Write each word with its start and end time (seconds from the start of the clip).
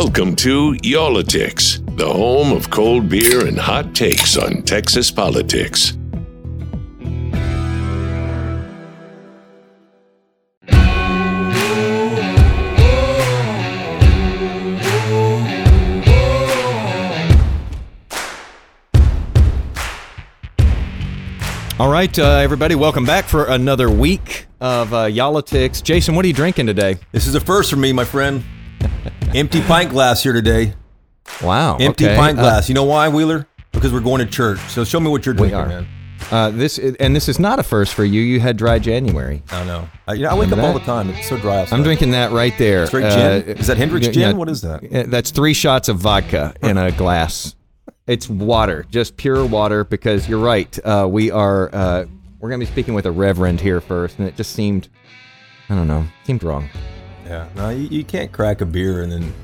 Welcome 0.00 0.36
to 0.36 0.76
Y'all-itics, 0.84 1.96
the 1.96 2.08
home 2.08 2.52
of 2.52 2.70
cold 2.70 3.08
beer 3.08 3.48
and 3.48 3.58
hot 3.58 3.96
takes 3.96 4.36
on 4.36 4.62
Texas 4.62 5.10
politics. 5.10 5.98
All 21.80 21.90
right, 21.90 22.16
uh, 22.16 22.36
everybody, 22.36 22.76
welcome 22.76 23.04
back 23.04 23.24
for 23.24 23.46
another 23.46 23.90
week 23.90 24.46
of 24.60 24.94
uh, 24.94 25.06
Y'all-itics. 25.06 25.82
Jason, 25.82 26.14
what 26.14 26.24
are 26.24 26.28
you 26.28 26.34
drinking 26.34 26.66
today? 26.66 26.98
This 27.10 27.26
is 27.26 27.34
a 27.34 27.40
first 27.40 27.68
for 27.68 27.76
me, 27.76 27.92
my 27.92 28.04
friend. 28.04 28.44
Empty 29.34 29.60
pint 29.62 29.90
glass 29.90 30.22
here 30.22 30.32
today. 30.32 30.74
Wow, 31.42 31.76
Empty 31.76 32.06
okay. 32.06 32.16
pint 32.16 32.38
Uh, 32.38 32.42
glass. 32.42 32.68
you 32.68 32.74
know 32.74 32.84
why, 32.84 33.08
Wheeler? 33.08 33.46
Because 33.72 33.92
we're 33.92 34.00
going 34.00 34.20
to 34.20 34.26
church. 34.26 34.58
So 34.68 34.84
show 34.84 34.98
me 34.98 35.08
what 35.10 35.26
you're 35.26 35.34
drinking, 35.34 35.58
man. 35.68 35.86
Uh, 36.30 36.50
this 36.50 36.78
and 36.78 37.14
this 37.14 37.28
is 37.28 37.38
not 37.38 37.58
a 37.58 37.62
first 37.62 37.94
for 37.94 38.04
you. 38.04 38.20
You 38.20 38.40
had 38.40 38.56
dry 38.56 38.78
January. 38.78 39.42
I 39.50 39.64
know. 39.64 39.88
I, 40.06 40.14
you 40.14 40.22
know, 40.24 40.30
I 40.30 40.34
wake 40.34 40.46
up 40.48 40.52
Remember 40.52 40.66
all 40.66 40.78
the 40.78 40.84
time. 40.84 41.10
It's 41.10 41.28
so 41.28 41.36
dry 41.38 41.58
outside. 41.60 41.76
I'm 41.76 41.82
drinking 41.84 42.10
that 42.12 42.32
right 42.32 42.56
there. 42.58 42.86
straight 42.86 43.04
Uh, 43.04 43.40
gin. 43.40 43.56
is 43.58 43.66
that 43.68 43.76
Hendrick's 43.76 44.08
gin? 44.08 44.36
What 44.36 44.48
is 44.48 44.62
that? 44.62 44.82
Uh, 44.92 45.04
That's 45.08 45.30
three 45.30 45.54
shots 45.54 45.88
of 45.88 45.98
vodka 45.98 46.54
in 46.62 46.76
a 46.76 46.90
glass. 46.90 47.54
It's 48.06 48.28
water, 48.28 48.84
just 48.90 49.16
pure 49.16 49.44
water. 49.46 49.84
Because 49.84 50.28
you're 50.28 50.40
right. 50.40 50.76
Uh, 50.84 51.06
we 51.08 51.30
are. 51.30 51.70
Uh, 51.72 52.06
we're 52.40 52.48
going 52.48 52.60
to 52.60 52.66
be 52.66 52.72
speaking 52.72 52.94
with 52.94 53.06
a 53.06 53.10
reverend 53.12 53.60
here 53.60 53.80
first, 53.80 54.18
and 54.18 54.26
it 54.26 54.36
just 54.36 54.52
seemed. 54.52 54.88
I 55.70 55.74
don't 55.76 55.86
know. 55.86 56.04
Seemed 56.24 56.42
wrong. 56.42 56.68
Yeah. 57.28 57.48
No, 57.56 57.68
you, 57.70 57.88
you 57.88 58.04
can't 58.04 58.32
crack 58.32 58.60
a 58.60 58.66
beer 58.66 59.02
and 59.02 59.12
then 59.12 59.34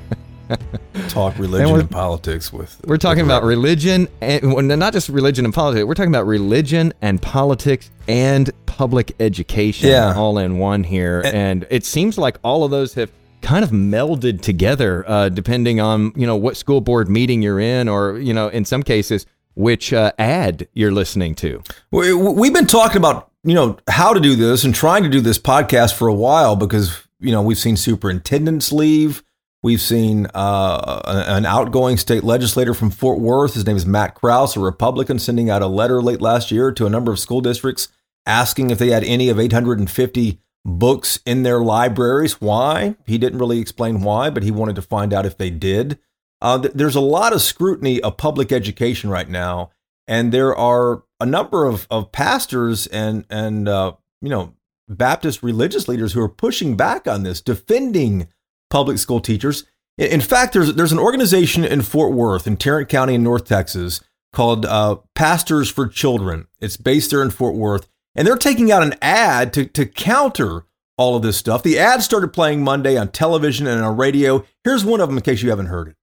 talk 1.09 1.37
religion 1.37 1.69
we're- 1.69 1.81
and 1.81 1.89
politics 1.91 2.51
with. 2.51 2.79
We're 2.85 2.97
talking 2.97 3.23
with 3.23 3.27
about 3.31 3.43
religion 3.43 4.07
and 4.21 4.53
well, 4.53 4.63
not 4.63 4.93
just 4.93 5.09
religion 5.09 5.45
and 5.45 5.53
politics. 5.53 5.85
We're 5.85 5.93
talking 5.93 6.11
about 6.11 6.25
religion 6.25 6.93
and 7.01 7.21
politics 7.21 7.91
and 8.07 8.49
public 8.65 9.15
education 9.19 9.89
Yeah. 9.89 10.13
all 10.15 10.37
in 10.37 10.57
one 10.57 10.83
here. 10.83 11.21
And, 11.25 11.65
it 11.69 11.85
seems 11.85 12.17
like 12.17 12.37
all 12.43 12.63
of 12.63 12.71
those 12.71 12.93
have 12.95 13.11
kind 13.41 13.63
of 13.63 13.69
melded 13.71 14.41
together, 14.41 15.03
uh, 15.07 15.29
depending 15.29 15.79
on 15.79 16.11
you 16.15 16.25
know 16.25 16.35
what 16.35 16.57
school 16.57 16.81
board 16.81 17.09
meeting 17.09 17.41
you're 17.41 17.59
in, 17.59 17.87
or 17.87 18.17
you 18.17 18.33
know 18.33 18.47
in 18.47 18.65
some 18.65 18.81
cases 18.83 19.25
which 19.55 19.93
uh, 19.93 20.11
ad 20.19 20.67
you're 20.73 20.91
listening 20.91 21.33
to. 21.35 21.61
We, 21.91 22.13
we've 22.13 22.53
been 22.53 22.67
talking 22.67 22.97
about 22.97 23.31
you 23.43 23.53
know 23.53 23.77
how 23.87 24.13
to 24.13 24.19
do 24.19 24.35
this 24.35 24.63
and 24.63 24.73
trying 24.75 25.03
to 25.03 25.09
do 25.09 25.21
this 25.21 25.39
podcast 25.39 25.93
for 25.93 26.07
a 26.07 26.13
while 26.13 26.55
because 26.55 27.03
you 27.19 27.31
know 27.31 27.41
we've 27.41 27.57
seen 27.57 27.77
superintendents 27.77 28.71
leave. 28.71 29.23
We've 29.63 29.81
seen 29.81 30.27
uh, 30.35 31.01
an 31.27 31.45
outgoing 31.45 31.97
state 31.97 32.23
legislator 32.23 32.75
from 32.75 32.91
Fort 32.91 33.19
Worth. 33.19 33.55
His 33.55 33.65
name 33.65 33.75
is 33.75 33.85
Matt 33.85 34.13
Krause, 34.13 34.55
a 34.55 34.59
Republican, 34.59 35.17
sending 35.17 35.49
out 35.49 35.63
a 35.63 35.67
letter 35.67 36.03
late 36.03 36.21
last 36.21 36.51
year 36.51 36.71
to 36.71 36.85
a 36.85 36.89
number 36.89 37.11
of 37.11 37.19
school 37.19 37.41
districts 37.41 37.87
asking 38.25 38.69
if 38.69 38.77
they 38.77 38.89
had 38.89 39.03
any 39.03 39.29
of 39.29 39.39
850 39.39 40.39
books 40.65 41.19
in 41.25 41.43
their 41.43 41.59
libraries. 41.59 42.41
Why? 42.41 42.95
He 43.05 43.17
didn't 43.17 43.39
really 43.39 43.59
explain 43.59 44.01
why, 44.01 44.29
but 44.29 44.43
he 44.43 44.51
wanted 44.51 44.75
to 44.75 44.81
find 44.81 45.13
out 45.13 45.25
if 45.25 45.37
they 45.37 45.49
did. 45.49 45.99
Uh, 46.41 46.59
th- 46.59 46.73
there's 46.73 46.95
a 46.95 47.01
lot 47.01 47.33
of 47.33 47.41
scrutiny 47.41 48.01
of 48.01 48.17
public 48.17 48.51
education 48.51 49.09
right 49.09 49.29
now, 49.29 49.71
and 50.07 50.31
there 50.31 50.55
are 50.55 51.03
a 51.19 51.25
number 51.25 51.65
of, 51.65 51.87
of 51.89 52.11
pastors 52.11 52.87
and 52.87 53.25
and 53.29 53.67
uh, 53.67 53.93
you 54.21 54.29
know 54.29 54.53
Baptist 54.87 55.43
religious 55.43 55.87
leaders 55.87 56.13
who 56.13 56.21
are 56.21 56.29
pushing 56.29 56.75
back 56.75 57.07
on 57.07 57.23
this, 57.23 57.41
defending 57.41 58.27
public 58.69 58.97
school 58.97 59.19
teachers. 59.19 59.65
In, 59.97 60.21
fact, 60.21 60.53
there's 60.53 60.73
there's 60.73 60.91
an 60.91 60.99
organization 60.99 61.63
in 61.63 61.81
Fort 61.81 62.13
Worth, 62.13 62.47
in 62.47 62.57
Tarrant 62.57 62.89
County, 62.89 63.15
in 63.15 63.23
North 63.23 63.45
Texas, 63.45 64.01
called 64.33 64.65
uh, 64.65 64.97
Pastors 65.15 65.69
for 65.69 65.87
Children. 65.87 66.47
It's 66.59 66.77
based 66.77 67.11
there 67.11 67.21
in 67.21 67.31
Fort 67.31 67.55
Worth, 67.55 67.87
and 68.13 68.27
they're 68.27 68.35
taking 68.35 68.71
out 68.71 68.83
an 68.83 68.95
ad 69.01 69.53
to 69.53 69.65
to 69.65 69.85
counter 69.85 70.65
all 70.97 71.15
of 71.15 71.23
this 71.23 71.37
stuff. 71.37 71.63
The 71.63 71.79
ad 71.79 72.03
started 72.03 72.33
playing 72.33 72.63
Monday 72.63 72.97
on 72.97 73.09
television 73.09 73.67
and 73.67 73.83
on 73.83 73.97
radio. 73.97 74.45
Here's 74.63 74.85
one 74.85 75.01
of 75.01 75.09
them 75.09 75.17
in 75.17 75.23
case 75.23 75.41
you 75.41 75.49
haven't 75.49 75.67
heard 75.67 75.89
it. 75.89 75.95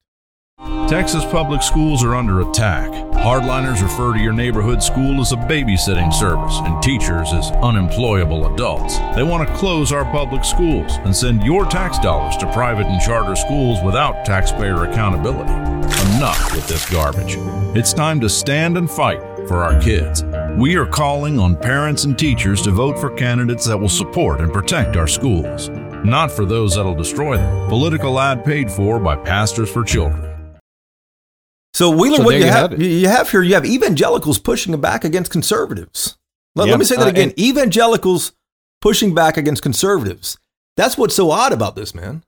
Texas 0.89 1.25
public 1.25 1.63
schools 1.63 2.05
are 2.05 2.15
under 2.15 2.41
attack. 2.41 3.12
Hardliners 3.23 3.81
refer 3.81 4.13
to 4.13 4.19
your 4.19 4.33
neighborhood 4.33 4.83
school 4.83 5.21
as 5.21 5.31
a 5.31 5.37
babysitting 5.37 6.13
service 6.13 6.59
and 6.65 6.83
teachers 6.83 7.33
as 7.33 7.53
unemployable 7.63 8.53
adults. 8.53 8.99
They 9.15 9.23
want 9.23 9.47
to 9.47 9.55
close 9.55 9.93
our 9.93 10.05
public 10.07 10.45
schools 10.45 10.97
and 11.05 11.15
send 11.15 11.45
your 11.45 11.65
tax 11.65 12.01
dollars 12.01 12.37
to 12.39 12.53
private 12.53 12.87
and 12.87 13.01
charter 13.01 13.37
schools 13.37 13.79
without 13.85 14.25
taxpayer 14.27 14.87
accountability. 14.87 15.53
Enough 16.17 16.53
with 16.53 16.67
this 16.67 16.91
garbage. 16.91 17.37
It's 17.79 17.93
time 17.93 18.19
to 18.23 18.29
stand 18.29 18.77
and 18.77 18.91
fight 18.91 19.21
for 19.47 19.63
our 19.63 19.81
kids. 19.81 20.25
We 20.59 20.75
are 20.75 20.87
calling 20.87 21.39
on 21.39 21.55
parents 21.55 22.03
and 22.03 22.19
teachers 22.19 22.61
to 22.63 22.73
vote 22.73 22.99
for 22.99 23.15
candidates 23.15 23.67
that 23.67 23.79
will 23.79 23.89
support 23.89 24.41
and 24.41 24.53
protect 24.53 24.97
our 24.97 25.07
schools, 25.07 25.69
not 26.05 26.33
for 26.33 26.45
those 26.45 26.75
that'll 26.75 26.97
destroy 26.97 27.37
them. 27.37 27.69
Political 27.69 28.19
ad 28.19 28.45
paid 28.45 28.69
for 28.69 28.99
by 28.99 29.15
Pastors 29.15 29.71
for 29.71 29.85
Children. 29.85 30.32
So 31.75 31.91
Wheeler, 31.91 32.19
So 32.19 32.23
what 32.25 32.35
you 32.35 32.41
you 32.41 32.47
have, 32.47 32.71
have 32.73 32.83
you 32.83 33.09
have 33.09 33.31
here, 33.31 33.43
you 33.43 33.55
have 33.55 33.65
evangelicals 33.65 34.39
pushing 34.39 34.79
back 34.81 35.05
against 35.05 35.31
conservatives. 35.31 36.17
Let, 36.55 36.67
Yeah. 36.67 36.73
let 36.73 36.79
me 36.79 36.85
say 36.85 36.97
that 36.97 37.07
Uh, 37.07 37.11
again: 37.11 37.31
and- 37.31 37.39
evangelicals 37.41 38.33
pushing 38.81 39.15
back 39.15 39.37
against 39.37 39.63
conservatives. 39.63 40.37
That's 40.77 40.99
what's 40.99 41.15
so 41.15 41.31
odd 41.31 41.53
about 41.53 41.77
this, 41.77 41.95
man. 41.95 42.25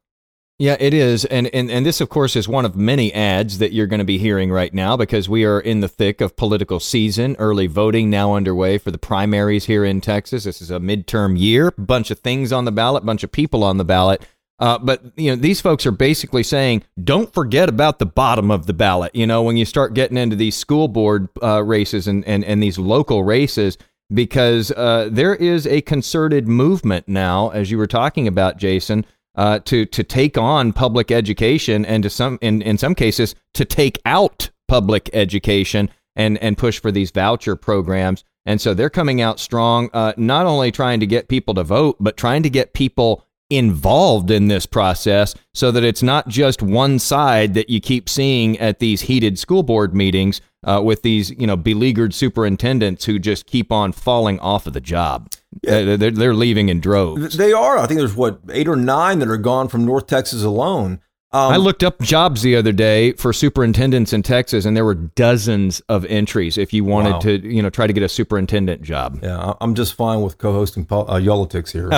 Yeah, 0.59 0.77
it 0.79 0.95
is. 0.95 1.25
And, 1.25 1.49
and 1.53 1.69
and 1.69 1.85
this 1.85 2.01
of 2.01 2.09
course 2.09 2.37
is 2.37 2.49
one 2.49 2.65
of 2.65 2.77
many 2.77 3.13
ads 3.13 3.59
that 3.59 3.73
you're 3.73 3.89
going 3.89 3.99
to 3.99 4.05
be 4.05 4.19
hearing 4.19 4.53
right 4.53 4.73
now 4.73 4.97
because 4.97 5.29
we 5.29 5.45
are 5.45 5.59
in 5.59 5.81
the 5.81 5.89
thick 5.89 6.21
of 6.21 6.37
political 6.37 6.79
season, 6.79 7.35
early 7.41 7.67
voting 7.67 8.09
now 8.09 8.35
underway 8.35 8.79
for 8.79 8.93
the 8.93 8.99
primaries 8.99 9.65
here 9.65 9.85
in 9.85 10.01
Texas. 10.01 10.45
This 10.45 10.63
is 10.63 10.71
a 10.71 10.79
midterm 10.79 11.37
year, 11.37 11.73
bunch 11.73 12.13
of 12.13 12.21
things 12.21 12.53
on 12.53 12.67
the 12.67 12.73
ballot, 12.73 13.05
bunch 13.05 13.25
of 13.25 13.33
people 13.33 13.65
on 13.65 13.79
the 13.79 13.85
ballot. 13.85 14.23
Uh, 14.59 14.79
but 14.79 15.03
you 15.17 15.31
know, 15.31 15.37
these 15.37 15.61
folks 15.61 15.85
are 15.85 15.93
basically 15.93 16.43
saying, 16.43 16.83
don't 17.03 17.33
forget 17.35 17.69
about 17.69 17.99
the 17.99 18.07
bottom 18.07 18.51
of 18.51 18.67
the 18.67 18.73
ballot. 18.73 19.15
You 19.15 19.27
know, 19.27 19.43
when 19.43 19.57
you 19.57 19.65
start 19.65 19.95
getting 19.95 20.17
into 20.17 20.37
these 20.37 20.57
school 20.57 20.89
board 20.89 21.29
uh, 21.43 21.63
races 21.63 22.07
and, 22.07 22.25
and 22.25 22.45
and 22.45 22.63
these 22.63 22.79
local 22.79 23.25
races, 23.25 23.79
because 24.13 24.71
uh, 24.73 25.09
there 25.11 25.35
is 25.35 25.67
a 25.67 25.81
concerted 25.83 26.47
movement 26.47 27.09
now, 27.09 27.51
as 27.51 27.71
you 27.71 27.79
were 27.79 27.89
talking 27.89 28.29
about, 28.29 28.57
Jason, 28.57 29.05
uh, 29.35 29.59
to 29.61 29.87
to 29.87 30.05
take 30.05 30.39
on 30.39 30.73
public 30.73 31.11
education 31.11 31.85
and 31.85 32.05
to 32.05 32.11
some 32.11 32.39
in, 32.41 32.63
in 32.63 32.79
some 32.79 32.95
cases 32.95 33.35
to 33.55 33.65
take 33.65 33.99
out 34.07 34.51
public 34.69 35.11
education 35.13 35.91
and 36.15 36.39
and 36.39 36.57
push 36.57 36.81
for 36.81 36.93
these 36.93 37.11
voucher 37.11 37.57
programs. 37.57 38.25
And 38.47 38.61
so 38.61 38.75
they're 38.75 38.91
coming 38.91 39.23
out 39.23 39.41
strong, 39.41 39.89
uh, 39.95 40.13
not 40.17 40.47
only 40.47 40.71
trying 40.71 41.01
to 41.01 41.07
get 41.07 41.29
people 41.29 41.55
to 41.55 41.65
vote, 41.65 41.97
but 41.99 42.17
trying 42.17 42.43
to 42.43 42.51
get 42.51 42.75
people 42.75 43.25
involved 43.51 44.31
in 44.31 44.49
this 44.49 44.67
process 44.67 45.35
so 45.53 45.71
that 45.71 45.85
it's 45.85 46.03
not 46.03 46.29
just 46.29 46.63
one 46.63 46.99
side 46.99 47.55
that 47.55 47.69
you 47.69 47.81
keep 47.81 48.09
seeing 48.09 48.59
at 48.59 48.79
these 48.79 49.03
heated 49.03 49.39
school 49.39 49.63
board 49.63 49.95
meetings 49.95 50.41
uh, 50.65 50.81
with 50.83 51.03
these 51.03 51.31
you 51.31 51.47
know 51.47 51.57
beleaguered 51.57 52.15
superintendents 52.15 53.05
who 53.05 53.19
just 53.19 53.47
keep 53.47 53.71
on 53.71 53.93
falling 53.93 54.39
off 54.41 54.67
of 54.67 54.73
the 54.73 54.81
job. 54.81 55.29
Uh, 55.69 55.97
they're, 55.97 56.11
they're 56.11 56.35
leaving 56.35 56.69
in 56.69 56.81
droves. 56.81 57.37
They 57.37 57.53
are. 57.53 57.79
I 57.79 57.87
think 57.87 57.99
there's 57.99 58.17
what 58.17 58.41
eight 58.51 58.67
or 58.67 58.77
nine 58.77 59.19
that 59.19 59.29
are 59.29 59.37
gone 59.37 59.69
from 59.69 59.85
North 59.85 60.07
Texas 60.07 60.43
alone. 60.43 61.01
Um, 61.35 61.53
I 61.53 61.57
looked 61.57 61.83
up 61.83 62.01
jobs 62.01 62.43
the 62.43 62.55
other 62.55 62.71
day 62.71 63.13
for 63.15 63.33
superintendents 63.33 64.13
in 64.13 64.23
Texas, 64.23 64.65
and 64.65 64.77
there 64.77 64.85
were 64.85 64.95
dozens 64.95 65.81
of 65.89 66.05
entries 66.05 66.57
if 66.57 66.73
you 66.73 66.85
wanted 66.85 67.15
Wow. 67.15 67.19
to, 67.19 67.49
you 67.53 67.61
know, 67.61 67.71
try 67.71 67.89
to 67.89 67.93
get 67.93 68.05
a 68.05 68.09
superintendent 68.09 68.83
job. 68.83 69.19
Yeah, 69.21 69.55
I'm 69.61 69.75
just 69.75 69.95
fine 69.95 70.21
with 70.23 70.39
co-hosting 70.39 70.87
uh, 70.89 71.17
Y'all-itics 71.17 71.73
here. 71.73 71.91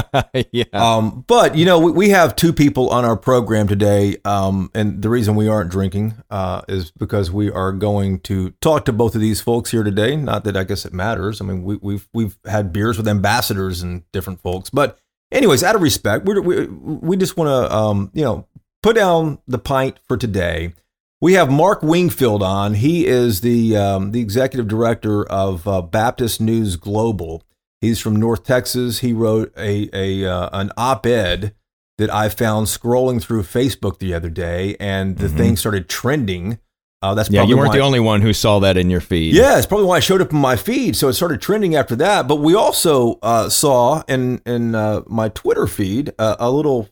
yeah. 0.52 0.64
Um, 0.72 1.22
but 1.26 1.54
you 1.54 1.66
know, 1.66 1.78
we, 1.78 1.92
we 1.92 2.08
have 2.08 2.34
two 2.34 2.54
people 2.54 2.88
on 2.88 3.04
our 3.04 3.14
program 3.16 3.69
today, 3.69 4.16
um, 4.25 4.70
and 4.75 5.02
the 5.02 5.11
reason 5.11 5.34
we 5.34 5.49
aren't 5.49 5.70
drinking 5.70 6.14
uh, 6.31 6.62
is 6.66 6.90
because 6.93 7.31
we 7.31 7.50
are 7.50 7.72
going 7.72 8.20
to 8.20 8.52
talk 8.62 8.87
to 8.87 8.93
both 8.94 9.14
of 9.14 9.20
these 9.20 9.43
folks 9.43 9.70
here 9.70 9.82
today. 9.82 10.16
Not 10.16 10.44
that 10.44 10.56
I 10.56 10.64
guess 10.64 10.87
it 10.87 10.94
matters. 10.94 11.43
I 11.43 11.44
mean, 11.44 11.62
we, 11.62 11.76
we've 11.76 12.08
we've 12.14 12.38
had 12.46 12.72
beers 12.72 12.96
with 12.96 13.06
ambassadors 13.06 13.82
and 13.82 14.11
different 14.12 14.40
folks, 14.40 14.70
but 14.70 14.99
anyways, 15.31 15.62
out 15.62 15.75
of 15.75 15.82
respect, 15.82 16.25
we're, 16.25 16.40
we 16.40 16.66
we 16.69 17.16
just 17.19 17.37
want 17.37 17.49
to 17.49 17.76
um, 17.76 18.11
you 18.14 18.25
know 18.25 18.46
put 18.87 18.94
down 18.94 19.38
the 19.49 19.59
pint 19.59 19.99
for 20.06 20.17
today. 20.17 20.73
We 21.21 21.33
have 21.33 21.50
Mark 21.50 21.83
Wingfield 21.83 22.41
on. 22.41 22.75
He 22.75 23.05
is 23.05 23.41
the 23.41 23.77
um, 23.77 24.12
the 24.12 24.21
executive 24.21 24.69
director 24.69 25.25
of 25.25 25.67
uh, 25.67 25.83
Baptist 25.83 26.41
News 26.41 26.77
Global. 26.77 27.43
He's 27.81 27.99
from 27.99 28.15
North 28.15 28.44
Texas. 28.44 29.00
He 29.00 29.12
wrote 29.12 29.53
a, 29.56 29.91
a 29.93 30.31
uh, 30.31 30.50
an 30.53 30.71
op-ed 30.77 31.53
that 31.99 32.15
I 32.15 32.29
found 32.29 32.69
scrolling 32.69 33.21
through 33.21 33.43
Facebook 33.43 33.99
the 33.99 34.15
other 34.15 34.31
day, 34.31 34.77
and 34.79 35.19
the 35.19 35.29
thing 35.29 35.56
started 35.56 35.88
trending. 35.88 36.61
Uh, 37.03 37.15
that's 37.15 37.29
Mm-hmm. 37.29 37.35
Yeah, 37.35 37.44
you 37.44 37.56
weren't 37.56 37.73
the 37.73 37.81
only 37.81 38.00
one 38.00 38.21
who 38.21 38.33
saw 38.33 38.61
that 38.61 38.77
in 38.77 38.88
your 38.88 39.00
feed. 39.00 39.35
yeah, 39.35 39.59
it's 39.59 39.67
probably 39.67 39.87
why 39.87 39.99
it 39.99 40.03
showed 40.03 40.21
up 40.21 40.31
in 40.31 40.38
my 40.38 40.55
feed. 40.55 40.94
So 40.94 41.09
it 41.09 41.15
started 41.15 41.41
trending 41.41 41.75
after 41.75 41.97
that. 41.97 42.29
But 42.29 42.37
we 42.37 42.55
also 42.55 43.19
uh, 43.23 43.49
saw 43.49 44.05
in 44.06 44.43
in 44.47 44.77
uh, 44.77 45.03
my 45.09 45.29
Twitter 45.29 45.67
feed 45.67 46.12
uh, 46.21 46.37
a 46.38 46.53
little 46.53 46.88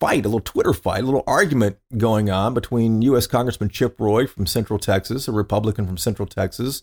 fight, 0.00 0.24
a 0.24 0.28
little 0.28 0.40
Twitter 0.40 0.72
fight, 0.72 1.02
a 1.02 1.06
little 1.06 1.24
argument 1.26 1.78
going 1.96 2.30
on 2.30 2.54
between 2.54 3.02
U.S. 3.02 3.26
Congressman 3.26 3.68
Chip 3.68 4.00
Roy 4.00 4.26
from 4.26 4.46
Central 4.46 4.78
Texas, 4.78 5.28
a 5.28 5.32
Republican 5.32 5.86
from 5.86 5.96
Central 5.96 6.26
Texas, 6.26 6.82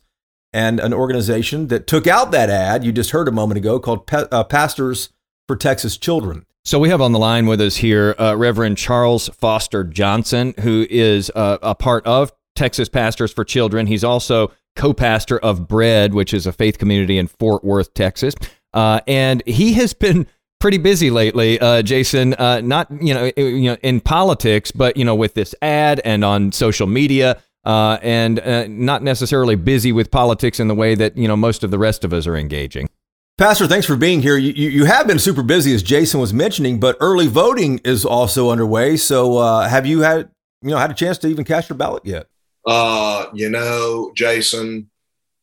and 0.54 0.80
an 0.80 0.94
organization 0.94 1.68
that 1.68 1.88
took 1.88 2.08
out 2.08 2.32
that 2.32 2.50
ad 2.50 2.84
you 2.84 2.92
just 2.92 3.12
heard 3.12 3.28
a 3.28 3.32
moment 3.32 3.58
ago 3.58 3.80
called 3.80 4.10
uh, 4.12 4.44
Pastors 4.44 5.10
for 5.48 5.56
Texas 5.56 5.98
Children. 5.98 6.46
So 6.64 6.80
we 6.80 6.90
have 6.90 7.02
on 7.02 7.12
the 7.12 7.20
line 7.20 7.46
with 7.46 7.62
us 7.62 7.76
here 7.76 8.16
uh, 8.18 8.36
Reverend 8.36 8.78
Charles 8.78 9.30
Foster 9.30 9.84
Johnson, 9.84 10.56
who 10.62 10.88
is 10.90 11.32
uh, 11.36 11.60
a 11.62 11.76
part 11.76 12.06
of 12.08 12.34
Texas 12.56 12.90
Pastors 12.90 13.32
for 13.32 13.44
Children. 13.44 13.86
He's 13.86 14.04
also 14.04 14.52
co-pastor 14.76 15.38
of 15.40 15.68
Bread, 15.68 16.14
which 16.14 16.34
is 16.34 16.48
a 16.48 16.52
faith 16.52 16.80
community 16.80 17.18
in 17.18 17.28
Fort 17.28 17.64
Worth, 17.64 17.94
Texas. 17.94 18.34
Uh, 18.74 19.00
and 19.08 19.44
he 19.46 19.74
has 19.74 19.94
been 19.94 20.28
pretty 20.60 20.78
busy 20.78 21.10
lately, 21.10 21.60
uh, 21.60 21.82
Jason. 21.82 22.34
Uh, 22.36 22.62
not 22.62 22.88
you 23.02 23.14
know 23.14 23.32
you 23.38 23.72
know 23.72 23.78
in 23.82 24.02
politics, 24.02 24.72
but 24.72 24.98
you 24.98 25.06
know 25.06 25.16
with 25.16 25.34
this 25.34 25.56
ad 25.62 26.02
and 26.04 26.24
on 26.24 26.52
social 26.52 26.88
media, 26.88 27.42
uh, 27.66 27.98
and 28.02 28.40
uh, 28.40 28.68
not 28.68 29.04
necessarily 29.04 29.56
busy 29.56 29.92
with 29.92 30.12
politics 30.12 30.60
in 30.60 30.68
the 30.68 30.76
way 30.76 30.96
that 30.96 31.18
you 31.18 31.28
know 31.28 31.36
most 31.36 31.64
of 31.64 31.72
the 31.72 31.80
rest 31.80 32.04
of 32.04 32.14
us 32.14 32.28
are 32.28 32.36
engaging. 32.36 32.90
Pastor, 33.38 33.68
thanks 33.68 33.86
for 33.86 33.98
being 33.98 34.22
here. 34.22 34.38
You, 34.38 34.54
you 34.54 34.86
have 34.86 35.08
been 35.08 35.20
super 35.20 35.44
busy, 35.44 35.74
as 35.74 35.84
Jason 35.84 36.22
was 36.22 36.34
mentioning, 36.34 36.80
but 36.80 36.96
early 37.02 37.28
voting 37.28 37.82
is 37.84 38.06
also 38.06 38.50
underway. 38.50 38.96
So, 38.96 39.38
uh, 39.38 39.68
have 39.68 39.86
you 39.86 40.02
had 40.02 40.30
you 40.62 40.70
know 40.70 40.78
had 40.78 40.92
a 40.92 40.94
chance 40.94 41.18
to 41.20 41.28
even 41.28 41.44
cast 41.44 41.70
your 41.70 41.78
ballot 41.78 42.06
yet? 42.06 42.28
Uh, 42.66 43.26
you 43.34 43.50
know, 43.50 44.12
Jason, 44.16 44.90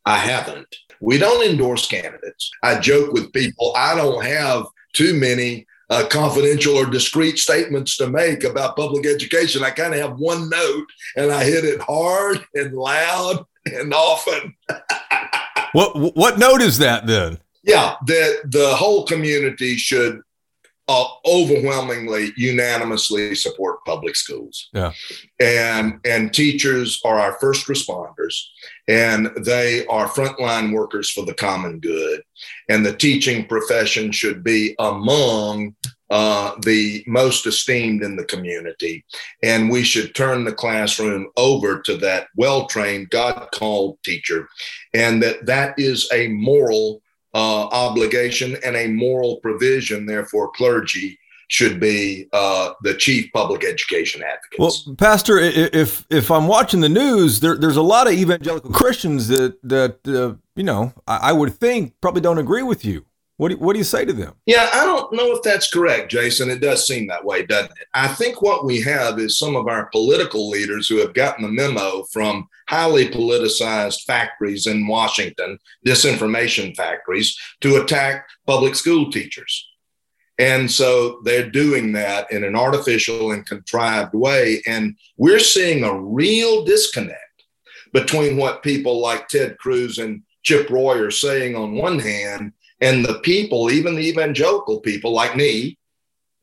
I 0.05 0.17
haven't. 0.17 0.75
We 1.01 1.17
don't 1.17 1.47
endorse 1.47 1.87
candidates. 1.87 2.49
I 2.63 2.79
joke 2.79 3.13
with 3.13 3.31
people. 3.31 3.73
I 3.75 3.95
don't 3.95 4.25
have 4.25 4.65
too 4.93 5.13
many 5.13 5.65
uh, 5.89 6.05
confidential 6.09 6.75
or 6.75 6.85
discreet 6.85 7.37
statements 7.37 7.97
to 7.97 8.07
make 8.09 8.43
about 8.43 8.75
public 8.75 9.05
education. 9.05 9.63
I 9.63 9.69
kind 9.69 9.93
of 9.93 9.99
have 9.99 10.17
one 10.17 10.49
note, 10.49 10.87
and 11.17 11.31
I 11.31 11.43
hit 11.43 11.65
it 11.65 11.81
hard 11.81 12.43
and 12.55 12.73
loud 12.73 13.45
and 13.65 13.93
often. 13.93 14.55
what 15.73 16.15
what 16.15 16.39
note 16.39 16.61
is 16.61 16.77
that 16.79 17.05
then? 17.05 17.39
Yeah, 17.63 17.95
that 18.07 18.41
the 18.45 18.75
whole 18.75 19.05
community 19.05 19.75
should 19.75 20.21
uh, 20.87 21.05
overwhelmingly 21.25 22.33
unanimously 22.35 23.35
support 23.35 23.83
public 23.85 24.15
schools. 24.15 24.69
Yeah. 24.73 24.93
And 25.39 25.99
and 26.05 26.33
teachers 26.33 26.99
are 27.05 27.19
our 27.19 27.37
first 27.39 27.67
responders 27.67 28.35
and 28.87 29.29
they 29.37 29.85
are 29.87 30.07
frontline 30.07 30.73
workers 30.73 31.09
for 31.09 31.25
the 31.25 31.33
common 31.33 31.79
good. 31.79 32.21
And 32.69 32.85
the 32.85 32.95
teaching 32.95 33.45
profession 33.45 34.11
should 34.11 34.43
be 34.43 34.75
among 34.79 35.75
uh, 36.09 36.55
the 36.61 37.03
most 37.07 37.47
esteemed 37.47 38.03
in 38.03 38.15
the 38.15 38.25
community. 38.25 39.03
And 39.41 39.69
we 39.69 39.83
should 39.83 40.13
turn 40.13 40.43
the 40.43 40.51
classroom 40.51 41.29
over 41.37 41.81
to 41.81 41.97
that 41.97 42.27
well 42.35 42.67
trained, 42.67 43.09
God 43.09 43.47
called 43.53 43.97
teacher. 44.03 44.47
And 44.93 45.23
that 45.23 45.45
that 45.45 45.73
is 45.77 46.07
a 46.13 46.27
moral 46.27 47.01
uh, 47.33 47.65
obligation 47.67 48.57
and 48.63 48.75
a 48.75 48.89
moral 48.89 49.37
provision. 49.37 50.05
Therefore, 50.05 50.51
clergy 50.51 51.17
should 51.53 51.79
be 51.79 52.27
uh, 52.33 52.73
the 52.81 52.95
chief 52.95 53.31
public 53.31 53.63
education 53.63 54.23
advocates. 54.23 54.87
Well, 54.87 54.95
Pastor, 54.95 55.37
if 55.37 56.03
if 56.09 56.31
I'm 56.31 56.47
watching 56.47 56.79
the 56.79 56.89
news, 56.89 57.41
there, 57.41 57.55
there's 57.55 57.77
a 57.77 57.81
lot 57.83 58.07
of 58.07 58.13
evangelical 58.13 58.71
Christians 58.71 59.27
that 59.27 59.61
that 59.61 59.99
uh, 60.07 60.35
you 60.55 60.63
know 60.63 60.91
I, 61.07 61.29
I, 61.29 61.31
would 61.31 61.53
think 61.53 61.93
probably 62.01 62.21
don't 62.21 62.39
agree 62.39 62.63
with 62.63 62.83
you. 62.83 63.05
What 63.37 63.49
do, 63.49 63.57
what 63.57 63.73
do 63.73 63.79
you 63.79 63.83
say 63.83 64.03
to 64.03 64.13
them? 64.13 64.33
Yeah, 64.47 64.67
I 64.73 64.83
don't 64.83 65.13
know 65.13 65.31
if 65.35 65.43
that's 65.43 65.71
correct, 65.71 66.09
Jason. 66.09 66.49
It 66.49 66.59
does 66.59 66.87
seem 66.87 67.05
that 67.07 67.23
way, 67.23 67.45
doesn't 67.45 67.71
it? 67.71 67.87
I 67.93 68.07
think 68.07 68.41
what 68.41 68.65
we 68.65 68.81
have 68.81 69.19
is 69.19 69.37
some 69.37 69.55
of 69.55 69.67
our 69.67 69.89
political 69.91 70.49
leaders 70.49 70.87
who 70.87 70.97
have 70.97 71.13
gotten 71.13 71.43
the 71.43 71.51
memo 71.51 72.03
from 72.11 72.47
highly 72.67 73.09
politicized 73.09 74.05
factories 74.05 74.65
in 74.65 74.87
Washington, 74.87 75.59
disinformation 75.85 76.75
factories, 76.75 77.37
to 77.61 77.75
attack 77.75 78.25
public 78.47 78.73
school 78.73 79.11
teachers. 79.11 79.69
And 80.39 80.69
so 80.69 81.19
they're 81.23 81.49
doing 81.49 81.91
that 81.93 82.31
in 82.31 82.43
an 82.43 82.55
artificial 82.55 83.31
and 83.31 83.45
contrived 83.45 84.13
way. 84.13 84.61
And 84.65 84.97
we're 85.17 85.39
seeing 85.39 85.83
a 85.83 85.99
real 85.99 86.65
disconnect 86.65 87.19
between 87.93 88.37
what 88.37 88.63
people 88.63 88.99
like 88.99 89.27
Ted 89.27 89.57
Cruz 89.59 89.99
and 89.99 90.23
Chip 90.41 90.69
Roy 90.69 90.97
are 90.99 91.11
saying 91.11 91.55
on 91.55 91.75
one 91.75 91.99
hand 91.99 92.53
and 92.81 93.05
the 93.05 93.19
people, 93.19 93.71
even 93.71 93.95
the 93.95 94.07
evangelical 94.07 94.79
people 94.81 95.11
like 95.11 95.35
me 95.35 95.77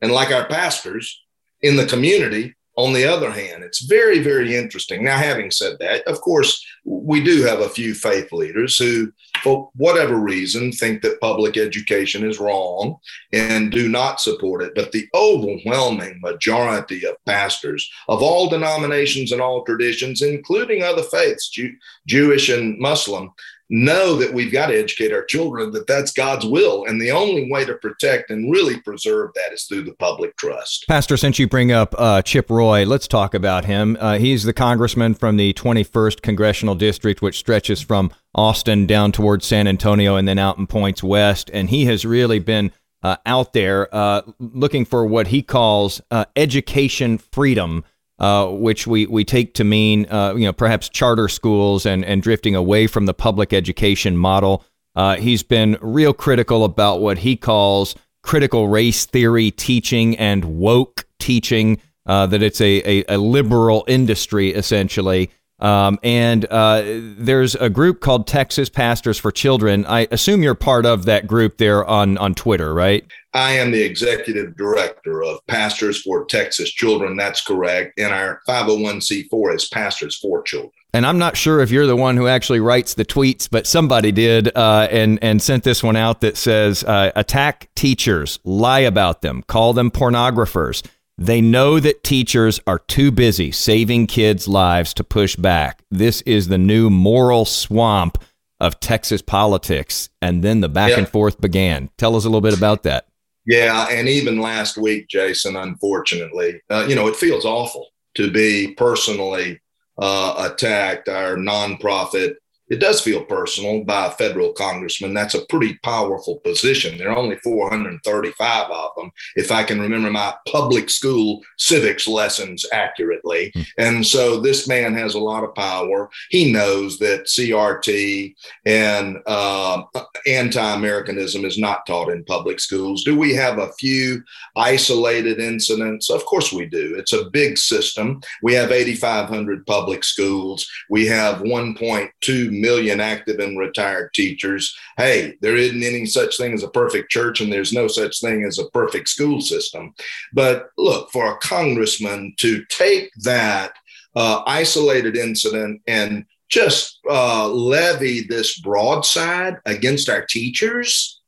and 0.01 0.13
like 0.13 0.33
our 0.33 0.47
pastors 0.47 1.23
in 1.61 1.77
the 1.77 1.87
community, 1.87 2.55
on 2.77 2.93
the 2.93 3.05
other 3.05 3.31
hand, 3.31 3.63
it's 3.63 3.85
very, 3.85 4.21
very 4.21 4.57
interesting. 4.57 5.05
Now, 5.05 5.19
having 5.19 5.51
said 5.51 5.77
that, 5.81 6.07
of 6.07 6.21
course, 6.21 6.65
we 6.85 7.23
do 7.23 7.43
have 7.43 7.61
a 7.61 7.69
few 7.69 7.95
faith 7.95 8.33
leaders 8.33 8.77
who, 8.77 9.13
for 9.43 9.71
whatever 9.75 10.17
reason, 10.17 10.73
think 10.73 11.03
that 11.03 11.21
public 11.21 11.57
education 11.57 12.29
is 12.29 12.39
wrong 12.39 12.97
and 13.33 13.73
do 13.73 13.89
not 13.89 14.21
support 14.21 14.63
it. 14.63 14.73
But 14.75 14.93
the 14.93 15.09
overwhelming 15.15 16.21
majority 16.23 17.05
of 17.07 17.17
pastors 17.27 17.89
of 18.09 18.23
all 18.23 18.49
denominations 18.49 19.33
and 19.33 19.41
all 19.41 19.65
traditions, 19.65 20.23
including 20.23 20.83
other 20.83 21.03
faiths, 21.03 21.51
Jew- 21.51 21.77
Jewish 22.07 22.49
and 22.49 22.79
Muslim, 22.79 23.31
know 23.71 24.17
that 24.17 24.35
we've 24.35 24.53
got 24.53 24.67
to 24.67 24.79
educate 24.79 25.13
our 25.13 25.25
children 25.25 25.71
that 25.71 25.87
that's 25.87 26.13
God's 26.13 26.45
will. 26.45 26.85
And 26.87 27.01
the 27.01 27.13
only 27.13 27.51
way 27.51 27.65
to 27.65 27.75
protect 27.75 28.31
and 28.31 28.51
really 28.51 28.81
preserve 28.81 29.31
that 29.35 29.53
is 29.53 29.65
through 29.65 29.85
the 29.85 29.95
public 29.95 30.37
trust. 30.37 30.87
Pastor, 30.89 31.17
since 31.17 31.39
you 31.39 31.49
bring 31.49 31.71
up 31.71 31.95
uh, 31.97 32.21
Chip 32.23 32.51
Roy, 32.51 32.85
let's 32.85 33.07
talk 33.07 33.33
about 33.33 33.65
him. 33.65 33.97
Uh, 34.01 34.19
he's 34.19 34.43
the 34.43 34.53
congressman 34.53 35.15
from 35.15 35.37
the 35.37 35.53
21st 35.55 36.21
Congressional 36.21 36.75
District, 36.75 37.23
which 37.23 37.39
stretches 37.39 37.81
from 37.81 38.11
Austin 38.35 38.87
down 38.87 39.13
towards 39.13 39.47
San 39.47 39.69
Antonio 39.69 40.17
and 40.17 40.27
then 40.27 40.39
out 40.39 40.59
in 40.59 40.67
points 40.67 41.03
west. 41.03 41.49
And 41.53 41.71
he 41.71 41.85
has 41.87 42.05
really 42.05 42.41
been 42.41 42.73
uh, 43.03 43.17
out 43.25 43.53
there 43.53 43.93
uh, 43.95 44.23
looking 44.39 44.85
for 44.85 45.07
what 45.07 45.29
he 45.29 45.43
calls 45.43 46.01
uh, 46.11 46.25
education 46.37 47.19
freedom 47.19 47.85
uh, 48.21 48.47
which 48.47 48.87
we, 48.87 49.07
we 49.07 49.25
take 49.25 49.55
to 49.55 49.65
mean, 49.65 50.07
uh, 50.11 50.35
you 50.35 50.45
know, 50.45 50.53
perhaps 50.53 50.89
charter 50.89 51.27
schools 51.29 51.87
and, 51.87 52.05
and 52.05 52.23
drifting 52.23 52.55
away 52.55 52.87
from 52.87 53.07
the 53.07 53.15
public 53.15 53.53
education 53.53 54.17
model. 54.17 54.63
Uh, 54.95 55.17
he's 55.17 55.43
been 55.43 55.79
real 55.81 56.13
critical 56.13 56.65
about 56.65 57.01
what 57.01 57.19
he 57.19 57.37
calls 57.37 57.95
critical 58.23 58.69
race 58.69 59.07
theory 59.07 59.51
teaching 59.51 60.17
and 60.19 60.45
woke 60.45 61.07
teaching, 61.19 61.81
uh, 62.07 62.27
that 62.27 62.43
it's 62.43 62.61
a, 62.61 62.83
a, 62.85 63.05
a, 63.15 63.19
liberal 63.19 63.85
industry, 63.89 64.51
essentially. 64.51 65.31
Um, 65.61 65.99
and 66.03 66.47
uh, 66.47 66.83
there's 66.85 67.55
a 67.55 67.69
group 67.69 68.01
called 68.01 68.27
Texas 68.27 68.69
Pastors 68.69 69.19
for 69.19 69.31
Children. 69.31 69.85
I 69.87 70.09
assume 70.11 70.43
you're 70.43 70.55
part 70.55 70.87
of 70.87 71.05
that 71.05 71.27
group 71.27 71.59
there 71.59 71.85
on, 71.85 72.17
on 72.19 72.35
Twitter, 72.35 72.73
right? 72.73 73.07
I 73.33 73.53
am 73.53 73.71
the 73.71 73.83
executive 73.83 74.57
director 74.57 75.23
of 75.23 75.47
Pastors 75.47 76.03
for 76.03 76.25
Texas 76.25 76.71
Children. 76.71 77.17
That's 77.17 77.43
correct. 77.43 77.99
And 77.99 78.13
our 78.13 78.41
501c4 78.49 79.55
is 79.55 79.69
Pastors 79.69 80.17
for 80.17 80.43
Children. 80.43 80.73
And 80.93 81.07
I'm 81.07 81.19
not 81.19 81.37
sure 81.37 81.61
if 81.61 81.71
you're 81.71 81.87
the 81.87 81.95
one 81.95 82.17
who 82.17 82.27
actually 82.27 82.59
writes 82.59 82.95
the 82.95 83.05
tweets, 83.05 83.49
but 83.49 83.67
somebody 83.67 84.11
did 84.11 84.51
uh, 84.57 84.89
and 84.91 85.21
and 85.23 85.41
sent 85.41 85.63
this 85.63 85.85
one 85.85 85.95
out 85.95 86.21
that 86.23 86.37
says 86.37 86.83
uh, 86.83 87.13
attack 87.15 87.69
teachers, 87.77 88.41
lie 88.43 88.81
about 88.81 89.23
them, 89.23 89.45
call 89.47 89.73
them 89.73 89.91
pornographers. 89.91 90.83
They 91.21 91.43
know 91.43 91.79
that 91.81 92.03
teachers 92.03 92.61
are 92.67 92.79
too 92.79 93.11
busy 93.11 93.53
saving 93.53 94.07
kids' 94.07 94.49
lives 94.49 94.95
to 94.95 95.05
push 95.05 95.37
back. 95.37 95.83
This 95.91 96.23
is 96.23 96.49
the 96.49 96.57
new 96.57 96.89
moral 96.89 97.45
swamp 97.45 98.17
of 98.59 98.81
Texas 98.81 99.21
politics. 99.21 100.09
And 100.23 100.43
then 100.43 100.63
the 100.63 100.69
back 100.71 100.97
and 100.97 101.07
forth 101.07 101.39
began. 101.39 101.91
Tell 101.99 102.17
us 102.17 102.25
a 102.25 102.29
little 102.29 102.41
bit 102.41 102.57
about 102.57 102.85
that. 102.85 103.07
Yeah, 103.45 103.89
and 103.91 104.09
even 104.09 104.41
last 104.41 104.79
week, 104.79 105.09
Jason, 105.09 105.57
unfortunately, 105.57 106.63
uh, 106.71 106.87
you 106.89 106.95
know, 106.95 107.07
it 107.07 107.17
feels 107.17 107.45
awful 107.45 107.89
to 108.15 108.31
be 108.31 108.75
personally 108.75 109.61
uh, 109.99 110.51
attacked. 110.51 111.11
Our 111.11 111.37
nonprofit 111.37 112.37
it 112.71 112.79
does 112.79 113.01
feel 113.01 113.25
personal 113.25 113.83
by 113.85 114.07
a 114.07 114.11
federal 114.13 114.53
congressman. 114.53 115.13
That's 115.13 115.35
a 115.35 115.45
pretty 115.47 115.79
powerful 115.83 116.37
position. 116.37 116.97
There 116.97 117.11
are 117.11 117.19
only 117.19 117.37
435 117.37 118.71
of 118.71 118.91
them, 118.97 119.11
if 119.35 119.51
I 119.51 119.65
can 119.65 119.81
remember 119.81 120.11
my 120.11 120.35
public 120.49 120.89
school 120.89 121.43
civics 121.59 122.07
lessons 122.07 122.65
accurately. 122.73 123.51
Mm. 123.57 123.67
And 123.79 124.07
so 124.07 124.41
this 124.41 124.69
man 124.69 124.95
has 124.95 125.15
a 125.15 125.19
lot 125.19 125.43
of 125.43 125.55
power. 125.55 126.09
He 126.31 126.53
knows 126.53 126.99
that 127.01 127.27
CRT 127.27 128.35
and 128.65 129.19
uh, 129.27 129.83
anti 130.27 130.75
Americanism 130.75 131.45
is 131.45 131.59
not 131.59 131.87
taught 131.87 132.11
in 132.11 132.25
public 132.25 132.61
schools. 132.61 133.03
Do 133.03 133.19
we 133.19 133.35
have 133.35 133.59
a 133.59 133.73
few 133.73 134.23
isolated 134.57 135.41
incidents? 135.41 136.09
Of 136.09 136.25
course 136.25 136.53
we 136.53 136.67
do. 136.67 136.95
It's 136.97 137.13
a 137.13 137.31
big 137.31 137.59
system. 137.59 138.21
We 138.43 138.55
have 138.55 138.71
8,500 138.71 139.67
public 139.67 140.05
schools, 140.05 140.71
we 140.89 141.07
have 141.07 141.41
1.2 141.41 142.60
million 142.61 143.01
active 143.01 143.39
and 143.39 143.59
retired 143.59 144.13
teachers. 144.15 144.77
Hey, 144.97 145.37
there 145.41 145.57
isn't 145.57 145.83
any 145.83 146.07
such 146.07 146.37
thing 146.37 146.53
as 146.53 146.63
a 146.63 146.71
perfect 146.71 147.11
church, 147.11 147.41
and 147.41 147.53
there's 147.53 147.73
no 147.73 147.89
such 147.89 148.21
thing 148.21 148.45
as 148.45 148.59
a 148.59 148.71
perfect 148.71 149.09
school 149.09 149.41
system. 149.41 149.95
But 150.33 150.71
look, 150.77 151.11
for 151.11 151.31
a 151.31 151.39
congressman 151.39 152.35
to 152.39 152.65
take 152.69 153.11
that 153.23 153.73
uh, 154.15 154.43
isolated 154.47 155.17
incident 155.17 155.83
and 155.87 156.25
just 156.49 156.99
uh, 157.09 157.49
levy 157.49 158.23
this 158.23 158.59
broadside 158.59 159.59
against 159.67 160.09
our 160.09 160.25
teachers. 160.27 161.21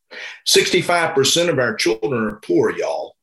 65% 0.46 1.48
of 1.48 1.58
our 1.58 1.74
children 1.74 2.24
are 2.24 2.40
poor, 2.44 2.70
y'all. 2.70 3.16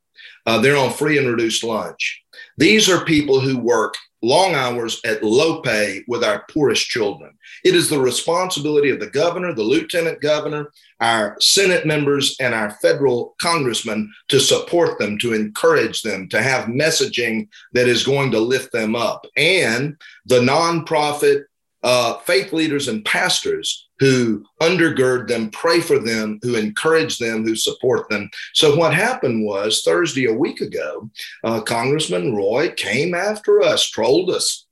Uh, 0.45 0.59
they're 0.59 0.77
on 0.77 0.91
free 0.91 1.17
and 1.17 1.27
reduced 1.27 1.63
lunch. 1.63 2.23
These 2.57 2.89
are 2.89 3.05
people 3.05 3.39
who 3.39 3.59
work 3.59 3.95
long 4.21 4.55
hours 4.55 4.99
at 5.05 5.23
low 5.23 5.61
pay 5.61 6.03
with 6.07 6.23
our 6.23 6.45
poorest 6.49 6.87
children. 6.87 7.37
It 7.63 7.75
is 7.75 7.89
the 7.89 7.99
responsibility 7.99 8.89
of 8.89 8.99
the 8.99 9.09
governor, 9.09 9.53
the 9.53 9.63
lieutenant 9.63 10.21
governor, 10.21 10.71
our 10.99 11.35
Senate 11.39 11.85
members, 11.85 12.35
and 12.39 12.53
our 12.53 12.71
federal 12.81 13.35
congressmen 13.41 14.11
to 14.29 14.39
support 14.39 14.99
them, 14.99 15.17
to 15.19 15.33
encourage 15.33 16.01
them, 16.01 16.29
to 16.29 16.41
have 16.41 16.65
messaging 16.65 17.47
that 17.73 17.87
is 17.87 18.03
going 18.03 18.31
to 18.31 18.39
lift 18.39 18.71
them 18.71 18.95
up. 18.95 19.25
And 19.35 19.95
the 20.25 20.39
nonprofit 20.39 21.43
uh, 21.83 22.17
faith 22.19 22.51
leaders 22.51 22.87
and 22.87 23.05
pastors 23.05 23.87
who 23.99 24.45
undergird 24.61 25.27
them, 25.27 25.49
pray 25.49 25.81
for 25.81 25.99
them, 25.99 26.39
who 26.41 26.55
encourage 26.55 27.17
them, 27.17 27.43
who 27.43 27.55
support 27.55 28.09
them. 28.09 28.29
So 28.53 28.75
what 28.75 28.93
happened 28.93 29.45
was 29.45 29.81
Thursday 29.83 30.25
a 30.25 30.33
week 30.33 30.61
ago, 30.61 31.09
uh, 31.43 31.61
Congressman 31.61 32.35
Roy 32.35 32.71
came 32.71 33.13
after 33.13 33.61
us, 33.61 33.89
trolled 33.89 34.29
us. 34.29 34.65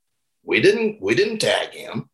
We 0.44 0.62
didn't 0.62 1.02
we 1.02 1.14
didn't 1.14 1.40
tag 1.40 1.74
him. 1.74 2.10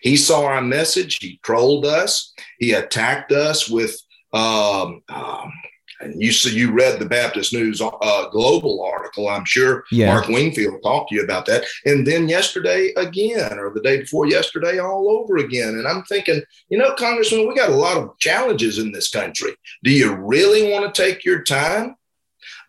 He 0.00 0.16
saw 0.16 0.44
our 0.44 0.62
message. 0.62 1.18
He 1.20 1.38
trolled 1.42 1.86
us. 1.86 2.32
He 2.58 2.72
attacked 2.72 3.32
us 3.32 3.68
with 3.68 4.00
um, 4.32 5.02
um, 5.08 5.52
and 6.00 6.20
you 6.20 6.32
see, 6.32 6.54
you 6.54 6.72
read 6.72 6.98
the 6.98 7.06
Baptist 7.06 7.52
News 7.52 7.80
uh, 7.80 8.28
Global 8.28 8.82
article. 8.82 9.28
I'm 9.28 9.44
sure 9.44 9.84
yeah. 9.90 10.12
Mark 10.12 10.28
Wingfield 10.28 10.82
talked 10.82 11.10
to 11.10 11.14
you 11.14 11.22
about 11.22 11.46
that. 11.46 11.64
And 11.84 12.06
then 12.06 12.28
yesterday 12.28 12.92
again, 12.96 13.58
or 13.58 13.72
the 13.72 13.80
day 13.80 14.00
before 14.00 14.26
yesterday, 14.26 14.78
all 14.78 15.08
over 15.08 15.38
again. 15.38 15.70
And 15.70 15.86
I'm 15.86 16.02
thinking, 16.04 16.42
you 16.68 16.78
know, 16.78 16.94
Congressman, 16.94 17.48
we 17.48 17.54
got 17.54 17.70
a 17.70 17.74
lot 17.74 17.96
of 17.96 18.18
challenges 18.18 18.78
in 18.78 18.92
this 18.92 19.08
country. 19.08 19.54
Do 19.84 19.90
you 19.90 20.14
really 20.14 20.70
want 20.70 20.92
to 20.92 21.02
take 21.02 21.24
your 21.24 21.42
time 21.42 21.96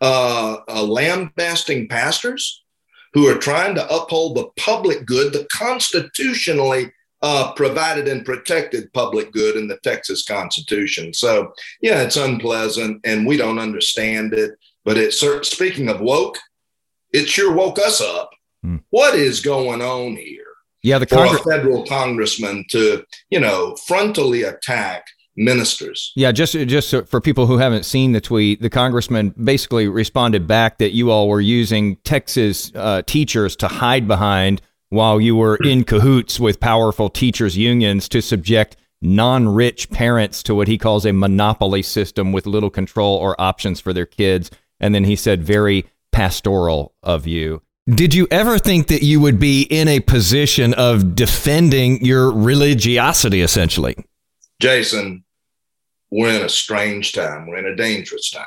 uh, 0.00 0.58
uh, 0.68 0.82
lambasting 0.82 1.88
pastors 1.88 2.64
who 3.12 3.26
are 3.26 3.38
trying 3.38 3.74
to 3.74 3.94
uphold 3.94 4.36
the 4.36 4.48
public 4.56 5.04
good, 5.04 5.32
the 5.32 5.46
constitutionally 5.52 6.92
uh, 7.22 7.52
provided 7.52 8.08
and 8.08 8.24
protected 8.24 8.92
public 8.92 9.32
good 9.32 9.56
in 9.56 9.68
the 9.68 9.78
Texas 9.82 10.24
Constitution. 10.24 11.12
So, 11.12 11.52
yeah, 11.80 12.02
it's 12.02 12.16
unpleasant 12.16 13.00
and 13.04 13.26
we 13.26 13.36
don't 13.36 13.58
understand 13.58 14.34
it. 14.34 14.52
But 14.84 14.96
it's 14.96 15.20
speaking 15.48 15.88
of 15.88 16.00
woke, 16.00 16.38
it 17.12 17.28
sure 17.28 17.52
woke 17.52 17.78
us 17.78 18.00
up. 18.00 18.30
Hmm. 18.62 18.76
What 18.90 19.14
is 19.14 19.40
going 19.40 19.82
on 19.82 20.16
here? 20.16 20.44
Yeah, 20.82 20.98
the 20.98 21.06
Congre- 21.06 21.42
for 21.42 21.50
a 21.50 21.56
federal 21.56 21.84
congressman 21.86 22.64
to, 22.70 23.04
you 23.30 23.40
know, 23.40 23.76
frontally 23.88 24.48
attack 24.48 25.04
ministers. 25.36 26.12
Yeah, 26.16 26.32
just 26.32 26.54
just 26.54 26.94
for 27.06 27.20
people 27.20 27.46
who 27.46 27.58
haven't 27.58 27.84
seen 27.84 28.12
the 28.12 28.20
tweet, 28.20 28.60
the 28.60 28.70
congressman 28.70 29.30
basically 29.42 29.88
responded 29.88 30.46
back 30.46 30.78
that 30.78 30.92
you 30.92 31.10
all 31.10 31.28
were 31.28 31.40
using 31.40 31.96
Texas 31.96 32.72
uh, 32.74 33.02
teachers 33.02 33.56
to 33.56 33.68
hide 33.68 34.06
behind 34.06 34.62
while 34.90 35.20
you 35.20 35.36
were 35.36 35.56
in 35.56 35.84
cahoots 35.84 36.40
with 36.40 36.60
powerful 36.60 37.08
teachers' 37.08 37.56
unions 37.56 38.08
to 38.08 38.20
subject 38.20 38.76
non 39.00 39.48
rich 39.48 39.90
parents 39.90 40.42
to 40.42 40.54
what 40.54 40.68
he 40.68 40.78
calls 40.78 41.04
a 41.04 41.12
monopoly 41.12 41.82
system 41.82 42.32
with 42.32 42.46
little 42.46 42.70
control 42.70 43.16
or 43.16 43.40
options 43.40 43.80
for 43.80 43.92
their 43.92 44.06
kids. 44.06 44.50
And 44.80 44.94
then 44.94 45.04
he 45.04 45.16
said, 45.16 45.42
very 45.42 45.84
pastoral 46.12 46.94
of 47.02 47.26
you. 47.26 47.62
Did 47.88 48.12
you 48.12 48.28
ever 48.30 48.58
think 48.58 48.88
that 48.88 49.02
you 49.02 49.20
would 49.20 49.38
be 49.38 49.62
in 49.62 49.88
a 49.88 50.00
position 50.00 50.74
of 50.74 51.14
defending 51.14 52.04
your 52.04 52.30
religiosity, 52.30 53.40
essentially? 53.40 53.96
Jason, 54.60 55.24
we're 56.10 56.36
in 56.36 56.44
a 56.44 56.50
strange 56.50 57.12
time. 57.12 57.46
We're 57.46 57.58
in 57.58 57.66
a 57.66 57.76
dangerous 57.76 58.30
time. 58.30 58.46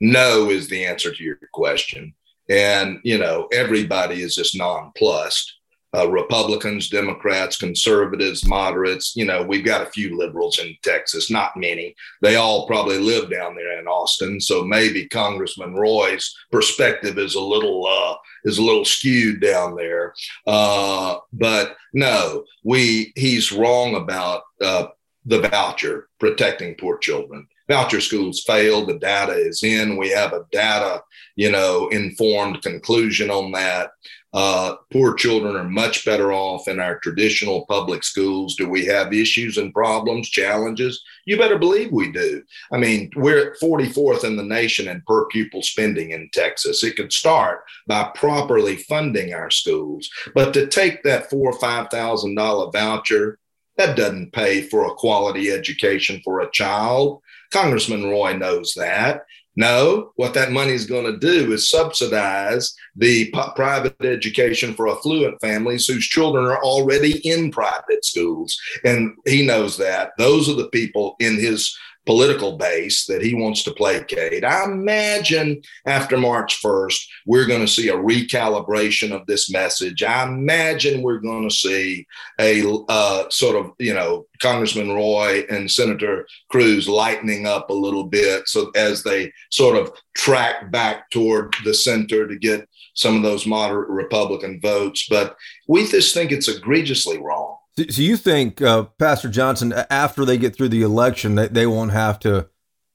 No 0.00 0.48
is 0.50 0.68
the 0.68 0.84
answer 0.84 1.12
to 1.12 1.24
your 1.24 1.38
question 1.52 2.14
and 2.52 3.00
you 3.02 3.16
know 3.18 3.48
everybody 3.52 4.22
is 4.22 4.36
just 4.36 4.56
nonplussed. 4.56 5.58
Uh, 5.94 6.08
Republicans, 6.08 6.88
Democrats, 6.88 7.58
conservatives, 7.58 8.46
moderates. 8.46 9.14
You 9.14 9.26
know, 9.26 9.42
we've 9.42 9.64
got 9.64 9.86
a 9.86 9.90
few 9.90 10.16
liberals 10.16 10.58
in 10.58 10.74
Texas, 10.82 11.30
not 11.30 11.54
many. 11.54 11.94
They 12.22 12.36
all 12.36 12.66
probably 12.66 12.98
live 12.98 13.30
down 13.30 13.54
there 13.54 13.78
in 13.78 13.86
Austin, 13.86 14.40
so 14.40 14.64
maybe 14.64 15.06
Congressman 15.08 15.74
Roy's 15.74 16.34
perspective 16.50 17.18
is 17.18 17.34
a 17.34 17.40
little 17.40 17.86
uh, 17.86 18.16
is 18.44 18.56
a 18.58 18.62
little 18.62 18.86
skewed 18.86 19.42
down 19.42 19.76
there. 19.76 20.14
Uh, 20.46 21.18
but 21.32 21.76
no, 21.92 22.44
we 22.64 23.12
he's 23.16 23.52
wrong 23.52 23.94
about 23.96 24.44
uh, 24.62 24.86
the 25.26 25.40
voucher 25.40 26.08
protecting 26.18 26.74
poor 26.74 26.96
children 26.98 27.46
voucher 27.68 28.00
schools 28.00 28.42
failed. 28.46 28.88
The 28.88 28.98
data 28.98 29.32
is 29.32 29.62
in. 29.62 29.96
We 29.96 30.10
have 30.10 30.32
a 30.32 30.46
data, 30.52 31.02
you 31.36 31.50
know, 31.50 31.88
informed 31.88 32.62
conclusion 32.62 33.30
on 33.30 33.52
that. 33.52 33.90
Uh, 34.34 34.76
poor 34.90 35.12
children 35.12 35.56
are 35.56 35.68
much 35.68 36.06
better 36.06 36.32
off 36.32 36.66
in 36.66 36.80
our 36.80 36.98
traditional 37.00 37.66
public 37.66 38.02
schools. 38.02 38.56
Do 38.56 38.66
we 38.66 38.86
have 38.86 39.12
issues 39.12 39.58
and 39.58 39.74
problems, 39.74 40.30
challenges? 40.30 41.02
You 41.26 41.36
better 41.36 41.58
believe 41.58 41.92
we 41.92 42.10
do. 42.10 42.42
I 42.72 42.78
mean, 42.78 43.10
we're 43.14 43.52
at 43.52 43.60
44th 43.60 44.24
in 44.24 44.36
the 44.36 44.42
nation 44.42 44.88
in 44.88 45.02
per 45.06 45.26
pupil 45.26 45.62
spending 45.62 46.12
in 46.12 46.30
Texas. 46.32 46.82
It 46.82 46.96
could 46.96 47.12
start 47.12 47.64
by 47.86 48.10
properly 48.14 48.76
funding 48.76 49.34
our 49.34 49.50
schools, 49.50 50.08
but 50.34 50.54
to 50.54 50.66
take 50.66 51.02
that 51.02 51.28
four 51.28 51.50
or 51.50 51.58
five 51.58 51.88
thousand 51.90 52.34
dollar 52.34 52.70
voucher, 52.70 53.38
that 53.76 53.96
doesn't 53.96 54.32
pay 54.32 54.62
for 54.62 54.86
a 54.86 54.94
quality 54.94 55.50
education 55.50 56.20
for 56.24 56.40
a 56.40 56.50
child. 56.50 57.20
Congressman 57.52 58.04
Roy 58.04 58.36
knows 58.36 58.74
that. 58.74 59.24
No, 59.54 60.12
what 60.16 60.32
that 60.34 60.50
money 60.50 60.72
is 60.72 60.86
going 60.86 61.04
to 61.04 61.18
do 61.18 61.52
is 61.52 61.68
subsidize 61.68 62.74
the 62.96 63.30
private 63.54 64.02
education 64.02 64.72
for 64.72 64.88
affluent 64.88 65.38
families 65.42 65.86
whose 65.86 66.06
children 66.06 66.46
are 66.46 66.62
already 66.62 67.18
in 67.28 67.50
private 67.50 68.02
schools. 68.02 68.58
And 68.84 69.14
he 69.26 69.44
knows 69.44 69.76
that. 69.76 70.12
Those 70.16 70.48
are 70.48 70.54
the 70.54 70.70
people 70.70 71.16
in 71.20 71.38
his 71.38 71.76
political 72.06 72.56
base 72.56 73.06
that 73.06 73.22
he 73.22 73.34
wants 73.34 73.62
to 73.64 73.72
placate. 73.72 74.44
I 74.44 74.64
imagine 74.64 75.62
after 75.86 76.16
March 76.16 76.60
1st, 76.62 77.06
we're 77.26 77.46
going 77.46 77.60
to 77.60 77.68
see 77.68 77.88
a 77.88 77.96
recalibration 77.96 79.12
of 79.12 79.26
this 79.26 79.50
message. 79.50 80.02
I 80.02 80.24
imagine 80.24 81.02
we're 81.02 81.18
going 81.18 81.48
to 81.48 81.54
see 81.54 82.06
a 82.40 82.64
uh, 82.88 83.28
sort 83.30 83.56
of, 83.56 83.72
you 83.78 83.94
know, 83.94 84.26
Congressman 84.40 84.90
Roy 84.90 85.44
and 85.48 85.70
Senator 85.70 86.26
Cruz 86.50 86.88
lightening 86.88 87.46
up 87.46 87.70
a 87.70 87.74
little 87.74 88.04
bit 88.04 88.48
so 88.48 88.70
as 88.74 89.04
they 89.04 89.32
sort 89.50 89.76
of 89.76 89.92
track 90.14 90.72
back 90.72 91.10
toward 91.10 91.54
the 91.64 91.72
center 91.72 92.26
to 92.26 92.36
get 92.36 92.68
some 92.94 93.16
of 93.16 93.22
those 93.22 93.46
moderate 93.46 93.88
Republican 93.88 94.60
votes. 94.60 95.06
But 95.08 95.36
we 95.68 95.86
just 95.86 96.14
think 96.14 96.32
it's 96.32 96.48
egregiously 96.48 97.18
wrong. 97.18 97.41
So 97.76 98.02
you 98.02 98.16
think, 98.16 98.60
uh, 98.60 98.84
Pastor 98.98 99.28
Johnson, 99.28 99.72
after 99.88 100.24
they 100.24 100.36
get 100.36 100.54
through 100.54 100.68
the 100.68 100.82
election, 100.82 101.36
they, 101.36 101.48
they 101.48 101.66
won't 101.66 101.92
have 101.92 102.18
to 102.20 102.48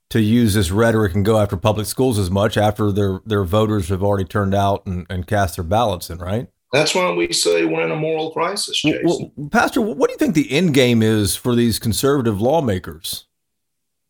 to 0.10 0.22
use 0.22 0.54
this 0.54 0.72
rhetoric 0.72 1.14
and 1.16 1.26
go 1.26 1.38
after 1.38 1.58
public 1.58 1.86
schools 1.86 2.18
as 2.18 2.32
much 2.32 2.58
after 2.58 2.92
their 2.92 3.20
their 3.26 3.44
voters 3.44 3.90
have 3.90 4.04
already 4.04 4.24
turned 4.24 4.56
out 4.56 4.86
and, 4.86 5.06
and 5.10 5.28
cast 5.28 5.58
their 5.58 5.64
ballots 5.64 6.10
in, 6.10 6.20
right? 6.20 6.48
That's 6.74 6.94
why 6.94 7.12
we 7.12 7.32
say 7.34 7.66
we're 7.66 7.84
in 7.84 7.92
a 7.92 7.96
moral 7.96 8.32
crisis, 8.32 8.82
Jason. 8.82 9.32
Well, 9.36 9.50
Pastor, 9.50 9.82
what 9.82 10.10
do 10.10 10.12
you 10.12 10.18
think 10.18 10.36
the 10.36 10.52
end 10.52 10.74
game 10.74 11.02
is 11.02 11.36
for 11.36 11.56
these 11.56 11.80
conservative 11.80 12.42
lawmakers? 12.42 13.26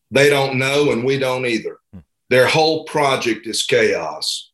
They 0.09 0.29
don't 0.29 0.57
know, 0.57 0.91
and 0.91 1.03
we 1.03 1.19
don't 1.19 1.45
either. 1.45 1.77
Hmm. 1.93 1.99
Their 2.29 2.47
whole 2.47 2.83
project 2.85 3.45
is 3.47 3.63
chaos. 3.63 4.46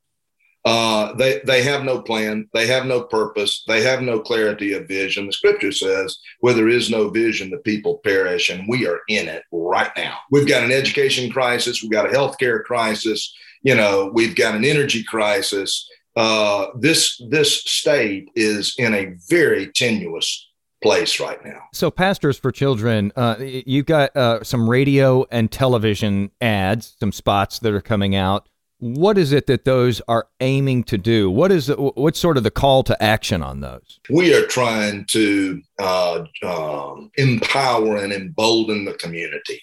Uh, 0.65 1.13
they 1.15 1.41
they 1.45 1.61
have 1.61 1.83
no 1.83 2.01
plan, 2.01 2.47
they 2.53 2.65
have 2.67 2.85
no 2.85 3.01
purpose, 3.01 3.63
they 3.67 3.81
have 3.81 4.01
no 4.01 4.19
clarity 4.19 4.73
of 4.73 4.87
vision. 4.87 5.25
The 5.25 5.33
scripture 5.33 5.73
says, 5.73 6.17
"Where 6.39 6.53
there 6.53 6.69
is 6.69 6.89
no 6.89 7.09
vision, 7.09 7.49
the 7.49 7.57
people 7.57 7.99
perish," 8.03 8.49
and 8.49 8.67
we 8.69 8.87
are 8.87 9.01
in 9.09 9.27
it 9.27 9.43
right 9.51 9.91
now. 9.97 10.17
We've 10.31 10.47
got 10.47 10.63
an 10.63 10.71
education 10.71 11.29
crisis, 11.29 11.81
we've 11.81 11.91
got 11.91 12.05
a 12.05 12.13
healthcare 12.13 12.63
crisis, 12.63 13.33
you 13.63 13.75
know, 13.75 14.09
we've 14.13 14.35
got 14.35 14.55
an 14.55 14.63
energy 14.63 15.03
crisis. 15.03 15.89
Uh, 16.15 16.67
this 16.79 17.21
this 17.29 17.63
state 17.63 18.29
is 18.35 18.75
in 18.77 18.93
a 18.93 19.15
very 19.29 19.67
tenuous 19.71 20.49
place 20.81 21.19
right 21.19 21.43
now. 21.43 21.63
So, 21.73 21.89
Pastors 21.89 22.37
for 22.37 22.51
Children, 22.51 23.11
uh, 23.15 23.35
you've 23.39 23.85
got 23.85 24.15
uh, 24.15 24.43
some 24.43 24.69
radio 24.69 25.25
and 25.31 25.51
television 25.51 26.31
ads, 26.39 26.95
some 26.99 27.11
spots 27.11 27.59
that 27.59 27.73
are 27.73 27.81
coming 27.81 28.15
out 28.15 28.47
what 28.83 29.17
is 29.17 29.31
it 29.31 29.47
that 29.47 29.63
those 29.63 30.01
are 30.09 30.27
aiming 30.41 30.83
to 30.83 30.97
do? 30.97 31.31
What 31.31 31.53
is 31.53 31.67
the, 31.67 31.75
what's 31.75 32.19
sort 32.19 32.35
of 32.35 32.43
the 32.43 32.51
call 32.51 32.83
to 32.83 33.01
action 33.01 33.41
on 33.41 33.61
those? 33.61 34.01
We 34.09 34.33
are 34.35 34.45
trying 34.45 35.05
to 35.05 35.61
uh, 35.79 36.25
um, 36.43 37.09
empower 37.15 37.95
and 37.95 38.11
embolden 38.11 38.83
the 38.83 38.95
community 38.95 39.61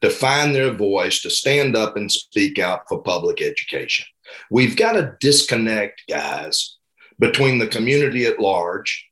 to 0.00 0.08
find 0.08 0.54
their 0.54 0.72
voice, 0.72 1.20
to 1.20 1.28
stand 1.28 1.76
up 1.76 1.98
and 1.98 2.10
speak 2.10 2.58
out 2.58 2.88
for 2.88 3.02
public 3.02 3.42
education. 3.42 4.06
We've 4.50 4.76
got 4.76 4.92
to 4.92 5.16
disconnect, 5.20 6.04
guys, 6.08 6.78
between 7.18 7.58
the 7.58 7.66
community 7.66 8.24
at 8.24 8.40
large 8.40 9.06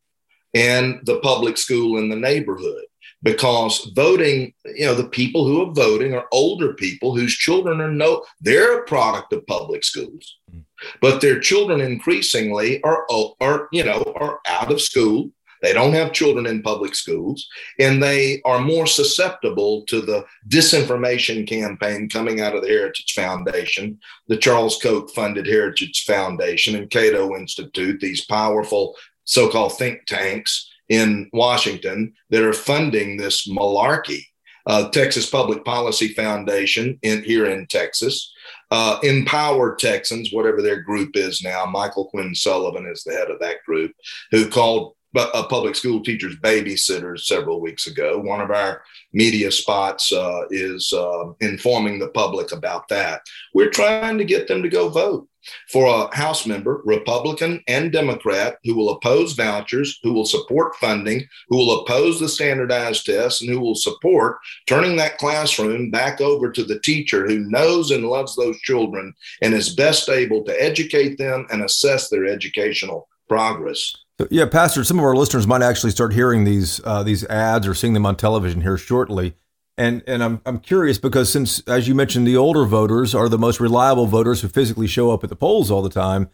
and 0.54 1.00
the 1.04 1.20
public 1.20 1.58
school 1.58 1.98
in 1.98 2.08
the 2.08 2.16
neighborhood 2.16 2.84
because 3.22 3.90
voting, 3.94 4.52
you 4.64 4.86
know, 4.86 4.94
the 4.94 5.08
people 5.08 5.46
who 5.46 5.62
are 5.62 5.72
voting 5.72 6.14
are 6.14 6.26
older 6.32 6.74
people 6.74 7.14
whose 7.14 7.34
children 7.34 7.80
are 7.80 7.90
no, 7.90 8.24
they're 8.40 8.78
a 8.78 8.86
product 8.86 9.32
of 9.32 9.46
public 9.46 9.84
schools, 9.84 10.38
mm-hmm. 10.50 10.60
but 11.00 11.20
their 11.20 11.38
children 11.38 11.80
increasingly 11.80 12.82
are, 12.82 13.06
are, 13.40 13.68
you 13.72 13.84
know, 13.84 14.02
are 14.16 14.40
out 14.46 14.72
of 14.72 14.80
school. 14.80 15.30
They 15.62 15.74
don't 15.74 15.92
have 15.92 16.14
children 16.14 16.46
in 16.46 16.62
public 16.62 16.94
schools, 16.94 17.46
and 17.78 18.02
they 18.02 18.40
are 18.46 18.60
more 18.60 18.86
susceptible 18.86 19.84
to 19.88 20.00
the 20.00 20.24
disinformation 20.48 21.46
campaign 21.46 22.08
coming 22.08 22.40
out 22.40 22.56
of 22.56 22.62
the 22.62 22.68
Heritage 22.68 23.12
Foundation, 23.12 24.00
the 24.28 24.38
Charles 24.38 24.78
Koch 24.80 25.10
funded 25.10 25.46
Heritage 25.46 26.04
Foundation, 26.06 26.76
and 26.76 26.90
Cato 26.90 27.36
Institute, 27.36 28.00
these 28.00 28.24
powerful 28.24 28.96
so 29.24 29.50
called 29.50 29.76
think 29.76 30.06
tanks 30.06 30.69
in 30.90 31.30
Washington 31.32 32.12
that 32.28 32.42
are 32.42 32.52
funding 32.52 33.16
this 33.16 33.48
malarkey. 33.48 34.22
Uh, 34.66 34.90
Texas 34.90 35.28
Public 35.28 35.64
Policy 35.64 36.08
Foundation 36.08 36.98
in 37.02 37.22
here 37.24 37.46
in 37.46 37.66
Texas, 37.68 38.30
uh, 38.70 38.98
Empower 39.02 39.74
Texans, 39.74 40.32
whatever 40.32 40.60
their 40.60 40.82
group 40.82 41.12
is 41.14 41.42
now. 41.42 41.64
Michael 41.64 42.04
Quinn 42.06 42.34
Sullivan 42.34 42.86
is 42.86 43.02
the 43.02 43.12
head 43.12 43.30
of 43.30 43.40
that 43.40 43.64
group, 43.64 43.92
who 44.30 44.50
called 44.50 44.94
public 45.14 45.74
school 45.74 46.02
teachers 46.02 46.36
babysitters 46.36 47.20
several 47.20 47.60
weeks 47.60 47.86
ago. 47.86 48.18
One 48.18 48.40
of 48.40 48.50
our 48.50 48.82
media 49.12 49.50
spots 49.50 50.12
uh, 50.12 50.42
is 50.50 50.92
uh, 50.92 51.32
informing 51.40 51.98
the 51.98 52.08
public 52.08 52.52
about 52.52 52.86
that. 52.88 53.22
We're 53.54 53.70
trying 53.70 54.18
to 54.18 54.24
get 54.24 54.46
them 54.46 54.62
to 54.62 54.68
go 54.68 54.88
vote 54.88 55.26
for 55.70 55.86
a 55.86 56.14
House 56.16 56.46
member, 56.46 56.82
Republican 56.84 57.62
and 57.68 57.92
Democrat, 57.92 58.58
who 58.64 58.74
will 58.74 58.90
oppose 58.90 59.32
vouchers, 59.32 59.98
who 60.02 60.12
will 60.12 60.26
support 60.26 60.76
funding, 60.76 61.26
who 61.48 61.56
will 61.56 61.80
oppose 61.80 62.20
the 62.20 62.28
standardized 62.28 63.06
tests, 63.06 63.40
and 63.40 63.50
who 63.50 63.60
will 63.60 63.74
support 63.74 64.38
turning 64.66 64.96
that 64.96 65.18
classroom 65.18 65.90
back 65.90 66.20
over 66.20 66.50
to 66.50 66.64
the 66.64 66.80
teacher 66.80 67.26
who 67.26 67.40
knows 67.50 67.90
and 67.90 68.04
loves 68.04 68.36
those 68.36 68.58
children 68.60 69.14
and 69.42 69.54
is 69.54 69.74
best 69.74 70.08
able 70.08 70.42
to 70.44 70.62
educate 70.62 71.18
them 71.18 71.46
and 71.50 71.62
assess 71.62 72.08
their 72.08 72.26
educational 72.26 73.08
progress. 73.28 73.94
Yeah, 74.30 74.46
Pastor, 74.46 74.84
some 74.84 74.98
of 74.98 75.04
our 75.04 75.16
listeners 75.16 75.46
might 75.46 75.62
actually 75.62 75.92
start 75.92 76.12
hearing 76.12 76.44
these 76.44 76.80
uh, 76.84 77.02
these 77.02 77.24
ads 77.24 77.66
or 77.66 77.74
seeing 77.74 77.94
them 77.94 78.04
on 78.04 78.16
television 78.16 78.60
here 78.60 78.76
shortly. 78.76 79.34
And 79.80 80.02
and 80.06 80.22
I'm 80.22 80.42
I'm 80.44 80.58
curious 80.58 80.98
because 80.98 81.32
since 81.32 81.60
as 81.60 81.88
you 81.88 81.94
mentioned 81.94 82.26
the 82.26 82.36
older 82.36 82.66
voters 82.66 83.14
are 83.14 83.30
the 83.30 83.38
most 83.38 83.60
reliable 83.60 84.06
voters 84.06 84.42
who 84.42 84.48
physically 84.48 84.86
show 84.86 85.10
up 85.10 85.24
at 85.24 85.30
the 85.30 85.36
polls 85.36 85.70
all 85.70 85.80
the 85.80 85.88
time, 85.88 86.28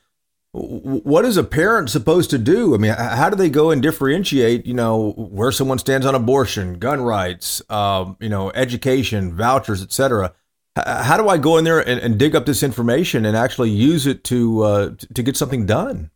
what 0.51 1.25
is 1.25 1.37
a 1.37 1.45
parent 1.45 1.89
supposed 1.89 2.29
to 2.31 2.39
do? 2.39 2.75
I 2.75 2.79
mean, 2.79 2.93
how 2.93 3.31
do 3.31 3.37
they 3.37 3.49
go 3.49 3.71
and 3.71 3.81
differentiate, 3.81 4.67
you 4.67 4.75
know, 4.75 5.13
where 5.13 5.53
someone 5.53 5.79
stands 5.79 6.05
on 6.07 6.17
abortion, 6.17 6.81
gun 6.81 7.03
rights, 7.03 7.63
um, 7.71 8.17
you 8.19 8.29
know, 8.29 8.51
education, 8.51 9.33
vouchers, 9.33 9.81
etc. 9.81 10.33
How 10.75 11.17
do 11.17 11.29
I 11.29 11.39
go 11.39 11.57
in 11.57 11.63
there 11.63 11.79
and, 11.79 12.01
and, 12.01 12.19
dig 12.19 12.35
up 12.35 12.47
this 12.47 12.65
information 12.65 13.25
and 13.25 13.37
actually 13.37 13.71
use 13.71 14.09
it 14.09 14.25
to 14.25 14.63
uh, 14.63 14.91
to 15.15 15.23
get 15.23 15.37
something 15.37 15.67
done? 15.67 16.11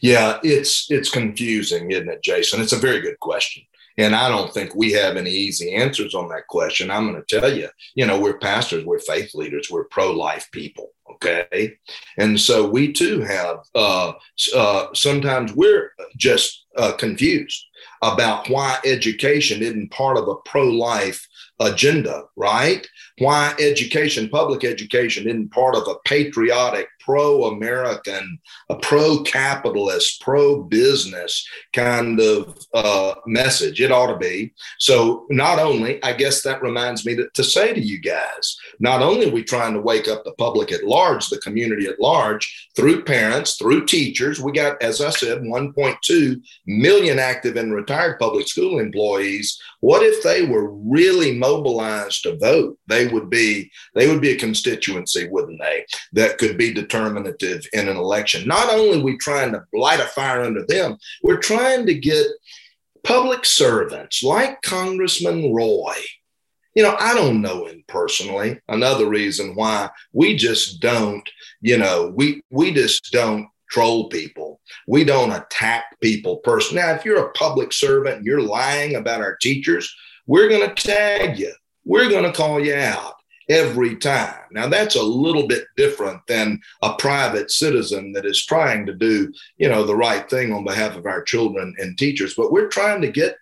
Yeah, 0.00 0.38
it's 0.42 0.90
it's 0.90 1.10
confusing, 1.10 1.90
isn't 1.90 2.08
it, 2.08 2.22
Jason? 2.22 2.62
It's 2.62 2.72
a 2.72 2.78
very 2.78 3.02
good 3.02 3.20
question. 3.20 3.64
And 3.98 4.14
I 4.14 4.28
don't 4.28 4.52
think 4.52 4.74
we 4.74 4.92
have 4.92 5.16
any 5.16 5.30
easy 5.30 5.74
answers 5.74 6.14
on 6.14 6.28
that 6.28 6.46
question. 6.48 6.90
I'm 6.90 7.10
going 7.10 7.22
to 7.22 7.40
tell 7.40 7.52
you, 7.52 7.68
you 7.94 8.06
know, 8.06 8.20
we're 8.20 8.38
pastors, 8.38 8.84
we're 8.84 8.98
faith 8.98 9.34
leaders, 9.34 9.68
we're 9.70 9.84
pro 9.84 10.12
life 10.12 10.48
people. 10.52 10.90
Okay. 11.10 11.76
And 12.18 12.40
so 12.40 12.68
we 12.68 12.92
too 12.92 13.20
have, 13.20 13.58
uh, 13.74 14.12
uh, 14.56 14.86
sometimes 14.94 15.52
we're 15.52 15.92
just 16.16 16.64
uh, 16.76 16.92
confused 16.92 17.66
about 18.02 18.48
why 18.48 18.78
education 18.84 19.62
isn't 19.62 19.90
part 19.90 20.16
of 20.16 20.28
a 20.28 20.36
pro 20.44 20.68
life 20.68 21.26
agenda, 21.60 22.24
right? 22.36 22.86
Why 23.18 23.54
education, 23.60 24.28
public 24.28 24.64
education, 24.64 25.28
isn't 25.28 25.52
part 25.52 25.76
of 25.76 25.86
a 25.86 25.96
patriotic, 26.04 26.88
pro 27.00 27.44
American, 27.44 28.38
a 28.68 28.76
pro 28.76 29.22
capitalist, 29.22 30.20
pro 30.20 30.62
business 30.62 31.46
kind 31.72 32.20
of 32.20 32.58
uh, 32.74 33.14
message. 33.26 33.80
It 33.80 33.92
ought 33.92 34.12
to 34.12 34.18
be. 34.18 34.52
So, 34.78 35.26
not 35.30 35.58
only, 35.58 36.02
I 36.02 36.12
guess 36.12 36.42
that 36.42 36.62
reminds 36.62 37.04
me 37.04 37.16
to, 37.16 37.28
to 37.34 37.44
say 37.44 37.72
to 37.72 37.80
you 37.80 38.00
guys, 38.00 38.56
not 38.80 39.02
only 39.02 39.28
are 39.28 39.32
we 39.32 39.44
trying 39.44 39.74
to 39.74 39.80
wake 39.80 40.08
up 40.08 40.24
the 40.24 40.32
public 40.32 40.72
at 40.72 40.84
large, 40.84 41.28
the 41.28 41.38
community 41.38 41.86
at 41.86 42.00
large, 42.00 42.70
through 42.76 43.04
parents, 43.04 43.56
through 43.56 43.86
teachers. 43.86 44.40
We 44.40 44.52
got, 44.52 44.80
as 44.82 45.00
I 45.00 45.10
said, 45.10 45.42
1.2 45.42 46.42
million 46.66 47.18
active 47.18 47.56
and 47.56 47.71
retired 47.74 48.18
public 48.18 48.48
school 48.48 48.78
employees. 48.78 49.60
What 49.80 50.02
if 50.02 50.22
they 50.22 50.44
were 50.44 50.72
really 50.72 51.36
mobilized 51.36 52.22
to 52.22 52.36
vote? 52.36 52.78
They 52.86 53.08
would 53.08 53.30
be 53.30 53.70
they 53.94 54.08
would 54.08 54.20
be 54.20 54.30
a 54.30 54.38
constituency, 54.38 55.28
wouldn't 55.28 55.60
they? 55.60 55.84
That 56.12 56.38
could 56.38 56.56
be 56.56 56.72
determinative 56.72 57.66
in 57.72 57.88
an 57.88 57.96
election. 57.96 58.46
Not 58.46 58.70
only 58.70 59.00
are 59.00 59.04
we 59.04 59.18
trying 59.18 59.52
to 59.52 59.62
light 59.72 60.00
a 60.00 60.04
fire 60.04 60.42
under 60.42 60.64
them, 60.66 60.96
we're 61.22 61.38
trying 61.38 61.86
to 61.86 61.94
get 61.94 62.26
public 63.04 63.44
servants 63.44 64.22
like 64.22 64.62
Congressman 64.62 65.52
Roy. 65.52 65.94
You 66.74 66.82
know, 66.82 66.96
I 66.98 67.14
don't 67.14 67.42
know 67.42 67.66
him 67.66 67.84
personally. 67.86 68.58
Another 68.68 69.06
reason 69.06 69.54
why 69.54 69.90
we 70.12 70.36
just 70.36 70.80
don't, 70.80 71.28
you 71.60 71.76
know, 71.76 72.12
we 72.14 72.42
we 72.50 72.72
just 72.72 73.12
don't 73.12 73.46
troll 73.72 74.08
people. 74.08 74.60
We 74.86 75.02
don't 75.02 75.32
attack 75.32 75.98
people 76.00 76.36
personally. 76.38 76.82
Now, 76.82 76.92
if 76.92 77.04
you're 77.04 77.26
a 77.26 77.32
public 77.32 77.72
servant 77.72 78.18
and 78.18 78.26
you're 78.26 78.42
lying 78.42 78.96
about 78.96 79.22
our 79.22 79.36
teachers, 79.36 79.92
we're 80.26 80.48
going 80.48 80.68
to 80.68 80.74
tag 80.74 81.38
you. 81.38 81.52
We're 81.84 82.10
going 82.10 82.24
to 82.24 82.32
call 82.32 82.64
you 82.64 82.74
out 82.74 83.14
every 83.48 83.96
time. 83.96 84.38
Now 84.52 84.68
that's 84.68 84.94
a 84.94 85.02
little 85.02 85.48
bit 85.48 85.64
different 85.76 86.20
than 86.28 86.60
a 86.82 86.94
private 86.94 87.50
citizen 87.50 88.12
that 88.12 88.24
is 88.24 88.44
trying 88.44 88.86
to 88.86 88.94
do, 88.94 89.32
you 89.56 89.68
know, 89.68 89.84
the 89.84 89.96
right 89.96 90.28
thing 90.30 90.52
on 90.52 90.64
behalf 90.64 90.96
of 90.96 91.06
our 91.06 91.22
children 91.22 91.74
and 91.78 91.98
teachers, 91.98 92.34
but 92.34 92.52
we're 92.52 92.68
trying 92.68 93.00
to 93.02 93.10
get 93.10 93.36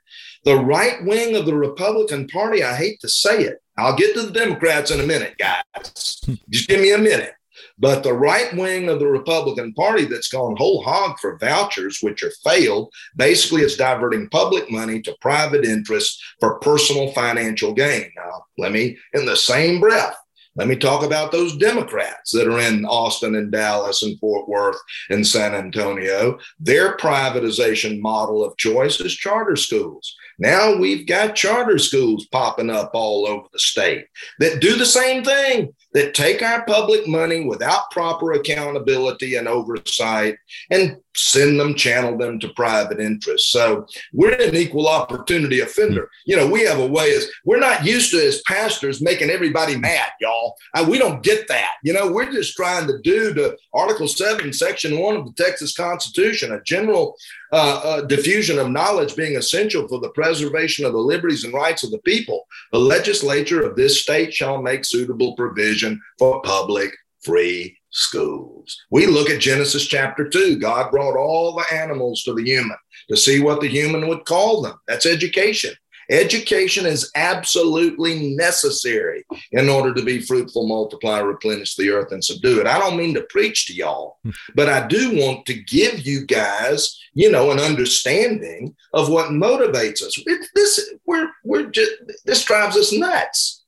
the 0.44 0.56
right 0.56 1.04
wing 1.04 1.36
of 1.36 1.44
the 1.44 1.54
Republican 1.54 2.26
Party, 2.28 2.64
I 2.64 2.74
hate 2.74 3.00
to 3.00 3.08
say 3.08 3.42
it. 3.42 3.62
I'll 3.76 3.96
get 3.96 4.14
to 4.14 4.22
the 4.22 4.32
Democrats 4.32 4.90
in 4.90 5.00
a 5.00 5.06
minute, 5.06 5.36
guys. 5.38 6.20
Just 6.50 6.68
give 6.68 6.80
me 6.80 6.92
a 6.92 6.98
minute. 6.98 7.34
But 7.80 8.02
the 8.02 8.12
right 8.12 8.54
wing 8.54 8.88
of 8.88 8.98
the 8.98 9.08
Republican 9.08 9.72
Party 9.72 10.04
that's 10.04 10.28
gone 10.28 10.54
whole 10.56 10.82
hog 10.82 11.18
for 11.18 11.38
vouchers, 11.38 11.98
which 12.02 12.22
are 12.22 12.32
failed, 12.44 12.92
basically 13.16 13.62
is 13.62 13.76
diverting 13.76 14.28
public 14.28 14.70
money 14.70 15.00
to 15.02 15.16
private 15.20 15.64
interests 15.64 16.22
for 16.38 16.60
personal 16.60 17.10
financial 17.12 17.72
gain. 17.72 18.12
Now, 18.14 18.44
let 18.58 18.72
me, 18.72 18.98
in 19.14 19.24
the 19.24 19.36
same 19.36 19.80
breath, 19.80 20.16
let 20.56 20.68
me 20.68 20.76
talk 20.76 21.04
about 21.04 21.32
those 21.32 21.56
Democrats 21.56 22.32
that 22.32 22.48
are 22.48 22.58
in 22.58 22.84
Austin 22.84 23.36
and 23.36 23.52
Dallas 23.52 24.02
and 24.02 24.18
Fort 24.18 24.48
Worth 24.48 24.78
and 25.08 25.26
San 25.26 25.54
Antonio. 25.54 26.38
Their 26.58 26.96
privatization 26.96 28.00
model 28.00 28.44
of 28.44 28.56
choice 28.56 29.00
is 29.00 29.14
charter 29.14 29.56
schools. 29.56 30.14
Now 30.40 30.74
we've 30.74 31.06
got 31.06 31.36
charter 31.36 31.78
schools 31.78 32.26
popping 32.26 32.70
up 32.70 32.92
all 32.94 33.28
over 33.28 33.46
the 33.52 33.58
state 33.58 34.06
that 34.38 34.60
do 34.60 34.76
the 34.76 34.86
same 34.86 35.22
thing, 35.22 35.74
that 35.92 36.14
take 36.14 36.42
our 36.42 36.64
public 36.64 37.06
money 37.06 37.44
without 37.44 37.90
proper 37.90 38.32
accountability 38.32 39.36
and 39.36 39.46
oversight 39.46 40.36
and 40.70 40.96
send 41.14 41.58
them, 41.58 41.74
channel 41.74 42.16
them 42.16 42.38
to 42.38 42.48
private 42.50 43.00
interests. 43.00 43.50
So 43.50 43.86
we're 44.12 44.32
an 44.32 44.54
equal 44.54 44.88
opportunity 44.88 45.60
offender. 45.60 46.08
You 46.24 46.36
know, 46.36 46.48
we 46.48 46.64
have 46.64 46.78
a 46.78 46.86
way 46.86 47.12
as 47.14 47.28
we're 47.44 47.58
not 47.58 47.84
used 47.84 48.12
to 48.12 48.26
as 48.26 48.42
pastors 48.42 49.02
making 49.02 49.30
everybody 49.30 49.76
mad, 49.76 50.10
y'all. 50.20 50.56
Uh, 50.74 50.86
we 50.88 50.98
don't 50.98 51.22
get 51.22 51.48
that. 51.48 51.72
You 51.82 51.92
know, 51.92 52.10
we're 52.10 52.32
just 52.32 52.56
trying 52.56 52.86
to 52.86 52.98
do 53.02 53.34
to 53.34 53.56
Article 53.74 54.08
7, 54.08 54.52
Section 54.52 54.98
1 54.98 55.16
of 55.16 55.26
the 55.26 55.42
Texas 55.42 55.74
Constitution, 55.74 56.52
a 56.52 56.62
general 56.62 57.16
uh, 57.52 57.80
uh, 57.82 58.00
diffusion 58.02 58.58
of 58.58 58.70
knowledge 58.70 59.16
being 59.16 59.36
essential 59.36 59.88
for 59.88 60.00
the 60.00 60.10
preservation 60.10 60.84
of 60.84 60.92
the 60.92 60.98
liberties 60.98 61.44
and 61.44 61.54
rights 61.54 61.82
of 61.82 61.90
the 61.90 61.98
people. 61.98 62.46
The 62.72 62.78
legislature 62.78 63.62
of 63.62 63.76
this 63.76 64.00
state 64.00 64.32
shall 64.32 64.62
make 64.62 64.84
suitable 64.84 65.34
provision 65.34 66.00
for 66.18 66.42
public 66.42 66.90
free 67.22 67.76
schools. 67.90 68.80
We 68.90 69.06
look 69.06 69.30
at 69.30 69.40
Genesis 69.40 69.86
chapter 69.86 70.28
2. 70.28 70.58
God 70.58 70.90
brought 70.90 71.16
all 71.16 71.54
the 71.54 71.74
animals 71.74 72.22
to 72.22 72.34
the 72.34 72.44
human 72.44 72.76
to 73.08 73.16
see 73.16 73.40
what 73.40 73.60
the 73.60 73.68
human 73.68 74.08
would 74.08 74.24
call 74.24 74.62
them. 74.62 74.78
That's 74.86 75.06
education. 75.06 75.74
Education 76.10 76.86
is 76.86 77.10
absolutely 77.14 78.34
necessary 78.34 79.24
in 79.52 79.68
order 79.68 79.94
to 79.94 80.02
be 80.02 80.20
fruitful, 80.20 80.66
multiply, 80.66 81.20
replenish 81.20 81.76
the 81.76 81.90
earth, 81.90 82.10
and 82.10 82.22
subdue 82.22 82.60
it. 82.60 82.66
I 82.66 82.78
don't 82.78 82.96
mean 82.96 83.14
to 83.14 83.26
preach 83.30 83.66
to 83.66 83.74
y'all, 83.74 84.18
but 84.54 84.68
I 84.68 84.86
do 84.86 85.16
want 85.16 85.46
to 85.46 85.54
give 85.54 86.06
you 86.06 86.26
guys, 86.26 86.98
you 87.14 87.30
know, 87.30 87.52
an 87.52 87.60
understanding 87.60 88.74
of 88.92 89.08
what 89.08 89.30
motivates 89.30 90.02
us. 90.02 90.20
It, 90.26 90.46
this 90.54 90.90
we're 91.06 91.30
we're 91.44 91.70
just 91.70 91.92
this 92.24 92.44
drives 92.44 92.76
us 92.76 92.92
nuts. 92.92 93.64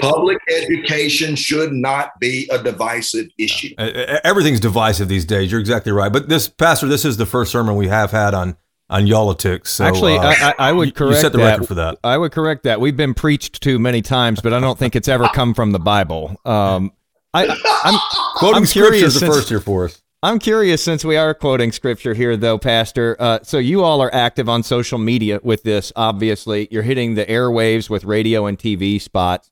Public 0.00 0.38
education 0.48 1.34
should 1.34 1.72
not 1.72 2.10
be 2.20 2.48
a 2.52 2.62
divisive 2.62 3.26
issue. 3.38 3.74
Everything's 4.22 4.60
divisive 4.60 5.08
these 5.08 5.24
days. 5.24 5.50
You're 5.50 5.60
exactly 5.60 5.90
right. 5.90 6.12
But 6.12 6.28
this, 6.28 6.46
Pastor, 6.46 6.86
this 6.86 7.04
is 7.04 7.16
the 7.16 7.26
first 7.26 7.50
sermon 7.50 7.74
we 7.74 7.88
have 7.88 8.12
had 8.12 8.32
on 8.32 8.56
on 8.90 9.06
Y'all-itics. 9.06 9.68
So, 9.68 9.84
Actually, 9.84 10.18
uh, 10.18 10.22
I, 10.22 10.54
I, 10.58 10.72
would 10.72 10.94
correct 10.94 11.16
you 11.16 11.20
set 11.20 11.32
the 11.32 11.38
that. 11.38 11.52
record 11.52 11.68
for 11.68 11.74
that. 11.74 11.98
I 12.04 12.18
would 12.18 12.32
correct 12.32 12.64
that. 12.64 12.80
We've 12.80 12.96
been 12.96 13.14
preached 13.14 13.62
to 13.62 13.78
many 13.78 14.02
times, 14.02 14.40
but 14.40 14.52
I 14.52 14.60
don't 14.60 14.78
think 14.78 14.96
it's 14.96 15.08
ever 15.08 15.28
come 15.28 15.54
from 15.54 15.70
the 15.70 15.78
Bible. 15.78 16.36
Um, 16.44 16.92
I, 17.32 17.44
am 17.84 17.98
quoting 18.36 18.56
I'm 18.56 18.66
curious 18.66 19.18
the 19.18 19.26
first 19.26 19.48
here 19.48 19.60
for 19.60 19.86
us. 19.86 20.02
I'm 20.22 20.38
curious 20.38 20.84
since 20.84 21.02
we 21.02 21.16
are 21.16 21.32
quoting 21.32 21.72
scripture 21.72 22.12
here, 22.12 22.36
though, 22.36 22.58
Pastor. 22.58 23.16
Uh, 23.18 23.38
so 23.42 23.56
you 23.56 23.82
all 23.82 24.02
are 24.02 24.12
active 24.12 24.50
on 24.50 24.62
social 24.62 24.98
media 24.98 25.40
with 25.42 25.62
this. 25.62 25.92
Obviously, 25.96 26.68
you're 26.70 26.82
hitting 26.82 27.14
the 27.14 27.24
airwaves 27.24 27.88
with 27.88 28.04
radio 28.04 28.44
and 28.44 28.58
TV 28.58 29.00
spots 29.00 29.50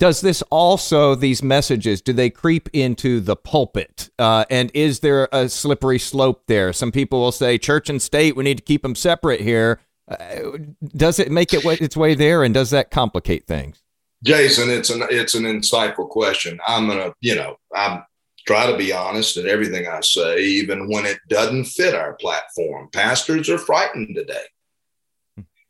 does 0.00 0.22
this 0.22 0.42
also 0.50 1.14
these 1.14 1.42
messages 1.42 2.00
do 2.00 2.14
they 2.14 2.30
creep 2.30 2.70
into 2.72 3.20
the 3.20 3.36
pulpit? 3.36 4.10
Uh, 4.18 4.46
and 4.50 4.70
is 4.72 5.00
there 5.00 5.28
a 5.30 5.48
slippery 5.48 5.98
slope 5.98 6.42
there? 6.46 6.72
Some 6.72 6.90
people 6.90 7.20
will 7.20 7.32
say 7.32 7.58
church 7.58 7.90
and 7.90 8.00
state 8.00 8.34
we 8.34 8.42
need 8.42 8.56
to 8.56 8.64
keep 8.64 8.82
them 8.82 8.94
separate 8.94 9.42
here. 9.42 9.78
Uh, 10.10 10.56
does 10.96 11.18
it 11.18 11.30
make 11.30 11.52
it 11.52 11.64
its 11.80 11.96
way 11.96 12.14
there 12.14 12.42
and 12.42 12.54
does 12.54 12.70
that 12.70 12.90
complicate 12.90 13.46
things? 13.46 13.82
Jason 14.24 14.70
it's 14.70 14.88
an 14.88 15.02
it's 15.10 15.34
an 15.34 15.44
insightful 15.44 16.08
question. 16.08 16.58
I'm 16.66 16.88
gonna 16.88 17.12
you 17.20 17.36
know 17.36 17.56
i'm 17.74 18.02
try 18.46 18.70
to 18.70 18.78
be 18.78 18.90
honest 18.90 19.36
in 19.36 19.46
everything 19.46 19.86
i 19.86 20.00
say 20.00 20.38
even 20.40 20.88
when 20.88 21.04
it 21.04 21.18
doesn't 21.28 21.66
fit 21.66 21.94
our 21.94 22.14
platform. 22.14 22.88
Pastors 22.92 23.50
are 23.50 23.58
frightened 23.58 24.16
today. 24.16 24.44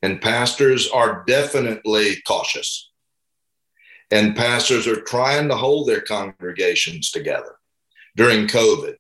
And 0.03 0.23
pastors 0.23 0.89
are 0.89 1.25
definitely 1.27 2.23
cautious 2.27 2.90
and 4.11 4.37
pastors 4.37 4.87
are 4.87 5.01
trying 5.03 5.49
to 5.49 5.57
hold 5.57 5.89
their 5.89 6.01
congregations 6.01 7.11
together 7.11 7.57
during 8.17 8.47
COVID. 8.47 8.97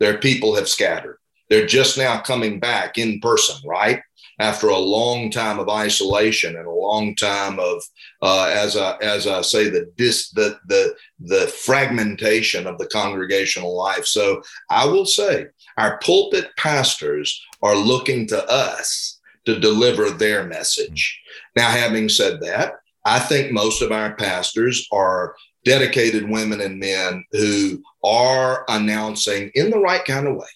Their 0.00 0.18
people 0.18 0.54
have 0.56 0.68
scattered. 0.68 1.18
They're 1.50 1.66
just 1.66 1.98
now 1.98 2.20
coming 2.20 2.58
back 2.58 2.98
in 2.98 3.20
person, 3.20 3.56
right? 3.68 4.00
After 4.40 4.68
a 4.68 4.78
long 4.78 5.30
time 5.30 5.60
of 5.60 5.68
isolation 5.68 6.56
and 6.56 6.66
a 6.66 6.70
long 6.70 7.14
time 7.14 7.60
of, 7.60 7.82
uh, 8.20 8.50
as 8.52 8.76
I 8.76 8.96
as 8.98 9.28
I 9.28 9.42
say, 9.42 9.68
the 9.68 9.92
dis 9.96 10.30
the 10.30 10.58
the 10.66 10.96
the 11.20 11.46
fragmentation 11.46 12.66
of 12.66 12.78
the 12.78 12.88
congregational 12.88 13.76
life. 13.76 14.06
So 14.06 14.42
I 14.70 14.86
will 14.86 15.06
say, 15.06 15.46
our 15.78 15.98
pulpit 15.98 16.50
pastors 16.56 17.40
are 17.62 17.76
looking 17.76 18.26
to 18.28 18.44
us 18.50 19.20
to 19.44 19.60
deliver 19.60 20.10
their 20.10 20.44
message. 20.44 21.20
Now, 21.54 21.70
having 21.70 22.08
said 22.08 22.40
that, 22.40 22.72
I 23.04 23.18
think 23.18 23.52
most 23.52 23.82
of 23.82 23.92
our 23.92 24.14
pastors 24.14 24.86
are 24.92 25.34
dedicated 25.64 26.28
women 26.28 26.60
and 26.60 26.78
men 26.78 27.24
who 27.32 27.82
are 28.04 28.64
announcing 28.68 29.50
in 29.54 29.70
the 29.70 29.78
right 29.78 30.04
kind 30.04 30.26
of 30.26 30.36
way, 30.36 30.46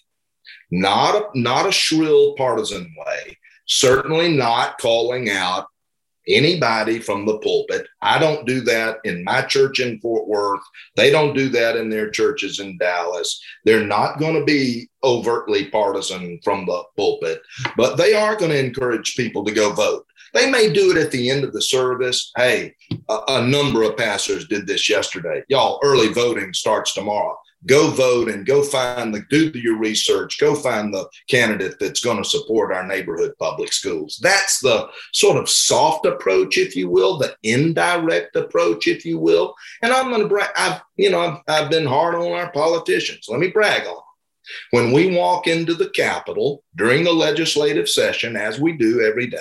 not 0.71 1.15
a, 1.15 1.39
not 1.39 1.67
a 1.67 1.71
shrill 1.71 2.35
partisan 2.35 2.93
way, 2.97 3.37
certainly 3.65 4.35
not 4.35 4.77
calling 4.77 5.29
out 5.29 5.67
anybody 6.27 6.99
from 6.99 7.25
the 7.25 7.39
pulpit. 7.39 7.87
I 8.01 8.19
don't 8.19 8.45
do 8.45 8.61
that 8.61 8.97
in 9.03 9.23
my 9.23 9.41
church 9.41 9.79
in 9.79 9.99
Fort 9.99 10.27
Worth. 10.27 10.61
They 10.95 11.09
don't 11.09 11.35
do 11.35 11.49
that 11.49 11.75
in 11.75 11.89
their 11.89 12.09
churches 12.11 12.59
in 12.59 12.77
Dallas. 12.77 13.41
They're 13.65 13.85
not 13.85 14.19
going 14.19 14.35
to 14.35 14.45
be 14.45 14.89
overtly 15.03 15.69
partisan 15.69 16.39
from 16.43 16.65
the 16.65 16.83
pulpit, 16.95 17.41
but 17.77 17.95
they 17.95 18.13
are 18.13 18.35
going 18.35 18.51
to 18.51 18.63
encourage 18.63 19.15
people 19.15 19.43
to 19.45 19.51
go 19.51 19.73
vote. 19.73 20.05
They 20.33 20.49
may 20.49 20.71
do 20.71 20.91
it 20.91 20.97
at 20.97 21.11
the 21.11 21.29
end 21.29 21.43
of 21.43 21.53
the 21.53 21.61
service. 21.61 22.31
Hey, 22.35 22.75
a, 23.09 23.19
a 23.27 23.47
number 23.47 23.83
of 23.83 23.97
pastors 23.97 24.47
did 24.47 24.67
this 24.67 24.89
yesterday. 24.89 25.43
Y'all, 25.49 25.79
early 25.83 26.13
voting 26.13 26.53
starts 26.53 26.93
tomorrow. 26.93 27.37
Go 27.65 27.89
vote 27.89 28.29
and 28.29 28.45
go 28.45 28.63
find 28.63 29.13
the 29.13 29.21
do 29.29 29.51
your 29.53 29.77
research. 29.77 30.39
Go 30.39 30.55
find 30.55 30.93
the 30.93 31.09
candidate 31.29 31.75
that's 31.77 31.99
going 31.99 32.15
to 32.17 32.29
support 32.29 32.73
our 32.73 32.87
neighborhood 32.87 33.33
public 33.37 33.73
schools. 33.73 34.17
That's 34.21 34.59
the 34.61 34.87
sort 35.13 35.35
of 35.35 35.49
soft 35.49 36.05
approach 36.05 36.57
if 36.57 36.73
you 36.73 36.89
will 36.89 37.17
the 37.17 37.35
indirect 37.43 38.35
approach 38.37 38.87
if 38.87 39.03
you 39.03 39.17
will. 39.19 39.53
And 39.81 39.91
i'm 39.91 40.09
going 40.09 40.21
to 40.21 40.27
brag 40.27 40.49
i've 40.55 40.81
you 40.95 41.09
know 41.09 41.19
I've, 41.19 41.39
I've 41.47 41.69
been 41.69 41.85
hard 41.85 42.15
on 42.15 42.31
our 42.31 42.51
politicians. 42.51 43.25
Let 43.27 43.39
me 43.39 43.49
brag 43.49 43.85
on 43.85 44.01
when 44.71 44.91
we 44.91 45.15
walk 45.15 45.47
into 45.47 45.73
the 45.73 45.89
capitol 45.89 46.63
during 46.75 47.03
the 47.03 47.13
legislative 47.13 47.89
session 47.89 48.35
as 48.35 48.59
we 48.59 48.77
do 48.77 49.01
every 49.01 49.27
day 49.27 49.37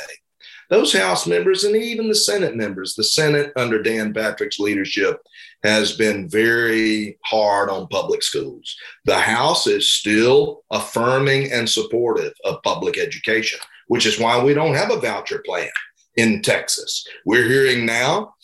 those 0.71 0.93
House 0.93 1.27
members 1.27 1.65
and 1.65 1.75
even 1.77 2.09
the 2.09 2.15
Senate 2.15 2.55
members, 2.55 2.95
the 2.95 3.05
Senate 3.05 3.53
under 3.57 3.83
Dan 3.83 4.13
Patrick's 4.13 4.59
leadership 4.59 5.19
has 5.65 5.97
been 5.97 6.29
very 6.29 7.19
hard 7.25 7.71
on 7.71 7.89
public 7.89 8.23
schools. 8.23 8.77
The 9.05 9.19
House 9.19 9.67
is 9.67 9.91
still 9.91 10.65
affirming 10.71 11.51
and 11.53 11.69
supportive 11.69 12.33
of 12.45 12.63
public 12.63 12.99
education, 12.99 13.59
which 13.87 14.07
is 14.07 14.21
why 14.21 14.43
we 14.43 14.55
don't 14.55 14.75
have 14.75 14.91
a 14.91 15.01
voucher 15.01 15.43
plan 15.45 15.71
in 16.17 16.43
Texas. 16.43 17.07
We're 17.25 17.49
hearing 17.49 17.87
now, 17.87 18.35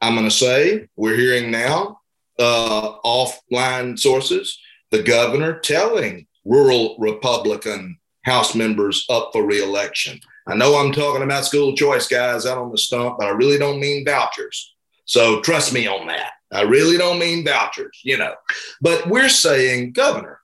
I'm 0.00 0.14
going 0.14 0.28
to 0.28 0.30
say, 0.30 0.88
we're 0.96 1.16
hearing 1.16 1.50
now 1.50 2.00
uh, 2.38 2.92
offline 3.04 3.98
sources, 3.98 4.58
the 4.90 5.02
governor 5.02 5.58
telling 5.58 6.26
rural 6.44 6.96
Republican 6.98 7.98
House 8.24 8.54
members 8.54 9.04
up 9.10 9.30
for 9.32 9.44
reelection 9.44 10.20
I 10.48 10.54
know 10.54 10.76
I'm 10.76 10.92
talking 10.92 11.22
about 11.22 11.44
school 11.44 11.74
choice 11.76 12.08
guys 12.08 12.46
out 12.46 12.56
on 12.58 12.70
the 12.70 12.78
stump, 12.78 13.18
but 13.18 13.26
I 13.26 13.30
really 13.30 13.58
don't 13.58 13.80
mean 13.80 14.04
vouchers. 14.04 14.74
So 15.04 15.40
trust 15.40 15.74
me 15.74 15.86
on 15.86 16.06
that. 16.06 16.32
I 16.50 16.62
really 16.62 16.96
don't 16.96 17.18
mean 17.18 17.44
vouchers, 17.44 18.00
you 18.02 18.16
know. 18.16 18.34
But 18.80 19.08
we're 19.08 19.28
saying, 19.28 19.92
Governor, 19.92 20.40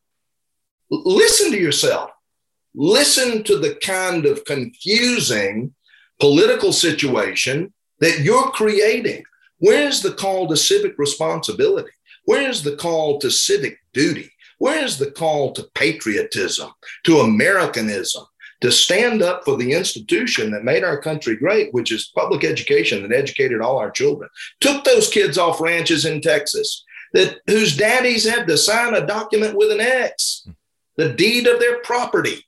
listen 0.91 1.51
to 1.53 1.59
yourself. 1.59 2.11
Listen 2.75 3.45
to 3.45 3.59
the 3.59 3.77
kind 3.77 4.27
of 4.27 4.45
confusing 4.45 5.75
political 6.21 6.73
situation 6.73 7.73
that 8.01 8.21
you're 8.21 8.51
creating. 8.51 9.25
Where's 9.59 10.03
the 10.03 10.13
call 10.13 10.49
to 10.49 10.57
civic 10.57 10.99
responsibility? 10.99 11.93
Where's 12.27 12.63
the 12.63 12.77
call 12.77 13.19
to 13.21 13.31
civic 13.31 13.79
duty? 13.95 14.31
Where's 14.59 14.99
the 14.99 15.11
call 15.11 15.53
to 15.53 15.69
patriotism, 15.75 16.71
to 17.05 17.21
Americanism? 17.21 18.25
To 18.65 18.73
stand 18.73 19.21
up 19.21 19.45
for 19.45 19.59
the 19.59 19.73
institution 19.75 20.51
that 20.51 20.65
made 20.65 20.83
our 20.83 20.99
country 20.99 21.37
great, 21.37 21.73
which 21.75 21.93
is 21.93 22.11
public 22.15 22.45
education 22.45 23.03
that 23.03 23.15
educated 23.15 23.61
all 23.61 23.77
our 23.77 23.91
children, 23.91 24.31
took 24.61 24.83
those 24.85 25.11
kids 25.11 25.37
off 25.37 25.61
ranches 25.61 26.07
in 26.07 26.19
Texas 26.23 26.83
that 27.13 27.41
whose 27.47 27.77
daddies 27.77 28.27
had 28.27 28.47
to 28.47 28.57
sign 28.57 28.95
a 28.95 29.07
document 29.07 29.55
with 29.55 29.71
an 29.71 29.83
X, 29.83 30.49
the 30.97 31.11
deed 31.11 31.47
of 31.47 31.61
their 31.61 31.81
property, 31.81 32.43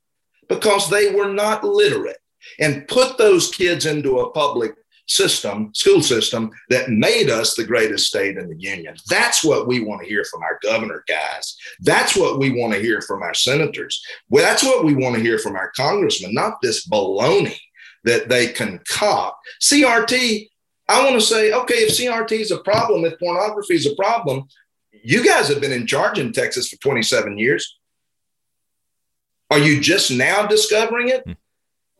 because 0.48 0.88
they 0.88 1.14
were 1.14 1.29
not 1.29 1.62
literate, 1.62 2.18
and 2.59 2.88
put 2.88 3.18
those 3.18 3.50
kids 3.50 3.85
into 3.85 4.20
a 4.20 4.31
public 4.31 4.74
system, 5.07 5.73
school 5.75 6.03
system 6.03 6.51
that 6.69 6.90
made 6.90 7.31
us 7.31 7.55
the 7.55 7.64
greatest 7.64 8.07
state 8.07 8.37
in 8.37 8.49
the 8.49 8.57
union. 8.59 8.95
That's 9.09 9.45
what 9.45 9.66
we 9.66 9.81
want 9.81 10.03
to 10.03 10.09
hear 10.09 10.25
from 10.25 10.42
our 10.42 10.59
governor 10.62 11.05
guys. 11.09 11.57
That's 11.81 12.16
what 12.16 12.38
we 12.38 12.51
want 12.51 12.73
to 12.75 12.81
hear 12.81 13.01
from 13.01 13.23
our 13.23 13.35
senators. 13.35 14.03
Well, 14.29 14.45
that's 14.45 14.64
what 14.64 14.85
we 14.85 14.95
want 14.95 15.14
to 15.16 15.23
hear 15.23 15.38
from 15.38 15.57
our 15.57 15.71
congressmen, 15.77 16.35
not 16.35 16.61
this 16.61 16.87
baloney 16.88 17.59
that 18.05 18.29
they 18.29 18.49
concoct. 18.49 19.37
CRT, 19.62 20.49
I 20.88 21.05
want 21.05 21.14
to 21.14 21.27
say, 21.27 21.53
okay, 21.53 21.75
if 21.75 21.99
CRT 21.99 22.33
is 22.33 22.51
a 22.51 22.59
problem, 22.59 23.05
if 23.05 23.19
pornography 23.19 23.75
is 23.75 23.87
a 23.87 23.95
problem, 23.97 24.45
you 24.92 25.25
guys 25.25 25.49
have 25.49 25.61
been 25.61 25.73
in 25.73 25.87
charge 25.87 26.19
in 26.19 26.33
Texas 26.33 26.69
for 26.69 26.77
27 26.77 27.38
years. 27.38 27.79
Are 29.51 29.59
you 29.59 29.81
just 29.81 30.11
now 30.11 30.47
discovering 30.47 31.09
it? 31.09 31.23
Hmm. 31.25 31.33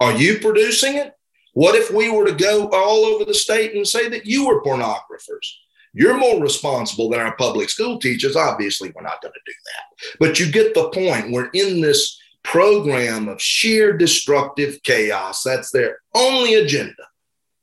Are 0.01 0.13
you 0.13 0.39
producing 0.39 0.97
it? 0.97 1.16
What 1.57 1.75
if 1.75 1.91
we 1.91 2.11
were 2.11 2.27
to 2.27 2.35
go 2.35 2.69
all 2.69 3.07
over 3.07 3.25
the 3.25 3.33
state 3.33 3.75
and 3.75 3.89
say 3.89 4.11
that 4.11 4.27
you 4.27 4.47
were 4.47 4.63
pornographers? 4.63 5.49
You're 5.95 6.19
more 6.19 6.39
responsible 6.39 7.09
than 7.09 7.21
our 7.21 7.35
public 7.37 7.71
school 7.71 7.99
teachers. 7.99 8.37
Obviously, 8.37 8.93
we're 8.95 9.01
not 9.01 9.23
going 9.23 9.33
to 9.33 9.41
do 9.47 9.55
that. 9.65 10.17
But 10.21 10.39
you 10.39 10.53
get 10.53 10.75
the 10.75 10.91
point. 10.91 11.33
We're 11.33 11.49
in 11.55 11.81
this 11.81 12.21
program 12.45 13.27
of 13.29 13.41
sheer 13.41 13.97
destructive 13.97 14.83
chaos. 14.83 15.43
That's 15.45 15.71
their 15.71 16.01
only 16.15 16.57
agenda, 16.57 17.05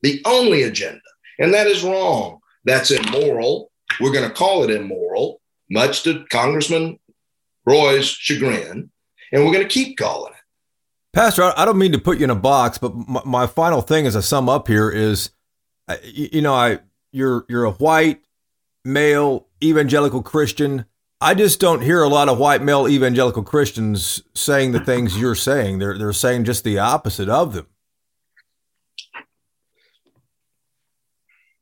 the 0.01 0.23
only 0.25 0.63
agenda. 0.63 0.99
And 1.37 1.53
that 1.53 1.67
is 1.67 1.83
wrong. 1.83 2.39
That's 2.65 2.89
immoral. 2.89 3.69
We're 4.01 4.11
going 4.11 4.27
to 4.27 4.35
call 4.35 4.63
it 4.63 4.71
immoral, 4.71 5.39
much 5.69 6.01
to 6.05 6.25
Congressman 6.31 6.97
Roy's 7.63 8.07
chagrin. 8.09 8.89
And 9.31 9.45
we're 9.45 9.53
going 9.53 9.67
to 9.67 9.71
keep 9.71 9.99
calling 9.99 10.33
it. 10.33 10.42
Pastor, 11.13 11.53
I 11.55 11.65
don't 11.65 11.77
mean 11.77 11.91
to 11.91 11.99
put 11.99 12.17
you 12.17 12.23
in 12.23 12.31
a 12.31 12.35
box, 12.35 12.79
but 12.79 12.95
my, 12.95 13.21
my 13.23 13.47
final 13.47 13.81
thing 13.81 14.07
as 14.07 14.15
I 14.15 14.19
sum 14.21 14.49
up 14.49 14.67
here 14.67 14.89
is, 14.89 15.29
uh, 15.87 15.97
you 16.03 16.41
know, 16.41 16.55
I 16.55 16.79
you're 17.11 17.45
you're 17.47 17.65
a 17.65 17.71
white 17.71 18.23
male 18.83 19.47
evangelical 19.63 20.23
Christian. 20.23 20.85
I 21.21 21.35
just 21.35 21.59
don't 21.59 21.81
hear 21.81 22.01
a 22.01 22.09
lot 22.09 22.29
of 22.29 22.39
white 22.39 22.63
male 22.63 22.87
evangelical 22.87 23.43
Christians 23.43 24.23
saying 24.33 24.71
the 24.71 24.79
things 24.79 25.17
you're 25.17 25.35
saying. 25.35 25.77
They're 25.77 25.97
they're 25.97 26.13
saying 26.13 26.45
just 26.45 26.63
the 26.63 26.79
opposite 26.79 27.29
of 27.29 27.53
them. 27.53 27.67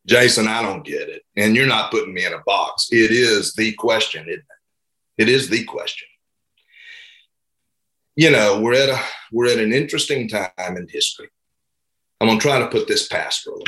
Jason, 0.08 0.48
I 0.48 0.62
don't 0.62 0.86
get 0.86 1.10
it. 1.10 1.24
And 1.36 1.56
you're 1.56 1.68
not 1.68 1.92
putting 1.92 2.14
me 2.14 2.26
in 2.26 2.34
a 2.34 2.42
box. 2.46 2.88
It 2.92 3.12
is 3.12 3.54
the 3.54 3.74
question, 3.74 4.28
isn't 4.28 4.40
it? 4.40 5.22
It 5.22 5.30
is 5.30 5.50
the 5.50 5.64
question. 5.66 6.08
You 8.16 8.32
know, 8.32 8.60
we're 8.60 8.74
at 8.74 8.90
a 8.90 9.00
we're 9.32 9.52
at 9.52 9.60
an 9.60 9.74
interesting 9.74 10.28
time 10.28 10.52
in 10.60 10.88
history. 10.90 11.30
I'm 12.20 12.28
gonna 12.28 12.40
try 12.40 12.60
to 12.60 12.68
put 12.68 12.88
this 12.88 13.08
pastorally. 13.08 13.68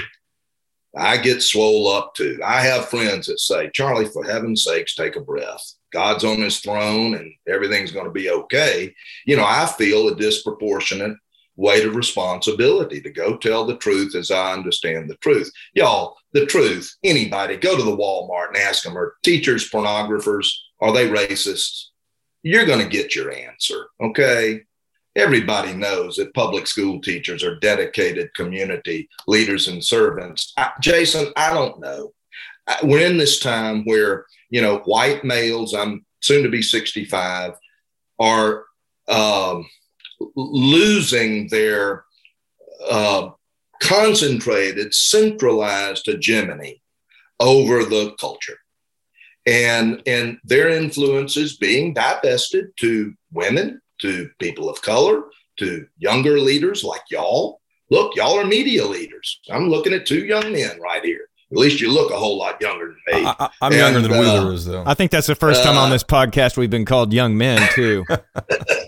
I 0.95 1.17
get 1.17 1.41
swole 1.41 1.88
up 1.88 2.13
too. 2.13 2.39
I 2.43 2.62
have 2.62 2.89
friends 2.89 3.27
that 3.27 3.39
say, 3.39 3.71
Charlie, 3.73 4.06
for 4.06 4.23
heaven's 4.23 4.63
sakes, 4.63 4.95
take 4.95 5.15
a 5.15 5.21
breath. 5.21 5.73
God's 5.91 6.23
on 6.23 6.39
his 6.39 6.60
throne 6.60 7.15
and 7.15 7.32
everything's 7.47 7.91
going 7.91 8.06
to 8.06 8.12
be 8.12 8.29
okay. 8.29 8.93
You 9.25 9.38
know, 9.38 9.45
I 9.45 9.65
feel 9.65 10.08
a 10.08 10.15
disproportionate 10.15 11.17
weight 11.56 11.86
of 11.86 11.95
responsibility 11.95 13.01
to 13.01 13.10
go 13.10 13.38
tell 13.38 13.65
the 13.65 13.77
truth 13.77 14.15
as 14.15 14.32
I 14.32 14.53
understand 14.53 15.10
the 15.10 15.17
truth. 15.17 15.51
Y'all, 15.73 16.15
the 16.34 16.45
truth, 16.45 16.95
anybody, 17.03 17.58
go 17.58 17.77
to 17.77 17.84
the 17.84 17.95
Walmart 17.95 18.49
and 18.49 18.58
ask 18.58 18.84
them, 18.84 18.97
are 18.97 19.15
teachers 19.23 19.69
pornographers? 19.69 20.51
Are 20.79 20.91
they 20.91 21.08
racists? 21.08 21.86
You're 22.43 22.65
going 22.65 22.79
to 22.79 22.89
get 22.89 23.15
your 23.15 23.32
answer. 23.32 23.88
Okay. 24.01 24.62
Everybody 25.15 25.73
knows 25.73 26.15
that 26.17 26.34
public 26.34 26.67
school 26.67 26.99
teachers 26.99 27.43
are 27.43 27.60
dedicated 27.60 28.34
community 28.34 29.08
leaders 29.27 29.67
and 29.67 29.84
servants. 29.84 30.53
I, 30.58 30.71
Jason, 30.82 31.32
I 31.38 31.53
don't 31.53 31.79
know. 31.79 32.13
We're 32.84 33.06
in 33.06 33.17
this 33.17 33.39
time 33.39 33.84
where, 33.86 34.25
you 34.49 34.62
know, 34.62 34.79
white 34.79 35.23
males, 35.23 35.73
I'm 35.73 36.06
soon 36.21 36.43
to 36.43 36.49
be 36.49 36.62
65, 36.62 37.53
are 38.19 38.63
um, 39.08 39.69
losing 40.36 41.47
their 41.49 42.06
uh, 42.89 43.29
concentrated, 43.82 44.93
centralized 44.93 46.06
hegemony 46.06 46.82
over 47.39 47.84
the 47.84 48.15
culture. 48.19 48.58
And, 49.45 50.01
and 50.06 50.38
their 50.43 50.69
influence 50.69 51.36
is 51.38 51.58
being 51.58 51.93
divested 51.93 52.67
to 52.77 53.13
women, 53.32 53.82
to 54.01 54.29
people 54.39 54.69
of 54.69 54.82
color, 54.82 55.23
to 55.60 55.86
younger 55.97 56.39
leaders 56.39 56.84
like 56.84 57.01
y'all. 57.10 57.60
Look, 57.89 58.15
y'all 58.15 58.39
are 58.39 58.45
media 58.45 58.86
leaders. 58.86 59.39
I'm 59.51 59.69
looking 59.69 59.93
at 59.93 60.06
two 60.06 60.25
young 60.25 60.53
men 60.53 60.79
right 60.82 61.03
here. 61.03 61.27
At 61.51 61.58
least 61.58 61.82
you 61.82 61.91
look 61.91 62.12
a 62.12 62.17
whole 62.17 62.39
lot 62.39 62.60
younger 62.60 62.95
than 63.06 63.21
me. 63.21 63.27
I, 63.27 63.49
am 63.62 63.73
younger 63.73 64.01
than 64.01 64.12
uh, 64.12 64.19
Wheeler 64.19 64.53
is, 64.53 64.65
though. 64.65 64.84
I 64.88 64.95
think 64.95 65.12
that's 65.12 65.27
the 65.27 65.36
first 65.36 65.63
time 65.63 65.77
uh, 65.77 65.82
on 65.82 65.91
this 65.91 66.03
podcast 66.03 66.58
we've 66.58 66.71
been 66.71 66.86
called 66.86 67.13
young 67.13 67.38
men, 67.38 67.62
too. 67.75 68.03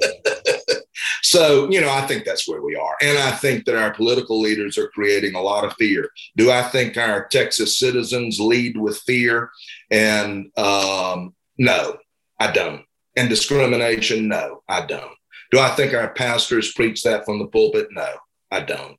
So, 1.36 1.70
you 1.70 1.82
know, 1.82 1.92
I 1.92 2.08
think 2.08 2.24
that's 2.24 2.48
where 2.48 2.62
we 2.62 2.78
are. 2.78 2.96
And 3.02 3.18
I 3.18 3.32
think 3.32 3.66
that 3.66 3.76
our 3.76 3.94
political 3.94 4.40
leaders 4.40 4.78
are 4.78 4.88
creating 4.88 5.36
a 5.36 5.42
lot 5.42 5.66
of 5.66 5.74
fear. 5.74 6.10
Do 6.38 6.50
I 6.50 6.64
think 6.64 6.96
our 6.96 7.28
Texas 7.28 7.78
citizens 7.78 8.40
lead 8.40 8.78
with 8.78 9.00
fear? 9.00 9.50
And 9.92 10.50
um, 10.58 11.36
no, 11.58 11.98
I 12.40 12.52
don't. 12.52 12.84
And 13.18 13.28
discrimination? 13.28 14.30
No, 14.30 14.64
I 14.70 14.86
don't. 14.86 15.12
Do 15.52 15.60
I 15.60 15.70
think 15.72 15.94
our 15.94 16.14
pastors 16.14 16.72
preach 16.72 17.04
that 17.04 17.26
from 17.26 17.40
the 17.40 17.48
pulpit? 17.48 17.88
No, 17.92 18.14
I 18.50 18.62
don't. 18.62 18.98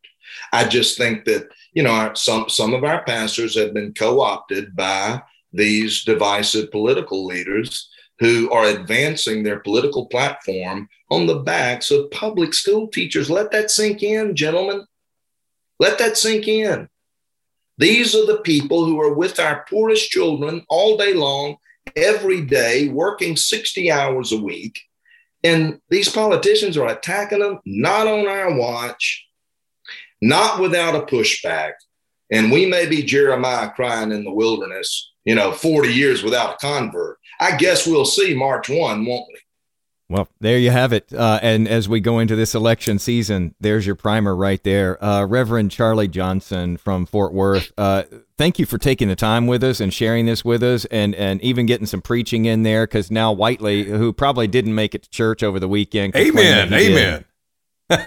I 0.53 0.69
just 0.69 0.99
think 0.99 1.25
that, 1.25 1.49
you 1.73 1.83
know, 1.83 1.93
our, 1.93 2.15
some, 2.15 2.51
some 2.51 2.75
of 2.75 2.85
our 2.85 3.03
pastors 3.05 3.57
have 3.57 3.73
been 3.73 3.95
co 3.95 4.21
opted 4.21 4.77
by 4.77 5.23
these 5.55 6.05
divisive 6.05 6.71
political 6.71 7.25
leaders 7.25 7.89
who 8.19 8.51
are 8.51 8.67
advancing 8.67 9.43
their 9.43 9.61
political 9.61 10.07
platform 10.07 10.89
on 11.11 11.27
the 11.27 11.41
backs 11.41 11.91
of 11.91 12.11
public 12.11 12.55
school 12.55 12.89
teachers. 12.89 13.31
Let 13.31 13.51
that 13.53 13.71
sink 13.71 14.03
in, 14.03 14.35
gentlemen. 14.35 14.87
Let 15.79 15.99
that 15.99 16.17
sink 16.17 16.49
in. 16.49 16.89
These 17.79 18.15
are 18.15 18.27
the 18.27 18.39
people 18.39 18.87
who 18.87 19.01
are 19.01 19.13
with 19.13 19.39
our 19.39 19.67
poorest 19.69 20.11
children 20.11 20.65
all 20.71 20.97
day 20.97 21.13
long, 21.13 21.57
every 21.95 22.43
day, 22.43 22.89
working 22.89 23.37
60 23.37 23.91
hours 23.91 24.33
a 24.33 24.41
week. 24.41 24.81
And 25.45 25.81
these 25.91 26.09
politicians 26.09 26.77
are 26.79 26.89
attacking 26.89 27.41
them, 27.41 27.61
not 27.67 28.07
on 28.07 28.27
our 28.27 28.55
watch, 28.57 29.27
not 30.23 30.59
without 30.59 30.95
a 30.95 31.07
pushback. 31.07 31.73
And 32.33 32.51
we 32.51 32.67
may 32.67 32.87
be 32.87 33.03
Jeremiah 33.03 33.71
crying 33.71 34.11
in 34.11 34.25
the 34.25 34.33
wilderness, 34.33 35.13
you 35.25 35.35
know, 35.35 35.53
40 35.53 35.93
years 35.93 36.23
without 36.23 36.55
a 36.55 36.67
convert. 36.67 37.19
I 37.41 37.57
guess 37.57 37.87
we'll 37.87 38.05
see 38.05 38.35
March 38.35 38.69
1, 38.69 39.05
won't 39.05 39.29
we? 39.33 39.39
Well, 40.09 40.29
there 40.41 40.59
you 40.59 40.71
have 40.71 40.93
it. 40.93 41.13
Uh, 41.13 41.41
and 41.43 41.67
as 41.67 41.89
we 41.89 41.99
go 41.99 42.21
into 42.21 42.37
this 42.37 42.55
election 42.55 43.01
season, 43.01 43.57
there's 43.59 43.87
your 43.87 43.97
primer 43.97 44.37
right 44.37 44.63
there. 44.63 45.03
Uh, 45.05 45.25
Reverend 45.25 45.73
Charlie 45.73 46.07
Johnson 46.07 46.77
from 46.77 47.07
Fort 47.07 47.33
Worth, 47.33 47.73
uh, 47.77 48.05
thank 48.39 48.61
you 48.61 48.67
for 48.67 48.79
taking 48.79 49.09
the 49.09 49.17
time 49.17 49.49
with 49.49 49.65
us 49.65 49.81
and 49.81 49.93
sharing 49.93 50.27
this 50.27 50.45
with 50.45 50.63
us 50.63 50.85
and, 50.87 51.15
and 51.17 51.43
even 51.43 51.67
getting 51.67 51.87
some 51.87 52.03
preaching 52.03 52.45
in 52.45 52.63
there 52.63 52.87
because 52.87 53.11
now 53.11 53.33
Whitely, 53.33 53.83
who 53.85 54.13
probably 54.13 54.47
didn't 54.47 54.77
make 54.77 54.95
it 54.95 55.03
to 55.03 55.11
church 55.11 55.43
over 55.43 55.59
the 55.59 55.69
weekend. 55.69 56.15
Amen. 56.15 56.73
Amen. 56.73 57.25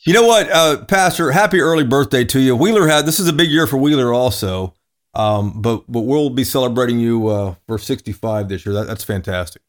you 0.00 0.12
know 0.12 0.26
what, 0.26 0.50
uh, 0.50 0.84
Pastor, 0.86 1.30
happy 1.30 1.60
early 1.60 1.84
birthday 1.84 2.24
to 2.24 2.40
you. 2.40 2.56
Wheeler 2.56 2.88
had, 2.88 3.06
this 3.06 3.20
is 3.20 3.28
a 3.28 3.32
big 3.32 3.50
year 3.50 3.68
for 3.68 3.76
Wheeler 3.76 4.12
also. 4.12 4.74
Um, 5.14 5.60
but 5.60 5.84
but 5.88 6.00
we'll 6.00 6.30
be 6.30 6.44
celebrating 6.44 6.98
you 6.98 7.28
uh, 7.28 7.54
for 7.66 7.78
65 7.78 8.48
this 8.48 8.64
year. 8.64 8.74
That, 8.74 8.86
that's 8.86 9.04
fantastic. 9.04 9.62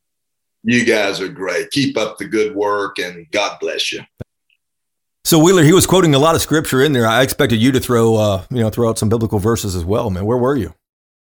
You 0.63 0.85
guys 0.85 1.21
are 1.21 1.29
great. 1.29 1.71
Keep 1.71 1.97
up 1.97 2.17
the 2.17 2.25
good 2.25 2.55
work, 2.55 2.99
and 2.99 3.25
God 3.31 3.57
bless 3.59 3.93
you. 3.93 4.01
So 5.23 5.39
Wheeler, 5.39 5.63
he 5.63 5.73
was 5.73 5.85
quoting 5.85 6.15
a 6.15 6.19
lot 6.19 6.35
of 6.35 6.41
scripture 6.41 6.81
in 6.81 6.91
there. 6.91 7.07
I 7.07 7.21
expected 7.21 7.61
you 7.61 7.71
to 7.71 7.79
throw 7.79 8.15
uh, 8.15 8.45
you 8.49 8.59
know 8.59 8.69
throw 8.69 8.89
out 8.89 8.97
some 8.97 9.09
biblical 9.09 9.39
verses 9.39 9.75
as 9.75 9.85
well, 9.85 10.09
man. 10.09 10.25
Where 10.25 10.37
were 10.37 10.55
you? 10.55 10.73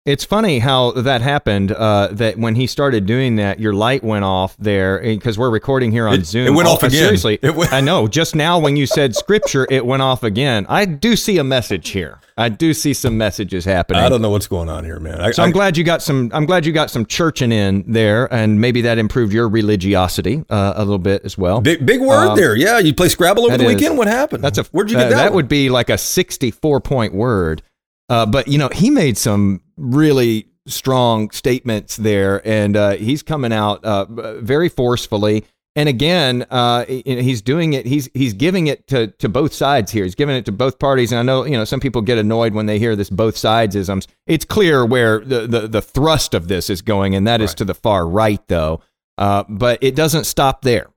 It's 0.06 0.24
funny 0.24 0.60
how 0.60 0.92
that 0.92 1.20
happened. 1.20 1.72
Uh, 1.72 2.08
that 2.12 2.38
when 2.38 2.54
he 2.54 2.66
started 2.66 3.04
doing 3.04 3.36
that, 3.36 3.60
your 3.60 3.74
light 3.74 4.02
went 4.02 4.24
off 4.24 4.56
there 4.56 4.98
because 4.98 5.36
we're 5.36 5.50
recording 5.50 5.92
here 5.92 6.08
on 6.08 6.20
it, 6.20 6.24
Zoom. 6.24 6.46
It 6.46 6.52
went 6.52 6.68
oh, 6.68 6.72
off 6.72 6.82
again. 6.82 7.02
Seriously, 7.02 7.38
went- 7.42 7.70
I 7.70 7.82
know. 7.82 8.08
Just 8.08 8.34
now, 8.34 8.58
when 8.58 8.76
you 8.76 8.86
said 8.86 9.14
scripture, 9.14 9.66
it 9.70 9.84
went 9.84 10.00
off 10.00 10.22
again. 10.22 10.64
I 10.70 10.86
do 10.86 11.16
see 11.16 11.36
a 11.36 11.44
message 11.44 11.90
here. 11.90 12.18
I 12.38 12.48
do 12.48 12.72
see 12.72 12.94
some 12.94 13.18
messages 13.18 13.66
happening. 13.66 14.02
I 14.02 14.08
don't 14.08 14.22
know 14.22 14.30
what's 14.30 14.46
going 14.46 14.70
on 14.70 14.86
here, 14.86 14.98
man. 14.98 15.20
I, 15.20 15.32
so 15.32 15.42
I'm 15.42 15.50
glad 15.50 15.76
you 15.76 15.84
got 15.84 16.00
some. 16.00 16.30
I'm 16.32 16.46
glad 16.46 16.64
you 16.64 16.72
got 16.72 16.90
some 16.90 17.04
churching 17.04 17.52
in 17.52 17.84
there, 17.86 18.32
and 18.32 18.58
maybe 18.58 18.80
that 18.80 18.96
improved 18.96 19.34
your 19.34 19.50
religiosity 19.50 20.42
uh, 20.48 20.72
a 20.76 20.80
little 20.82 20.98
bit 20.98 21.26
as 21.26 21.36
well. 21.36 21.60
Big 21.60 21.84
big 21.84 22.00
word 22.00 22.28
um, 22.28 22.36
there. 22.36 22.56
Yeah, 22.56 22.78
you 22.78 22.94
play 22.94 23.10
Scrabble 23.10 23.44
over 23.44 23.58
the 23.58 23.64
is, 23.64 23.74
weekend. 23.74 23.98
What 23.98 24.08
happened? 24.08 24.42
That's 24.42 24.56
a. 24.56 24.64
Where'd 24.64 24.90
you 24.90 24.96
get 24.96 25.08
uh, 25.08 25.10
that? 25.10 25.16
That 25.16 25.32
would 25.34 25.48
be 25.48 25.68
like 25.68 25.90
a 25.90 25.98
64 25.98 26.80
point 26.80 27.12
word. 27.12 27.62
Uh, 28.10 28.26
but 28.26 28.48
you 28.48 28.58
know, 28.58 28.68
he 28.72 28.90
made 28.90 29.16
some 29.16 29.60
really 29.80 30.48
strong 30.66 31.30
statements 31.30 31.96
there, 31.96 32.46
and 32.46 32.76
uh, 32.76 32.90
he's 32.92 33.22
coming 33.22 33.52
out 33.52 33.84
uh, 33.84 34.04
very 34.40 34.68
forcefully. 34.68 35.44
And 35.76 35.88
again, 35.88 36.46
uh, 36.50 36.84
he's 36.84 37.42
doing 37.42 37.74
it. 37.74 37.86
He's 37.86 38.08
he's 38.12 38.34
giving 38.34 38.66
it 38.66 38.88
to, 38.88 39.06
to 39.06 39.28
both 39.28 39.52
sides 39.54 39.92
here. 39.92 40.02
He's 40.02 40.16
giving 40.16 40.34
it 40.34 40.44
to 40.46 40.52
both 40.52 40.80
parties. 40.80 41.12
And 41.12 41.18
I 41.20 41.22
know 41.22 41.44
you 41.44 41.56
know 41.56 41.64
some 41.64 41.78
people 41.78 42.02
get 42.02 42.18
annoyed 42.18 42.54
when 42.54 42.66
they 42.66 42.78
hear 42.78 42.96
this 42.96 43.08
both 43.08 43.36
sides 43.36 43.76
isms. 43.76 44.08
It's 44.26 44.44
clear 44.44 44.84
where 44.84 45.20
the, 45.20 45.46
the, 45.46 45.68
the 45.68 45.80
thrust 45.80 46.34
of 46.34 46.48
this 46.48 46.70
is 46.70 46.82
going, 46.82 47.14
and 47.14 47.26
that 47.26 47.40
right. 47.40 47.42
is 47.42 47.54
to 47.54 47.64
the 47.64 47.74
far 47.74 48.06
right, 48.06 48.46
though. 48.48 48.80
Uh, 49.16 49.44
but 49.48 49.78
it 49.80 49.94
doesn't 49.94 50.24
stop 50.24 50.62
there. 50.62 50.90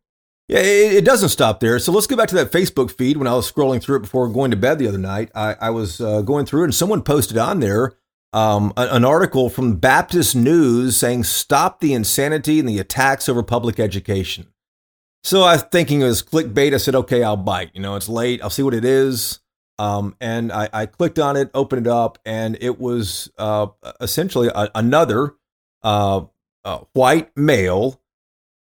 Yeah, 0.47 0.59
it, 0.59 0.93
it, 0.93 1.05
doesn't 1.05 1.29
stop 1.29 1.59
there. 1.59 1.79
So 1.79 1.91
let's 1.91 2.07
go 2.07 2.15
back 2.15 2.29
to 2.29 2.35
that 2.35 2.51
Facebook 2.51 2.91
feed. 2.91 3.17
When 3.17 3.27
I 3.27 3.33
was 3.33 3.49
scrolling 3.49 3.81
through 3.81 3.97
it 3.97 4.01
before 4.01 4.27
going 4.27 4.51
to 4.51 4.57
bed 4.57 4.79
the 4.79 4.87
other 4.87 4.97
night, 4.97 5.31
I, 5.33 5.55
I 5.61 5.69
was 5.69 6.01
uh, 6.01 6.21
going 6.21 6.45
through 6.45 6.61
it, 6.61 6.65
and 6.65 6.75
someone 6.75 7.01
posted 7.01 7.37
on 7.37 7.59
there 7.59 7.93
um, 8.33 8.73
an 8.75 9.05
article 9.05 9.49
from 9.49 9.75
Baptist 9.75 10.35
News 10.35 10.97
saying, 10.97 11.23
Stop 11.23 11.79
the 11.79 11.93
insanity 11.93 12.59
and 12.59 12.67
the 12.67 12.79
attacks 12.79 13.29
over 13.29 13.43
public 13.43 13.79
education. 13.79 14.47
So 15.23 15.43
I 15.43 15.53
was 15.53 15.63
thinking 15.71 16.01
it 16.01 16.05
was 16.05 16.23
clickbait. 16.23 16.73
I 16.73 16.77
said, 16.77 16.95
Okay, 16.95 17.23
I'll 17.23 17.37
bite. 17.37 17.71
You 17.73 17.81
know, 17.81 17.95
it's 17.95 18.09
late. 18.09 18.41
I'll 18.41 18.49
see 18.49 18.63
what 18.63 18.73
it 18.73 18.83
is. 18.83 19.39
Um, 19.79 20.15
and 20.19 20.51
I, 20.51 20.69
I, 20.71 20.85
clicked 20.85 21.17
on 21.17 21.35
it, 21.35 21.49
opened 21.55 21.87
it 21.87 21.89
up, 21.89 22.19
and 22.25 22.55
it 22.61 22.79
was 22.79 23.31
uh, 23.39 23.67
essentially 23.99 24.49
a, 24.53 24.69
another 24.75 25.33
uh, 25.81 26.21
white 26.93 27.35
male, 27.35 27.99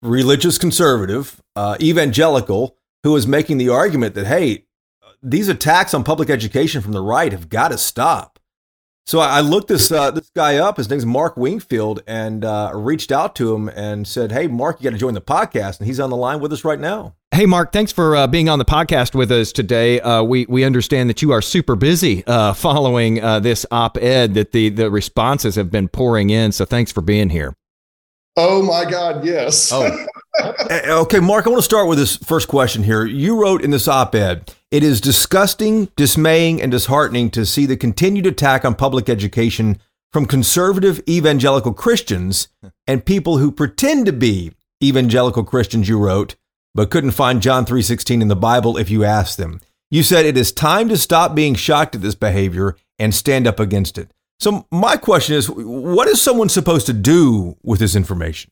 religious 0.02 0.56
conservative, 0.56 1.42
uh, 1.54 1.76
evangelical, 1.82 2.78
who 3.02 3.12
was 3.12 3.26
making 3.26 3.58
the 3.58 3.68
argument 3.68 4.14
that, 4.14 4.26
hey, 4.26 4.64
these 5.22 5.48
attacks 5.48 5.92
on 5.92 6.02
public 6.02 6.30
education 6.30 6.80
from 6.80 6.92
the 6.92 7.02
right 7.02 7.30
have 7.30 7.48
got 7.48 7.68
to 7.68 7.78
stop. 7.78 8.35
So 9.06 9.20
I 9.20 9.40
looked 9.40 9.68
this 9.68 9.92
uh, 9.92 10.10
this 10.10 10.30
guy 10.34 10.56
up. 10.56 10.78
His 10.78 10.90
name's 10.90 11.06
Mark 11.06 11.36
Wingfield, 11.36 12.02
and 12.08 12.44
uh, 12.44 12.72
reached 12.74 13.12
out 13.12 13.36
to 13.36 13.54
him 13.54 13.68
and 13.68 14.06
said, 14.06 14.32
"Hey, 14.32 14.48
Mark, 14.48 14.80
you 14.80 14.84
got 14.84 14.94
to 14.94 14.98
join 14.98 15.14
the 15.14 15.20
podcast." 15.20 15.78
And 15.78 15.86
he's 15.86 16.00
on 16.00 16.10
the 16.10 16.16
line 16.16 16.40
with 16.40 16.52
us 16.52 16.64
right 16.64 16.80
now. 16.80 17.14
Hey, 17.30 17.46
Mark, 17.46 17.72
thanks 17.72 17.92
for 17.92 18.16
uh, 18.16 18.26
being 18.26 18.48
on 18.48 18.58
the 18.58 18.64
podcast 18.64 19.14
with 19.14 19.30
us 19.30 19.52
today. 19.52 20.00
Uh, 20.00 20.24
we 20.24 20.46
we 20.46 20.64
understand 20.64 21.08
that 21.08 21.22
you 21.22 21.30
are 21.30 21.40
super 21.40 21.76
busy 21.76 22.26
uh, 22.26 22.52
following 22.52 23.22
uh, 23.22 23.38
this 23.38 23.64
op-ed 23.70 24.34
that 24.34 24.50
the 24.50 24.70
the 24.70 24.90
responses 24.90 25.54
have 25.54 25.70
been 25.70 25.86
pouring 25.86 26.30
in. 26.30 26.50
So 26.50 26.64
thanks 26.64 26.90
for 26.90 27.00
being 27.00 27.30
here. 27.30 27.54
Oh 28.36 28.62
my 28.62 28.88
God, 28.88 29.24
yes. 29.24 29.70
Oh. 29.72 30.06
Eh, 30.68 30.90
okay, 30.90 31.18
Mark, 31.18 31.46
I 31.46 31.48
want 31.48 31.60
to 31.60 31.64
start 31.64 31.88
with 31.88 31.96
this 31.96 32.16
first 32.18 32.46
question 32.46 32.82
here. 32.82 33.06
You 33.06 33.40
wrote 33.40 33.62
in 33.62 33.70
this 33.70 33.88
op 33.88 34.14
ed, 34.14 34.54
it 34.70 34.82
is 34.82 35.00
disgusting, 35.00 35.88
dismaying, 35.96 36.60
and 36.60 36.70
disheartening 36.70 37.30
to 37.30 37.46
see 37.46 37.64
the 37.64 37.78
continued 37.78 38.26
attack 38.26 38.62
on 38.62 38.74
public 38.74 39.08
education 39.08 39.78
from 40.12 40.26
conservative 40.26 41.02
evangelical 41.08 41.72
Christians 41.72 42.48
and 42.86 43.06
people 43.06 43.38
who 43.38 43.50
pretend 43.50 44.04
to 44.04 44.12
be 44.12 44.52
evangelical 44.84 45.42
Christians, 45.42 45.88
you 45.88 45.98
wrote, 45.98 46.36
but 46.74 46.90
couldn't 46.90 47.12
find 47.12 47.40
John 47.40 47.64
3:16 47.64 48.20
in 48.20 48.28
the 48.28 48.36
Bible 48.36 48.76
if 48.76 48.90
you 48.90 49.04
asked 49.04 49.38
them. 49.38 49.60
You 49.90 50.02
said 50.02 50.26
it 50.26 50.36
is 50.36 50.52
time 50.52 50.90
to 50.90 50.98
stop 50.98 51.34
being 51.34 51.54
shocked 51.54 51.94
at 51.94 52.02
this 52.02 52.14
behavior 52.14 52.76
and 52.98 53.14
stand 53.14 53.46
up 53.46 53.58
against 53.58 53.96
it. 53.96 54.10
So 54.38 54.66
my 54.70 54.96
question 54.96 55.34
is, 55.34 55.50
what 55.50 56.08
is 56.08 56.20
someone 56.20 56.48
supposed 56.48 56.86
to 56.86 56.92
do 56.92 57.56
with 57.62 57.80
this 57.80 57.96
information? 57.96 58.50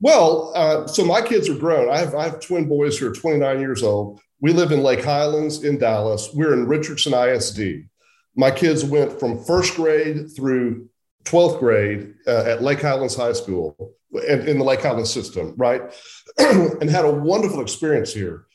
Well, 0.00 0.52
uh, 0.54 0.86
so 0.86 1.04
my 1.04 1.22
kids 1.22 1.48
are 1.48 1.54
grown. 1.54 1.90
I 1.90 1.98
have 1.98 2.14
I 2.14 2.24
have 2.24 2.40
twin 2.40 2.68
boys 2.68 2.98
who 2.98 3.10
are 3.10 3.14
29 3.14 3.60
years 3.60 3.82
old. 3.82 4.20
We 4.40 4.52
live 4.52 4.72
in 4.72 4.82
Lake 4.82 5.04
Highlands 5.04 5.64
in 5.64 5.78
Dallas. 5.78 6.30
We're 6.34 6.52
in 6.52 6.66
Richardson 6.66 7.14
ISD. 7.14 7.88
My 8.34 8.50
kids 8.50 8.84
went 8.84 9.18
from 9.18 9.42
first 9.44 9.76
grade 9.76 10.28
through 10.36 10.88
12th 11.24 11.58
grade 11.58 12.14
uh, 12.26 12.44
at 12.46 12.62
Lake 12.62 12.82
Highlands 12.82 13.16
High 13.16 13.32
School 13.32 13.94
in, 14.28 14.46
in 14.46 14.58
the 14.58 14.64
Lake 14.64 14.82
Highlands 14.82 15.12
system, 15.12 15.54
right? 15.56 15.82
and 16.38 16.90
had 16.90 17.06
a 17.06 17.10
wonderful 17.10 17.62
experience 17.62 18.12
here. 18.12 18.46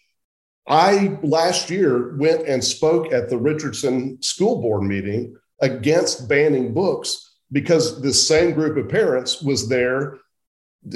I 0.68 1.18
last 1.24 1.72
year 1.72 2.16
went 2.18 2.48
and 2.48 2.64
spoke 2.64 3.12
at 3.12 3.30
the 3.30 3.38
Richardson 3.38 4.22
school 4.22 4.62
board 4.62 4.84
meeting 4.84 5.36
against 5.62 6.28
banning 6.28 6.74
books 6.74 7.36
because 7.52 8.02
this 8.02 8.28
same 8.28 8.52
group 8.54 8.78
of 8.78 8.90
parents 8.90 9.42
was 9.42 9.68
there 9.70 10.18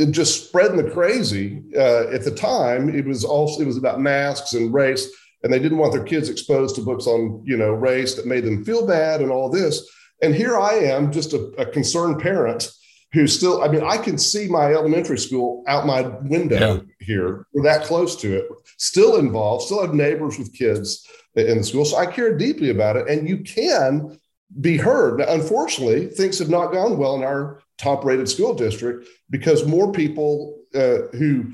just 0.10 0.48
spreading 0.48 0.78
the 0.78 0.90
crazy. 0.90 1.64
Uh, 1.76 2.08
at 2.12 2.24
the 2.24 2.34
time 2.36 2.90
it 2.90 3.06
was 3.06 3.24
also 3.24 3.62
it 3.62 3.68
was 3.68 3.78
about 3.78 4.02
masks 4.02 4.54
and 4.54 4.74
race 4.74 5.10
and 5.44 5.54
they 5.54 5.60
didn't 5.60 5.78
want 5.78 5.94
their 5.94 6.04
kids 6.04 6.30
exposed 6.30 6.76
to 6.76 6.82
books 6.82 7.06
on 7.06 7.44
you 7.46 7.56
know 7.56 7.72
race 7.72 8.16
that 8.16 8.26
made 8.26 8.44
them 8.44 8.66
feel 8.66 8.86
bad 8.88 9.22
and 9.22 9.32
all 9.32 9.50
this. 9.50 9.88
And 10.22 10.34
here 10.34 10.58
i 10.58 10.74
am 10.74 11.12
just 11.12 11.34
a, 11.34 11.40
a 11.58 11.66
concerned 11.66 12.20
parent 12.22 12.72
who 13.14 13.28
still 13.28 13.62
i 13.64 13.68
mean 13.68 13.84
i 13.84 13.98
can 13.98 14.18
see 14.18 14.48
my 14.48 14.74
elementary 14.74 15.20
school 15.20 15.64
out 15.68 15.86
my 15.86 16.02
window 16.02 16.76
yeah. 16.76 16.80
here. 17.00 17.46
We're 17.54 17.64
that 17.64 17.84
close 17.84 18.16
to 18.22 18.38
it. 18.38 18.48
Still 18.78 19.18
involved 19.18 19.66
still 19.66 19.86
have 19.86 19.94
neighbors 19.94 20.40
with 20.40 20.54
kids 20.54 21.08
in 21.36 21.60
the 21.60 21.64
school. 21.64 21.86
So 21.86 21.98
i 21.98 22.08
care 22.08 22.36
deeply 22.36 22.72
about 22.72 22.96
it. 22.96 23.08
And 23.08 23.30
you 23.30 23.40
can 23.40 24.18
be 24.62 24.78
heard. 24.78 25.20
Now, 25.20 25.26
unfortunately, 25.30 26.08
things 26.08 26.40
have 26.40 26.50
not 26.50 26.72
gone 26.72 26.98
well 26.98 27.16
in 27.16 27.24
our 27.24 27.60
top 27.78 28.06
rated 28.06 28.30
school 28.30 28.54
district 28.54 29.08
because 29.30 29.66
more 29.66 29.92
people 29.92 30.60
uh, 30.74 31.08
who 31.14 31.52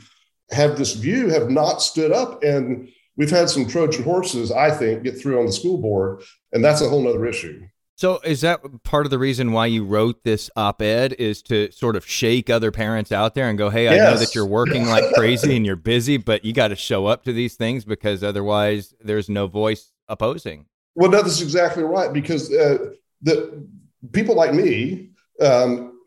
have 0.52 0.78
this 0.78 0.94
view 0.94 1.30
have 1.30 1.50
not 1.50 1.82
stood 1.82 2.12
up. 2.12 2.44
And 2.44 2.90
we've 3.16 3.30
had 3.30 3.50
some 3.50 3.68
Trojan 3.68 4.04
horses, 4.04 4.52
I 4.52 4.72
think, 4.72 5.04
get 5.04 5.20
through 5.20 5.40
on 5.40 5.46
the 5.46 5.52
school 5.52 5.78
board. 5.78 6.22
And 6.52 6.64
that's 6.64 6.82
a 6.82 6.90
whole 6.90 7.04
nother 7.04 7.26
issue. 7.26 7.66
So, 7.96 8.20
is 8.24 8.42
that 8.42 8.62
part 8.84 9.06
of 9.06 9.12
the 9.12 9.20
reason 9.20 9.52
why 9.52 9.68
you 9.68 9.86
wrote 9.86 10.24
this 10.24 10.50
op 10.56 10.82
ed? 10.82 11.14
Is 11.20 11.44
to 11.44 11.72
sort 11.72 11.96
of 11.96 12.08
shake 12.08 12.50
other 12.50 12.72
parents 12.72 13.12
out 13.12 13.36
there 13.36 13.48
and 13.48 13.60
go, 13.60 13.70
hey, 13.70 13.88
I 13.88 13.96
yes. 13.96 14.12
know 14.12 14.18
that 14.18 14.34
you're 14.34 14.46
working 14.46 14.88
like 14.88 15.04
crazy 15.14 15.56
and 15.56 15.68
you're 15.68 15.76
busy, 15.76 16.18
but 16.18 16.44
you 16.44 16.52
got 16.52 16.70
to 16.70 16.76
show 16.76 17.06
up 17.06 17.26
to 17.26 17.34
these 17.34 17.56
things 17.56 17.86
because 17.86 18.24
otherwise 18.24 18.96
there's 19.02 19.30
no 19.30 19.46
voice 19.46 19.92
opposing. 20.08 20.66
Well, 20.96 21.10
no, 21.10 21.22
that's 21.22 21.42
exactly 21.42 21.84
right 21.84 22.12
because 22.12 22.52
uh, 22.52 22.92
the 23.22 23.68
people 24.12 24.36
like 24.36 24.54
me 24.54 25.10
um, 25.40 26.00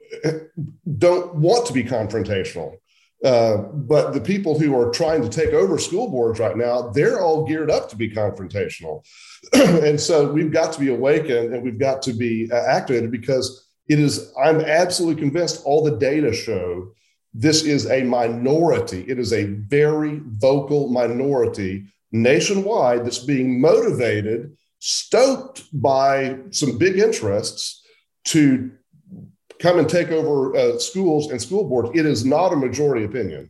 don't 0.98 1.34
want 1.34 1.66
to 1.66 1.72
be 1.72 1.84
confrontational. 1.84 2.76
Uh, 3.24 3.56
but 3.56 4.12
the 4.12 4.20
people 4.20 4.58
who 4.58 4.78
are 4.78 4.90
trying 4.90 5.22
to 5.22 5.30
take 5.30 5.54
over 5.54 5.78
school 5.78 6.10
boards 6.10 6.38
right 6.38 6.58
now, 6.58 6.90
they're 6.90 7.20
all 7.20 7.46
geared 7.46 7.70
up 7.70 7.88
to 7.88 7.96
be 7.96 8.10
confrontational. 8.10 9.02
and 9.54 9.98
so 9.98 10.30
we've 10.30 10.52
got 10.52 10.74
to 10.74 10.80
be 10.80 10.90
awakened 10.90 11.54
and 11.54 11.62
we've 11.62 11.78
got 11.78 12.02
to 12.02 12.12
be 12.12 12.50
uh, 12.52 12.56
activated 12.56 13.10
because 13.10 13.66
it 13.88 13.98
is, 13.98 14.30
I'm 14.42 14.60
absolutely 14.60 15.22
convinced 15.22 15.62
all 15.64 15.82
the 15.82 15.96
data 15.96 16.34
show 16.34 16.92
this 17.34 17.64
is 17.64 17.90
a 17.90 18.04
minority. 18.04 19.04
It 19.08 19.18
is 19.18 19.32
a 19.32 19.44
very 19.44 20.20
vocal 20.24 20.88
minority 20.88 21.86
nationwide 22.12 23.04
that's 23.04 23.18
being 23.18 23.60
motivated 23.60 24.56
stoked 24.86 25.64
by 25.72 26.36
some 26.50 26.76
big 26.76 26.98
interests 26.98 27.82
to 28.22 28.70
come 29.58 29.78
and 29.78 29.88
take 29.88 30.10
over 30.10 30.54
uh, 30.54 30.78
schools 30.78 31.30
and 31.30 31.40
school 31.40 31.66
boards. 31.66 31.88
It 31.94 32.04
is 32.04 32.26
not 32.26 32.52
a 32.52 32.56
majority 32.56 33.02
opinion. 33.06 33.48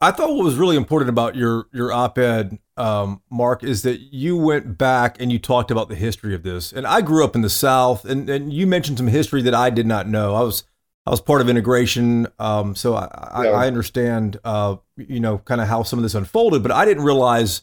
I 0.00 0.12
thought 0.12 0.34
what 0.34 0.44
was 0.44 0.56
really 0.56 0.76
important 0.76 1.10
about 1.10 1.36
your 1.36 1.66
your 1.74 1.92
op-ed, 1.92 2.58
um, 2.78 3.20
Mark, 3.30 3.64
is 3.64 3.82
that 3.82 4.00
you 4.14 4.38
went 4.38 4.78
back 4.78 5.20
and 5.20 5.30
you 5.30 5.38
talked 5.38 5.70
about 5.70 5.90
the 5.90 5.94
history 5.94 6.34
of 6.34 6.42
this. 6.42 6.72
And 6.72 6.86
I 6.86 7.02
grew 7.02 7.22
up 7.22 7.34
in 7.34 7.42
the 7.42 7.50
South, 7.50 8.06
and, 8.06 8.28
and 8.30 8.50
you 8.50 8.66
mentioned 8.66 8.96
some 8.96 9.08
history 9.08 9.42
that 9.42 9.54
I 9.54 9.68
did 9.68 9.86
not 9.86 10.08
know. 10.08 10.34
I 10.34 10.40
was 10.40 10.64
I 11.04 11.10
was 11.10 11.20
part 11.20 11.42
of 11.42 11.50
integration, 11.50 12.28
um, 12.38 12.74
so 12.74 12.94
I, 12.94 13.04
yeah. 13.44 13.50
I, 13.50 13.64
I 13.64 13.66
understand, 13.66 14.40
uh, 14.42 14.76
you 14.96 15.20
know, 15.20 15.38
kind 15.38 15.60
of 15.60 15.68
how 15.68 15.82
some 15.82 15.98
of 15.98 16.02
this 16.02 16.14
unfolded. 16.14 16.62
But 16.62 16.72
I 16.72 16.86
didn't 16.86 17.04
realize 17.04 17.60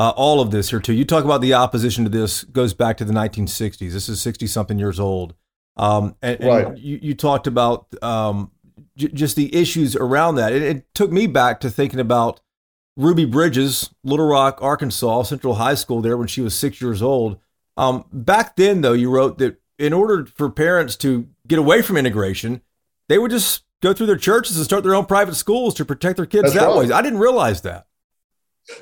uh, 0.00 0.14
all 0.16 0.40
of 0.40 0.50
this 0.50 0.70
here 0.70 0.80
too. 0.80 0.94
You 0.94 1.04
talk 1.04 1.26
about 1.26 1.42
the 1.42 1.52
opposition 1.52 2.04
to 2.04 2.10
this 2.10 2.42
goes 2.44 2.72
back 2.72 2.96
to 2.96 3.04
the 3.04 3.12
1960s. 3.12 3.92
This 3.92 4.08
is 4.08 4.18
60 4.18 4.46
something 4.46 4.78
years 4.78 4.98
old. 4.98 5.34
Um, 5.76 6.16
and, 6.22 6.42
right. 6.42 6.66
and 6.68 6.78
you, 6.78 6.98
you, 7.02 7.14
talked 7.14 7.46
about 7.46 7.86
um, 8.02 8.50
j- 8.96 9.08
just 9.08 9.36
the 9.36 9.54
issues 9.54 9.94
around 9.94 10.36
that. 10.36 10.54
It, 10.54 10.62
it, 10.62 10.94
took 10.94 11.12
me 11.12 11.26
back 11.26 11.60
to 11.60 11.70
thinking 11.70 12.00
about 12.00 12.40
Ruby 12.96 13.26
Bridges, 13.26 13.90
Little 14.02 14.26
Rock, 14.26 14.58
Arkansas, 14.62 15.24
Central 15.24 15.56
High 15.56 15.74
School 15.74 16.00
there 16.00 16.16
when 16.16 16.28
she 16.28 16.40
was 16.40 16.54
six 16.54 16.80
years 16.80 17.02
old. 17.02 17.38
Um, 17.76 18.06
back 18.10 18.56
then, 18.56 18.80
though, 18.80 18.94
you 18.94 19.10
wrote 19.10 19.36
that 19.36 19.60
in 19.78 19.92
order 19.92 20.24
for 20.24 20.48
parents 20.48 20.96
to 20.96 21.28
get 21.46 21.58
away 21.58 21.82
from 21.82 21.98
integration, 21.98 22.62
they 23.10 23.18
would 23.18 23.30
just 23.30 23.64
go 23.82 23.92
through 23.92 24.06
their 24.06 24.16
churches 24.16 24.56
and 24.56 24.64
start 24.64 24.82
their 24.82 24.94
own 24.94 25.04
private 25.04 25.34
schools 25.34 25.74
to 25.74 25.84
protect 25.84 26.16
their 26.16 26.26
kids 26.26 26.54
That's 26.54 26.54
that 26.54 26.68
right. 26.68 26.88
way. 26.88 26.92
I 26.92 27.02
didn't 27.02 27.18
realize 27.18 27.60
that. 27.62 27.86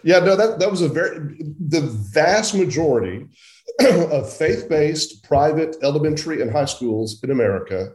Yeah, 0.03 0.21
no, 0.21 0.37
that, 0.37 0.59
that 0.59 0.71
was 0.71 0.83
a 0.83 0.89
very, 0.89 1.19
the 1.59 1.81
vast 2.13 2.55
majority 2.55 3.29
of 3.81 4.33
faith 4.33 4.69
based 4.69 5.23
private 5.25 5.77
elementary 5.83 6.43
and 6.43 6.51
high 6.51 6.65
schools 6.65 7.23
in 7.23 7.31
America 7.31 7.93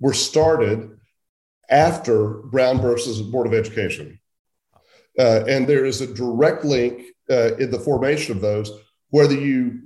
were 0.00 0.12
started 0.12 0.98
after 1.68 2.34
Brown 2.44 2.80
versus 2.80 3.20
Board 3.22 3.46
of 3.46 3.54
Education. 3.54 4.18
Uh, 5.18 5.44
and 5.48 5.66
there 5.66 5.84
is 5.84 6.00
a 6.00 6.12
direct 6.12 6.64
link 6.64 7.02
uh, 7.30 7.54
in 7.56 7.70
the 7.70 7.78
formation 7.78 8.36
of 8.36 8.42
those, 8.42 8.70
whether 9.10 9.34
you 9.34 9.80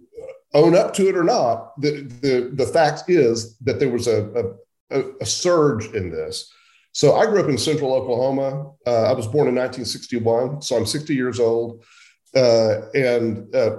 own 0.55 0.75
up 0.75 0.93
to 0.95 1.09
it 1.09 1.17
or 1.17 1.25
not. 1.25 1.81
The, 1.81 2.03
the, 2.23 2.51
the 2.53 2.67
fact 2.67 3.05
is 3.09 3.57
that 3.59 3.79
there 3.79 3.89
was 3.89 4.09
a, 4.09 4.55
a, 4.91 5.03
a 5.21 5.27
surge 5.27 5.87
in 5.95 6.11
this. 6.11 6.53
So 6.93 7.17
I 7.17 7.27
grew 7.27 7.43
up 7.43 7.49
in 7.49 7.59
central 7.59 7.95
Oklahoma. 7.95 8.73
Uh, 8.87 9.03
I 9.05 9.13
was 9.13 9.27
born 9.27 9.49
in 9.49 9.55
1961, 9.55 10.63
so 10.63 10.77
I'm 10.77 10.87
60 10.87 11.15
years 11.15 11.39
old. 11.39 11.85
Uh, 12.35 12.89
and 12.95 13.55
uh, 13.55 13.77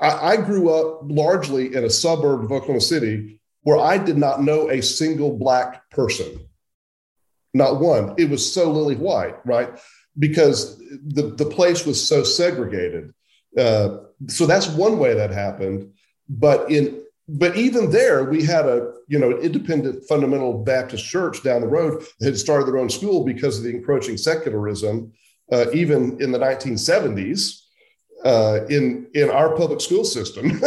I, 0.00 0.32
I, 0.32 0.36
grew 0.36 0.70
up 0.70 1.00
largely 1.04 1.74
in 1.74 1.84
a 1.84 1.90
suburb 1.90 2.44
of 2.44 2.52
Oklahoma 2.52 2.82
City 2.82 3.40
where 3.62 3.78
I 3.78 3.96
did 3.96 4.18
not 4.18 4.42
know 4.42 4.70
a 4.70 4.82
single 4.82 5.38
Black 5.38 5.88
person, 5.90 6.38
not 7.54 7.80
one. 7.80 8.14
It 8.18 8.28
was 8.28 8.52
so 8.52 8.70
lily 8.70 8.96
white, 8.96 9.36
right? 9.46 9.70
Because 10.18 10.78
the, 10.78 11.34
the 11.36 11.46
place 11.46 11.86
was 11.86 12.06
so 12.06 12.22
segregated. 12.22 13.14
Uh, 13.56 13.98
so 14.28 14.44
that's 14.44 14.68
one 14.68 14.98
way 14.98 15.14
that 15.14 15.30
happened. 15.30 15.92
But 16.28 16.70
in 16.70 17.03
but 17.28 17.56
even 17.56 17.90
there, 17.90 18.24
we 18.24 18.44
had 18.44 18.66
a 18.66 18.92
you 19.08 19.18
know 19.18 19.30
an 19.30 19.38
independent 19.38 20.04
fundamental 20.04 20.62
Baptist 20.62 21.04
church 21.04 21.42
down 21.42 21.62
the 21.62 21.68
road 21.68 22.04
that 22.20 22.26
had 22.26 22.38
started 22.38 22.66
their 22.66 22.78
own 22.78 22.90
school 22.90 23.24
because 23.24 23.58
of 23.58 23.64
the 23.64 23.70
encroaching 23.70 24.16
secularism, 24.16 25.12
uh, 25.50 25.66
even 25.72 26.20
in 26.20 26.32
the 26.32 26.38
1970s, 26.38 27.62
uh, 28.24 28.60
in 28.68 29.08
in 29.14 29.30
our 29.30 29.56
public 29.56 29.80
school 29.80 30.04
system. 30.04 30.60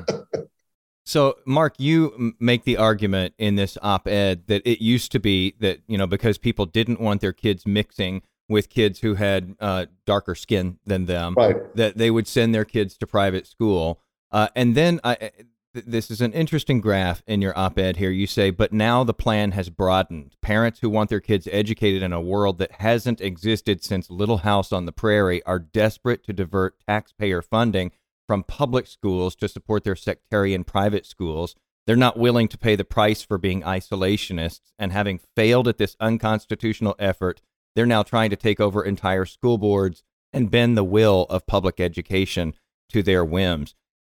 so, 1.04 1.36
Mark, 1.44 1.74
you 1.78 2.34
make 2.38 2.64
the 2.64 2.76
argument 2.76 3.34
in 3.38 3.56
this 3.56 3.76
op-ed 3.82 4.46
that 4.46 4.62
it 4.64 4.80
used 4.80 5.10
to 5.12 5.18
be 5.18 5.56
that 5.58 5.80
you 5.88 5.98
know 5.98 6.06
because 6.06 6.38
people 6.38 6.66
didn't 6.66 7.00
want 7.00 7.20
their 7.20 7.32
kids 7.32 7.66
mixing 7.66 8.22
with 8.48 8.68
kids 8.68 9.00
who 9.00 9.14
had 9.14 9.56
uh, 9.58 9.86
darker 10.06 10.36
skin 10.36 10.78
than 10.86 11.06
them, 11.06 11.34
right. 11.36 11.74
that 11.74 11.96
they 11.96 12.10
would 12.10 12.28
send 12.28 12.54
their 12.54 12.64
kids 12.64 12.96
to 12.98 13.06
private 13.06 13.46
school. 13.46 14.00
Uh, 14.30 14.48
and 14.54 14.74
then 14.74 15.00
I, 15.02 15.30
this 15.74 16.08
is 16.08 16.20
an 16.20 16.32
interesting 16.32 16.80
graph 16.80 17.22
in 17.26 17.42
your 17.42 17.56
op 17.58 17.78
ed 17.78 17.96
here. 17.96 18.10
You 18.10 18.28
say, 18.28 18.50
but 18.50 18.72
now 18.72 19.02
the 19.02 19.12
plan 19.12 19.52
has 19.52 19.70
broadened. 19.70 20.36
Parents 20.40 20.78
who 20.80 20.88
want 20.88 21.10
their 21.10 21.20
kids 21.20 21.48
educated 21.50 22.02
in 22.02 22.12
a 22.12 22.20
world 22.20 22.58
that 22.58 22.80
hasn't 22.80 23.20
existed 23.20 23.82
since 23.82 24.08
Little 24.08 24.38
House 24.38 24.72
on 24.72 24.86
the 24.86 24.92
Prairie 24.92 25.42
are 25.42 25.58
desperate 25.58 26.24
to 26.24 26.32
divert 26.32 26.78
taxpayer 26.86 27.42
funding 27.42 27.90
from 28.28 28.44
public 28.44 28.86
schools 28.86 29.34
to 29.36 29.48
support 29.48 29.82
their 29.82 29.96
sectarian 29.96 30.62
private 30.62 31.04
schools. 31.04 31.56
They're 31.86 31.96
not 31.96 32.18
willing 32.18 32.48
to 32.48 32.58
pay 32.58 32.76
the 32.76 32.84
price 32.84 33.22
for 33.22 33.36
being 33.36 33.62
isolationists, 33.62 34.72
and 34.78 34.92
having 34.92 35.20
failed 35.36 35.68
at 35.68 35.78
this 35.78 35.96
unconstitutional 36.00 36.94
effort, 36.98 37.42
they're 37.74 37.84
now 37.84 38.02
trying 38.04 38.30
to 38.30 38.36
take 38.36 38.60
over 38.60 38.82
entire 38.82 39.26
school 39.26 39.58
boards 39.58 40.04
and 40.32 40.50
bend 40.50 40.76
the 40.76 40.84
will 40.84 41.26
of 41.28 41.46
public 41.46 41.80
education 41.80 42.54
to 42.88 43.02
their 43.02 43.24
whims 43.24 43.74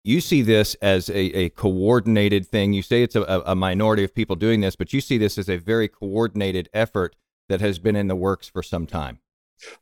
you 0.07 0.21
see 0.21 0.41
this 0.43 0.75
as 0.77 1.09
a, 1.09 1.19
a 1.37 1.49
coordinated 1.51 2.47
thing. 2.47 2.73
You 2.73 2.83
say 2.83 3.03
it's 3.03 3.17
a, 3.17 3.43
a 3.45 3.57
minority 3.57 4.05
of 4.05 4.15
people 4.15 4.37
doing 4.37 4.61
this, 4.61 4.77
but 4.77 4.93
you 4.93 5.01
see 5.01 5.19
this 5.19 5.37
as 5.37 5.49
a 5.49 5.57
very 5.57 5.89
coordinated 5.89 6.69
effort 6.73 7.17
that 7.49 7.61
has 7.61 7.79
been 7.81 7.97
in 7.97 8.07
the 8.07 8.15
works 8.15 8.49
for 8.49 8.63
some 8.63 8.87
time. 8.87 9.19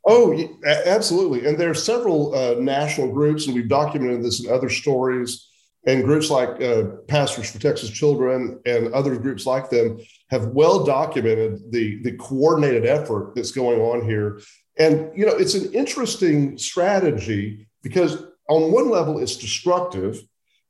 Oh, 0.05 0.35
absolutely. 0.65 1.45
And 1.45 1.57
there 1.57 1.69
are 1.69 1.75
several 1.75 2.33
uh, 2.33 2.55
national 2.59 3.11
groups, 3.11 3.45
and 3.45 3.55
we've 3.55 3.69
documented 3.69 4.23
this 4.23 4.43
in 4.43 4.51
other 4.51 4.69
stories. 4.69 5.47
And 5.87 6.03
groups 6.03 6.31
like 6.31 6.59
uh, 6.59 6.83
Pastors 7.07 7.51
for 7.51 7.59
Texas 7.59 7.91
Children 7.91 8.59
and 8.65 8.91
other 8.93 9.15
groups 9.17 9.45
like 9.45 9.69
them 9.69 9.99
have 10.31 10.47
well 10.47 10.83
documented 10.83 11.71
the, 11.71 12.01
the 12.01 12.13
coordinated 12.13 12.87
effort 12.87 13.33
that's 13.35 13.51
going 13.51 13.79
on 13.79 14.09
here. 14.09 14.41
And, 14.79 15.11
you 15.15 15.27
know, 15.27 15.35
it's 15.35 15.53
an 15.53 15.71
interesting 15.73 16.57
strategy 16.57 17.67
because 17.83 18.23
on 18.49 18.71
one 18.71 18.89
level, 18.89 19.19
it's 19.19 19.37
destructive 19.37 20.21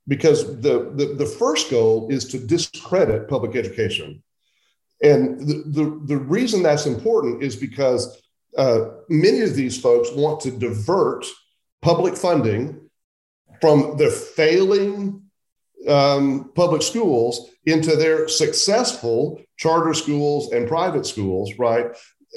because 0.08 0.62
the, 0.62 0.92
the, 0.96 1.16
the 1.18 1.26
first 1.26 1.70
goal 1.70 2.08
is 2.10 2.26
to 2.26 2.40
discredit 2.40 3.28
public 3.28 3.56
education. 3.56 4.24
And 5.02 5.40
the, 5.40 5.64
the, 5.66 6.02
the 6.06 6.18
reason 6.18 6.64
that's 6.64 6.86
important 6.86 7.44
is 7.44 7.56
because 7.56 8.22
uh, 8.58 8.86
many 9.10 9.42
of 9.42 9.56
these 9.56 9.80
folks 9.80 10.10
want 10.14 10.40
to 10.42 10.52
divert 10.52 11.26
public 11.82 12.16
funding 12.16 12.90
from 13.60 13.98
the 13.98 14.10
failing 14.10 15.22
um, 15.88 16.52
public 16.56 16.82
schools 16.82 17.50
into 17.66 17.96
their 17.96 18.28
successful 18.28 19.42
charter 19.58 19.94
schools 19.94 20.52
and 20.52 20.68
private 20.68 21.06
schools, 21.06 21.54
right? 21.58 21.88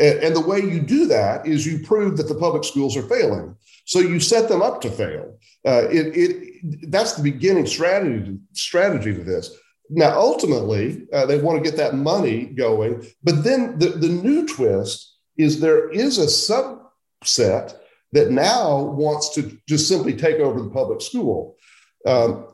And, 0.01 0.18
and, 0.20 0.36
the 0.36 0.41
way 0.41 0.59
you 0.59 0.80
do 0.80 1.07
that 1.07 1.47
is 1.47 1.66
you 1.66 1.80
prove 1.80 2.16
that 2.18 2.28
the 2.28 2.34
public 2.34 2.64
schools 2.64 2.97
are 2.97 3.03
failing. 3.03 3.57
So 3.89 4.01
you 4.01 4.20
set 4.20 4.51
them 4.51 4.61
up 4.61 4.82
to 4.82 4.91
fail. 4.91 5.39
Uh, 5.66 5.89
it, 5.89 6.14
it, 6.14 6.91
that's 6.91 7.14
the 7.14 7.22
beginning 7.22 7.64
strategy, 7.64 8.36
strategy 8.53 9.14
to 9.14 9.24
this. 9.24 9.57
Now, 9.89 10.14
ultimately, 10.18 11.07
uh, 11.11 11.24
they 11.24 11.41
want 11.41 11.57
to 11.57 11.64
get 11.64 11.78
that 11.78 11.95
money 11.95 12.45
going. 12.45 13.07
But 13.24 13.45
then 13.45 13.78
the, 13.78 13.89
the 13.89 14.11
new 14.11 14.47
twist 14.47 15.16
is 15.39 15.59
there 15.59 15.89
is 15.89 16.18
a 16.18 16.26
subset 16.26 17.78
that 18.12 18.30
now 18.30 18.78
wants 18.78 19.34
to 19.36 19.59
just 19.66 19.89
simply 19.89 20.12
take 20.12 20.36
over 20.36 20.61
the 20.61 20.68
public 20.68 21.01
school. 21.01 21.57
Um, 22.05 22.47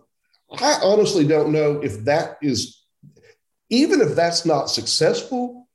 I 0.52 0.78
honestly 0.84 1.26
don't 1.26 1.50
know 1.50 1.80
if 1.80 2.04
that 2.04 2.38
is, 2.42 2.80
even 3.70 4.00
if 4.00 4.14
that's 4.14 4.46
not 4.46 4.70
successful, 4.70 5.68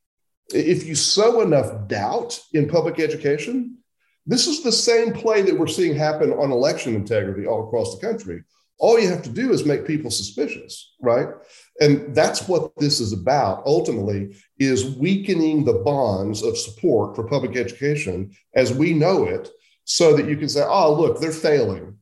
if 0.54 0.86
you 0.86 0.96
sow 0.96 1.42
enough 1.42 1.90
doubt 1.90 2.40
in 2.54 2.70
public 2.70 2.98
education, 2.98 3.79
this 4.30 4.46
is 4.46 4.62
the 4.62 4.72
same 4.72 5.12
play 5.12 5.42
that 5.42 5.58
we're 5.58 5.66
seeing 5.66 5.96
happen 5.96 6.32
on 6.32 6.52
election 6.52 6.94
integrity 6.94 7.48
all 7.48 7.66
across 7.66 7.96
the 7.96 8.08
country. 8.08 8.44
All 8.78 9.00
you 9.00 9.10
have 9.10 9.24
to 9.24 9.30
do 9.30 9.52
is 9.52 9.66
make 9.66 9.88
people 9.88 10.12
suspicious, 10.12 10.94
right? 11.02 11.30
And 11.82 12.14
that's 12.14 12.48
what 12.48 12.72
this 12.78 13.00
is 13.00 13.12
about 13.12 13.64
ultimately 13.66 14.36
is 14.60 14.96
weakening 14.98 15.66
the 15.66 15.82
bonds 15.84 16.44
of 16.44 16.60
support 16.60 17.16
for 17.16 17.28
public 17.28 17.58
education 17.58 18.32
as 18.54 18.72
we 18.72 18.94
know 18.94 19.26
it 19.26 19.50
so 19.86 20.16
that 20.16 20.30
you 20.30 20.38
can 20.38 20.48
say, 20.48 20.64
oh, 20.64 20.94
look, 20.94 21.20
they're 21.20 21.32
failing. 21.32 21.98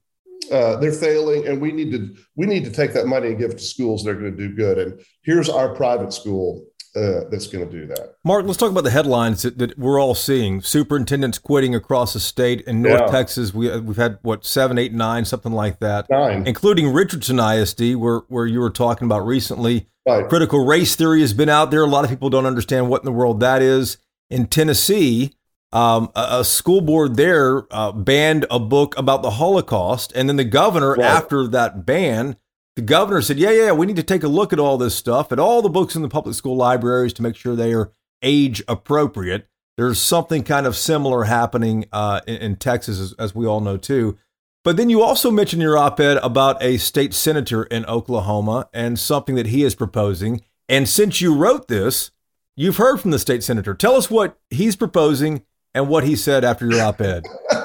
Uh, 0.52 0.76
they're 0.78 0.92
failing, 0.92 1.48
and 1.48 1.62
we 1.62 1.72
need 1.72 1.92
to 1.92 2.16
we 2.36 2.46
need 2.46 2.64
to 2.64 2.72
take 2.72 2.94
that 2.94 3.08
money 3.08 3.30
and 3.30 3.40
give 3.40 3.52
it 3.52 3.58
to 3.58 3.64
schools 3.64 4.04
that 4.04 4.12
are 4.12 4.20
going 4.20 4.36
to 4.36 4.48
do 4.48 4.56
good. 4.56 4.78
And 4.78 5.02
here's 5.24 5.50
our 5.50 5.76
private 5.76 6.14
school 6.14 6.66
uh, 6.98 7.30
that's 7.30 7.48
going 7.48 7.66
to 7.66 7.72
do 7.72 7.86
that. 7.86 8.16
Mark, 8.26 8.46
let's 8.46 8.58
talk 8.58 8.72
about 8.72 8.84
the 8.84 8.90
headlines 8.92 9.44
that, 9.44 9.58
that, 9.60 9.78
we're 9.78 10.02
all 10.02 10.16
seeing. 10.16 10.62
Superintendents 10.62 11.38
quitting 11.38 11.76
across 11.76 12.14
the 12.14 12.20
state. 12.20 12.62
In 12.62 12.82
North 12.82 13.02
yeah. 13.02 13.12
Texas, 13.12 13.54
we, 13.54 13.70
uh, 13.70 13.80
we've 13.80 13.98
had, 13.98 14.18
what, 14.24 14.46
seven, 14.46 14.78
eight, 14.78 14.94
nine, 14.94 15.24
something 15.26 15.52
like 15.52 15.80
that. 15.80 16.10
Nine. 16.10 16.48
Including 16.48 16.92
Richardson 16.92 17.40
ISD, 17.40 17.96
where, 17.96 18.20
where 18.28 18.48
you 18.48 18.60
were 18.60 18.72
talking 18.72 19.06
about 19.06 19.26
recently. 19.26 19.88
Right. 20.08 20.28
Critical 20.28 20.66
race 20.66 20.96
theory 20.96 21.22
has 21.22 21.34
been 21.34 21.50
out 21.50 21.70
there. 21.70 21.84
A 21.84 21.88
lot 21.88 22.04
of 22.04 22.10
people 22.10 22.30
don't 22.30 22.46
understand 22.46 22.90
what 22.90 23.02
in 23.02 23.06
the 23.06 23.12
world 23.12 23.42
that 23.42 23.62
is. 23.62 23.98
In 24.30 24.48
Tennessee, 24.48 25.34
um, 25.72 26.10
a, 26.16 26.40
a, 26.40 26.46
school 26.46 26.82
board 26.82 27.16
there 27.16 27.68
uh, 27.72 27.92
banned 27.92 28.46
a 28.50 28.60
book 28.60 28.98
about 28.98 29.22
the 29.22 29.32
Holocaust. 29.32 30.14
And 30.16 30.30
then 30.30 30.38
the 30.38 30.46
governor, 30.46 30.94
right. 30.94 31.02
after 31.02 31.48
that 31.48 31.86
ban, 31.86 32.38
the 32.78 32.84
governor 32.84 33.24
said, 33.24 33.40
yeah, 33.40 33.50
yeah, 33.50 33.72
we 33.72 33.88
need 33.88 33.96
to 33.96 34.04
take 34.04 34.22
a 34.22 34.28
look 34.28 34.54
at 34.54 34.60
all 34.60 34.78
this 34.78 34.94
stuff, 34.94 35.32
at 35.32 35.40
all 35.40 35.64
the 35.64 35.70
books 35.70 35.96
in 35.96 36.04
the 36.04 36.08
public 36.08 36.36
school 36.36 36.56
libraries 36.56 37.12
to 37.14 37.24
make 37.24 37.36
sure 37.36 37.56
they 37.56 37.74
are 37.74 37.92
age 38.22 38.64
appropriate. 38.68 39.48
There's 39.78 40.00
something 40.00 40.44
kind 40.44 40.68
of 40.68 40.78
similar 40.78 41.24
happening 41.24 41.86
uh, 41.92 42.22
in, 42.28 42.36
in, 42.36 42.56
Texas, 42.58 43.00
as, 43.00 43.14
as, 43.14 43.34
we 43.34 43.48
all 43.48 43.62
know, 43.62 43.78
too. 43.78 44.20
But 44.64 44.78
then 44.78 44.92
you 44.92 45.02
also 45.02 45.32
mentioned 45.32 45.64
your 45.64 45.76
op 45.76 46.00
ed 46.00 46.18
about 46.22 46.62
a 46.62 46.78
state 46.78 47.16
senator 47.16 47.64
in 47.64 47.84
Oklahoma 47.88 48.70
and 48.76 49.00
something 49.00 49.34
that 49.34 49.48
he 49.48 49.64
is 49.64 49.74
proposing. 49.74 50.42
And 50.70 50.88
since 50.88 51.20
you 51.20 51.34
wrote 51.34 51.70
this, 51.70 52.12
you've 52.56 52.78
heard 52.78 53.02
from 53.02 53.10
the 53.10 53.18
state 53.18 53.44
senator. 53.44 53.74
Tell 53.74 53.96
us 53.96 54.12
what 54.12 54.38
he's 54.52 54.76
proposing 54.76 55.44
and 55.74 55.90
what 55.90 56.04
he 56.04 56.16
said 56.16 56.46
after 56.46 56.70
your 56.70 56.84
op 56.84 57.02
ed. 57.02 57.24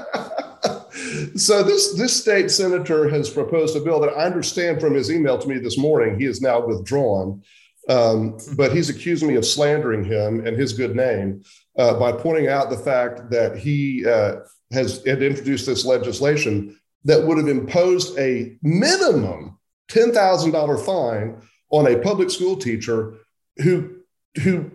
so 1.36 1.62
this 1.62 1.94
this 1.94 2.20
state 2.20 2.50
senator 2.50 3.08
has 3.08 3.30
proposed 3.30 3.76
a 3.76 3.80
bill 3.80 4.00
that 4.00 4.14
I 4.16 4.24
understand 4.24 4.80
from 4.80 4.94
his 4.94 5.10
email 5.10 5.38
to 5.38 5.48
me 5.48 5.58
this 5.58 5.78
morning. 5.78 6.18
He 6.18 6.26
is 6.26 6.40
now 6.40 6.64
withdrawn, 6.64 7.42
um, 7.88 8.38
but 8.56 8.72
he's 8.72 8.90
accused 8.90 9.24
me 9.24 9.36
of 9.36 9.46
slandering 9.46 10.04
him 10.04 10.46
and 10.46 10.56
his 10.56 10.72
good 10.72 10.96
name 10.96 11.42
uh, 11.78 11.94
by 11.94 12.12
pointing 12.12 12.48
out 12.48 12.70
the 12.70 12.76
fact 12.76 13.30
that 13.30 13.56
he 13.56 14.06
uh, 14.06 14.36
has 14.72 15.04
had 15.04 15.22
introduced 15.22 15.66
this 15.66 15.84
legislation 15.84 16.78
that 17.04 17.22
would 17.22 17.38
have 17.38 17.48
imposed 17.48 18.18
a 18.18 18.56
minimum 18.62 19.58
ten 19.88 20.12
thousand 20.12 20.52
dollar 20.52 20.78
fine 20.78 21.36
on 21.70 21.86
a 21.86 21.98
public 21.98 22.30
school 22.30 22.56
teacher 22.56 23.14
who 23.58 23.96
who 24.42 24.70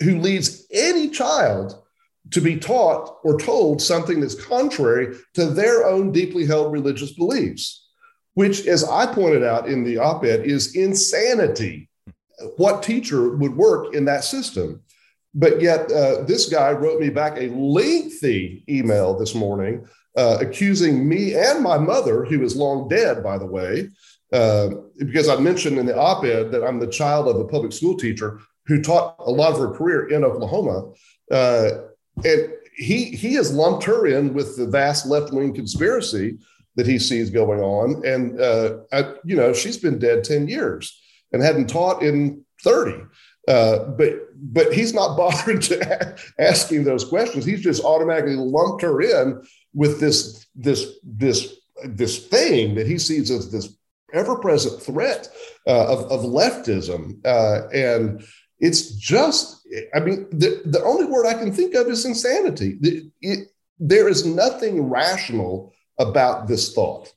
who 0.00 0.20
leads 0.20 0.66
any 0.70 1.08
child 1.08 1.82
to 2.32 2.40
be 2.40 2.56
taught 2.56 3.18
or 3.24 3.38
told 3.38 3.80
something 3.80 4.20
that's 4.20 4.34
contrary 4.34 5.16
to 5.34 5.46
their 5.46 5.86
own 5.86 6.12
deeply 6.12 6.44
held 6.44 6.72
religious 6.72 7.12
beliefs, 7.12 7.88
which, 8.34 8.66
as 8.66 8.84
I 8.84 9.06
pointed 9.06 9.44
out 9.44 9.68
in 9.68 9.84
the 9.84 9.98
op 9.98 10.24
ed, 10.24 10.44
is 10.44 10.74
insanity. 10.74 11.88
What 12.56 12.82
teacher 12.82 13.36
would 13.36 13.56
work 13.56 13.94
in 13.94 14.04
that 14.06 14.24
system? 14.24 14.82
But 15.34 15.60
yet, 15.60 15.92
uh, 15.92 16.22
this 16.22 16.48
guy 16.48 16.72
wrote 16.72 17.00
me 17.00 17.10
back 17.10 17.36
a 17.36 17.48
lengthy 17.48 18.64
email 18.68 19.18
this 19.18 19.34
morning 19.34 19.86
uh, 20.16 20.38
accusing 20.40 21.06
me 21.06 21.34
and 21.34 21.62
my 21.62 21.76
mother, 21.76 22.24
who 22.24 22.42
is 22.42 22.56
long 22.56 22.88
dead, 22.88 23.22
by 23.22 23.36
the 23.36 23.46
way, 23.46 23.90
uh, 24.32 24.70
because 24.98 25.28
I 25.28 25.36
mentioned 25.36 25.78
in 25.78 25.86
the 25.86 25.96
op 25.96 26.24
ed 26.24 26.50
that 26.52 26.64
I'm 26.64 26.80
the 26.80 26.86
child 26.86 27.28
of 27.28 27.36
a 27.36 27.44
public 27.44 27.72
school 27.72 27.96
teacher 27.96 28.40
who 28.66 28.82
taught 28.82 29.16
a 29.18 29.30
lot 29.30 29.52
of 29.52 29.58
her 29.58 29.70
career 29.70 30.08
in 30.08 30.24
Oklahoma. 30.24 30.92
Uh, 31.30 31.70
and 32.24 32.52
he 32.76 33.06
he 33.06 33.34
has 33.34 33.52
lumped 33.52 33.84
her 33.84 34.06
in 34.06 34.34
with 34.34 34.56
the 34.56 34.66
vast 34.66 35.06
left 35.06 35.32
wing 35.32 35.54
conspiracy 35.54 36.38
that 36.76 36.86
he 36.86 36.98
sees 36.98 37.30
going 37.30 37.60
on. 37.60 38.04
And 38.04 38.40
uh, 38.40 38.78
I, 38.92 39.14
you 39.24 39.36
know, 39.36 39.52
she's 39.52 39.78
been 39.78 39.98
dead 39.98 40.24
ten 40.24 40.48
years 40.48 41.00
and 41.32 41.42
hadn't 41.42 41.68
taught 41.68 42.02
in 42.02 42.44
thirty. 42.62 43.02
Uh, 43.48 43.90
but 43.90 44.12
but 44.34 44.72
he's 44.72 44.92
not 44.92 45.16
bothering 45.16 45.60
to 45.60 45.80
ask 45.82 46.32
asking 46.38 46.84
those 46.84 47.04
questions. 47.04 47.44
He's 47.44 47.62
just 47.62 47.84
automatically 47.84 48.36
lumped 48.36 48.82
her 48.82 49.00
in 49.00 49.42
with 49.74 50.00
this 50.00 50.46
this 50.54 50.98
this 51.02 51.54
this 51.84 52.26
thing 52.26 52.74
that 52.74 52.86
he 52.86 52.98
sees 52.98 53.30
as 53.30 53.50
this 53.50 53.76
ever-present 54.14 54.80
threat 54.80 55.28
uh, 55.66 55.86
of, 55.86 56.10
of 56.10 56.20
leftism 56.20 57.18
uh, 57.26 57.68
and 57.68 58.24
it's 58.58 58.90
just, 58.92 59.66
I 59.94 60.00
mean, 60.00 60.26
the, 60.30 60.62
the 60.64 60.82
only 60.82 61.06
word 61.06 61.26
I 61.26 61.34
can 61.34 61.52
think 61.52 61.74
of 61.74 61.88
is 61.88 62.04
insanity. 62.04 62.78
It, 62.80 63.12
it, 63.20 63.48
there 63.78 64.08
is 64.08 64.24
nothing 64.24 64.88
rational 64.88 65.74
about 65.98 66.48
this 66.48 66.72
thought. 66.72 67.12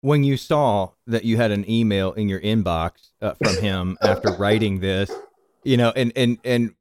When 0.00 0.24
you 0.24 0.36
saw 0.36 0.90
that 1.06 1.24
you 1.24 1.36
had 1.36 1.50
an 1.50 1.68
email 1.68 2.12
in 2.12 2.28
your 2.28 2.40
inbox 2.40 3.10
uh, 3.20 3.34
from 3.34 3.56
him 3.56 3.98
after 4.02 4.32
writing 4.32 4.80
this, 4.80 5.10
you 5.64 5.76
know, 5.76 5.92
and, 5.94 6.12
and, 6.16 6.38
and 6.44 6.74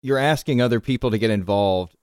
you're 0.00 0.18
asking 0.18 0.60
other 0.60 0.80
people 0.80 1.10
to 1.10 1.18
get 1.18 1.30
involved. 1.30 1.94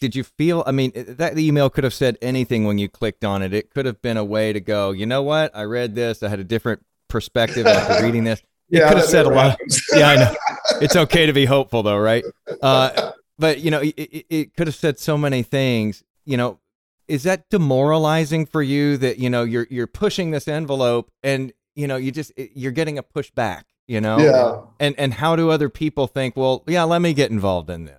Did 0.00 0.14
you 0.14 0.22
feel, 0.22 0.62
I 0.64 0.70
mean, 0.70 0.92
that 0.94 1.34
the 1.34 1.44
email 1.44 1.70
could 1.70 1.82
have 1.82 1.94
said 1.94 2.16
anything 2.22 2.64
when 2.64 2.78
you 2.78 2.88
clicked 2.88 3.24
on 3.24 3.42
it. 3.42 3.52
It 3.52 3.70
could 3.70 3.84
have 3.84 4.00
been 4.00 4.16
a 4.16 4.24
way 4.24 4.52
to 4.52 4.60
go, 4.60 4.92
you 4.92 5.06
know 5.06 5.24
what? 5.24 5.50
I 5.56 5.64
read 5.64 5.96
this. 5.96 6.22
I 6.22 6.28
had 6.28 6.38
a 6.38 6.44
different 6.44 6.84
perspective 7.08 7.66
after 7.66 8.04
reading 8.04 8.22
this. 8.22 8.40
It 8.70 8.78
yeah, 8.78 8.88
could 8.88 8.98
have 8.98 9.06
said 9.06 9.26
a 9.26 9.30
lot. 9.30 9.58
yeah, 9.94 10.08
I 10.08 10.16
know. 10.16 10.34
It's 10.80 10.94
okay 10.94 11.24
to 11.26 11.32
be 11.32 11.46
hopeful, 11.46 11.82
though, 11.82 11.98
right? 11.98 12.22
Uh, 12.60 13.12
but 13.38 13.60
you 13.60 13.70
know, 13.70 13.80
it, 13.80 13.94
it, 13.96 14.26
it 14.28 14.56
could 14.56 14.66
have 14.66 14.76
said 14.76 14.98
so 14.98 15.16
many 15.16 15.42
things. 15.42 16.04
You 16.26 16.36
know, 16.36 16.60
is 17.08 17.22
that 17.22 17.48
demoralizing 17.48 18.46
for 18.46 18.62
you 18.62 18.96
that 18.98 19.18
you 19.18 19.30
know 19.30 19.44
you're 19.44 19.66
you're 19.70 19.86
pushing 19.86 20.30
this 20.30 20.46
envelope 20.46 21.10
and 21.22 21.52
you 21.74 21.86
know 21.86 21.96
you 21.96 22.12
just 22.12 22.32
you're 22.36 22.72
getting 22.72 22.98
a 22.98 23.02
pushback? 23.02 23.62
You 23.86 24.02
know, 24.02 24.18
yeah. 24.18 24.60
And 24.78 24.94
and 24.98 25.14
how 25.14 25.36
do 25.36 25.50
other 25.50 25.70
people 25.70 26.06
think? 26.06 26.36
Well, 26.36 26.62
yeah, 26.66 26.84
let 26.84 27.00
me 27.00 27.14
get 27.14 27.30
involved 27.30 27.70
in 27.70 27.86
this. 27.86 27.96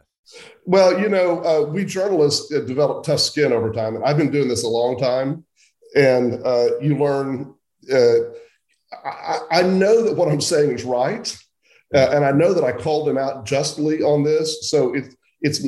Well, 0.65 0.99
you 0.99 1.09
know, 1.09 1.43
uh, 1.43 1.67
we 1.67 1.85
journalists 1.85 2.49
develop 2.49 3.03
tough 3.03 3.19
skin 3.19 3.51
over 3.51 3.73
time, 3.73 3.95
and 3.95 4.05
I've 4.05 4.17
been 4.17 4.31
doing 4.31 4.47
this 4.47 4.63
a 4.63 4.69
long 4.69 4.97
time. 4.99 5.43
And 5.95 6.45
uh, 6.45 6.79
you 6.79 6.97
learn. 6.97 7.55
I, 8.91 9.39
I, 9.51 9.61
know 9.63 10.03
that 10.03 10.15
what 10.15 10.29
I'm 10.29 10.41
saying 10.41 10.71
is 10.71 10.83
right, 10.83 11.37
uh, 11.93 12.09
and 12.11 12.25
I 12.25 12.31
know 12.31 12.53
that 12.53 12.63
I 12.63 12.71
called 12.71 13.07
him 13.07 13.17
out 13.17 13.45
justly 13.45 14.01
on 14.01 14.23
this. 14.23 14.69
So 14.69 14.93
it, 14.93 15.13
it's 15.41 15.65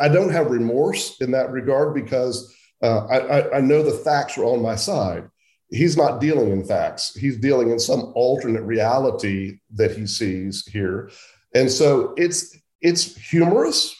I 0.00 0.08
don't 0.08 0.30
have 0.30 0.50
remorse 0.50 1.20
in 1.20 1.30
that 1.32 1.50
regard 1.50 1.94
because 1.94 2.54
uh, 2.82 3.06
I, 3.06 3.56
I 3.56 3.60
know 3.60 3.82
the 3.82 3.98
facts 3.98 4.38
are 4.38 4.44
on 4.44 4.62
my 4.62 4.76
side. 4.76 5.28
He's 5.70 5.96
not 5.96 6.20
dealing 6.20 6.52
in 6.52 6.64
facts. 6.64 7.14
He's 7.14 7.38
dealing 7.38 7.70
in 7.70 7.78
some 7.78 8.12
alternate 8.14 8.62
reality 8.62 9.58
that 9.74 9.96
he 9.96 10.06
sees 10.06 10.66
here, 10.66 11.10
and 11.54 11.70
so 11.70 12.14
it's 12.16 12.56
it's 12.80 13.16
humorous. 13.16 13.94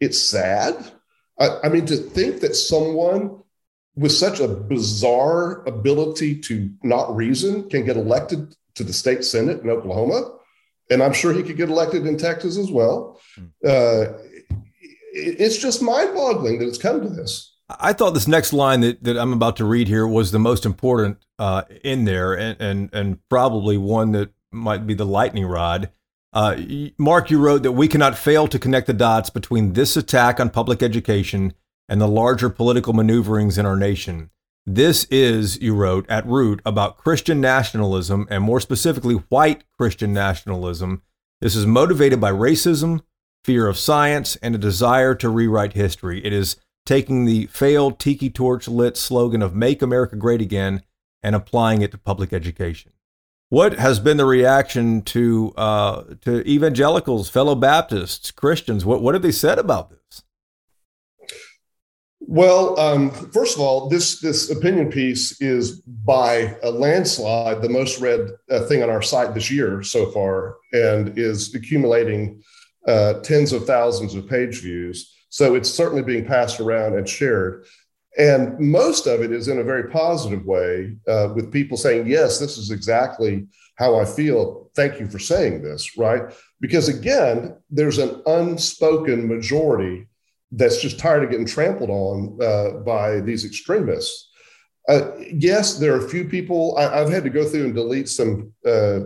It's 0.00 0.22
sad. 0.22 0.92
I, 1.38 1.58
I 1.64 1.68
mean, 1.68 1.86
to 1.86 1.96
think 1.96 2.40
that 2.40 2.54
someone 2.54 3.42
with 3.98 4.12
such 4.12 4.38
a 4.40 4.46
bizarre 4.46 5.62
ability 5.66 6.38
to 6.40 6.70
not 6.82 7.14
reason 7.14 7.68
can 7.68 7.84
get 7.84 7.96
elected 7.96 8.54
to 8.76 8.84
the 8.84 8.92
state 8.92 9.24
senate 9.24 9.60
in 9.62 9.68
Oklahoma, 9.68 10.36
and 10.88 11.02
I'm 11.02 11.12
sure 11.12 11.32
he 11.32 11.42
could 11.42 11.56
get 11.56 11.68
elected 11.68 12.06
in 12.06 12.16
Texas 12.16 12.56
as 12.56 12.70
well. 12.70 13.20
Hmm. 13.34 13.44
Uh, 13.66 14.04
it's 15.10 15.58
just 15.58 15.82
mind-boggling 15.82 16.60
that 16.60 16.68
it's 16.68 16.78
come 16.78 17.00
to 17.00 17.08
this. 17.08 17.56
I 17.68 17.92
thought 17.92 18.14
this 18.14 18.28
next 18.28 18.52
line 18.52 18.80
that, 18.80 19.02
that 19.02 19.18
I'm 19.18 19.32
about 19.32 19.56
to 19.56 19.64
read 19.64 19.88
here 19.88 20.06
was 20.06 20.30
the 20.30 20.38
most 20.38 20.64
important 20.64 21.18
uh, 21.38 21.62
in 21.82 22.04
there, 22.04 22.32
and, 22.32 22.56
and 22.60 22.90
and 22.92 23.28
probably 23.28 23.76
one 23.76 24.12
that 24.12 24.30
might 24.52 24.86
be 24.86 24.94
the 24.94 25.04
lightning 25.04 25.44
rod. 25.44 25.90
Uh, 26.32 26.56
Mark, 26.98 27.30
you 27.30 27.38
wrote 27.38 27.62
that 27.64 27.72
we 27.72 27.88
cannot 27.88 28.16
fail 28.16 28.46
to 28.48 28.58
connect 28.58 28.86
the 28.86 28.92
dots 28.92 29.28
between 29.28 29.72
this 29.72 29.96
attack 29.96 30.40
on 30.40 30.50
public 30.50 30.82
education 30.82 31.52
and 31.88 32.00
the 32.00 32.08
larger 32.08 32.50
political 32.50 32.92
maneuverings 32.92 33.58
in 33.58 33.66
our 33.66 33.76
nation. 33.76 34.30
This 34.66 35.04
is, 35.04 35.60
you 35.62 35.74
wrote, 35.74 36.04
at 36.10 36.26
root 36.26 36.60
about 36.66 36.98
Christian 36.98 37.40
nationalism 37.40 38.26
and 38.30 38.44
more 38.44 38.60
specifically 38.60 39.14
white 39.14 39.64
Christian 39.78 40.12
nationalism. 40.12 41.02
This 41.40 41.56
is 41.56 41.64
motivated 41.64 42.20
by 42.20 42.32
racism, 42.32 43.00
fear 43.44 43.66
of 43.66 43.78
science, 43.78 44.36
and 44.36 44.54
a 44.54 44.58
desire 44.58 45.14
to 45.14 45.30
rewrite 45.30 45.72
history. 45.72 46.22
It 46.24 46.34
is 46.34 46.56
taking 46.84 47.24
the 47.24 47.46
failed 47.46 47.98
tiki 47.98 48.28
torch 48.28 48.68
lit 48.68 48.96
slogan 48.96 49.40
of 49.40 49.54
Make 49.54 49.80
America 49.80 50.16
Great 50.16 50.42
Again 50.42 50.82
and 51.22 51.34
applying 51.34 51.82
it 51.82 51.90
to 51.92 51.98
public 51.98 52.32
education. 52.32 52.92
What 53.50 53.78
has 53.78 53.98
been 54.00 54.18
the 54.18 54.26
reaction 54.26 55.00
to 55.02 55.54
uh, 55.56 56.02
to 56.22 56.46
evangelicals, 56.46 57.30
fellow 57.30 57.54
Baptists, 57.54 58.30
Christians? 58.30 58.84
What 58.84 59.00
what 59.00 59.14
have 59.14 59.22
they 59.22 59.32
said 59.32 59.58
about 59.58 59.88
this? 59.88 59.97
Well, 62.30 62.78
um, 62.78 63.10
first 63.10 63.56
of 63.56 63.62
all, 63.62 63.88
this 63.88 64.20
this 64.20 64.50
opinion 64.50 64.90
piece 64.90 65.40
is 65.40 65.80
by 65.80 66.58
a 66.62 66.70
landslide 66.70 67.62
the 67.62 67.70
most 67.70 68.02
read 68.02 68.28
uh, 68.50 68.66
thing 68.66 68.82
on 68.82 68.90
our 68.90 69.00
site 69.00 69.32
this 69.32 69.50
year 69.50 69.82
so 69.82 70.10
far, 70.10 70.58
and 70.74 71.18
is 71.18 71.54
accumulating 71.54 72.42
uh, 72.86 73.14
tens 73.20 73.54
of 73.54 73.64
thousands 73.64 74.14
of 74.14 74.28
page 74.28 74.60
views. 74.60 75.10
So 75.30 75.54
it's 75.54 75.70
certainly 75.70 76.02
being 76.02 76.26
passed 76.26 76.60
around 76.60 76.96
and 76.96 77.08
shared. 77.08 77.64
And 78.18 78.60
most 78.60 79.06
of 79.06 79.22
it 79.22 79.32
is 79.32 79.48
in 79.48 79.60
a 79.60 79.64
very 79.64 79.90
positive 79.90 80.44
way, 80.44 80.98
uh, 81.08 81.32
with 81.34 81.50
people 81.50 81.78
saying, 81.78 82.08
Yes, 82.08 82.38
this 82.38 82.58
is 82.58 82.70
exactly 82.70 83.46
how 83.76 83.98
I 83.98 84.04
feel. 84.04 84.70
Thank 84.76 85.00
you 85.00 85.08
for 85.08 85.18
saying 85.18 85.62
this, 85.62 85.96
right? 85.96 86.24
Because 86.60 86.90
again, 86.90 87.56
there's 87.70 87.96
an 87.96 88.20
unspoken 88.26 89.26
majority 89.26 90.08
that's 90.52 90.80
just 90.80 90.98
tired 90.98 91.24
of 91.24 91.30
getting 91.30 91.46
trampled 91.46 91.90
on 91.90 92.38
uh, 92.42 92.78
by 92.80 93.20
these 93.20 93.44
extremists. 93.44 94.30
Uh, 94.88 95.10
yes, 95.32 95.78
there 95.78 95.94
are 95.94 96.04
a 96.04 96.08
few 96.08 96.24
people, 96.24 96.76
I, 96.78 96.98
have 96.98 97.10
had 97.10 97.24
to 97.24 97.30
go 97.30 97.44
through 97.44 97.66
and 97.66 97.74
delete 97.74 98.08
some 98.08 98.54
uh, 98.66 99.00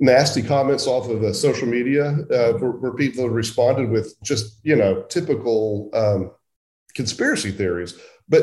nasty 0.00 0.42
comments 0.42 0.88
off 0.88 1.08
of 1.08 1.36
social 1.36 1.68
media 1.68 2.16
uh, 2.32 2.52
where, 2.54 2.72
where, 2.72 2.94
people 2.94 3.22
have 3.24 3.32
responded 3.32 3.90
with 3.90 4.20
just, 4.22 4.58
you 4.64 4.74
know, 4.74 5.02
typical 5.04 5.90
um, 5.94 6.32
conspiracy 6.94 7.52
theories. 7.52 7.96
But 8.28 8.42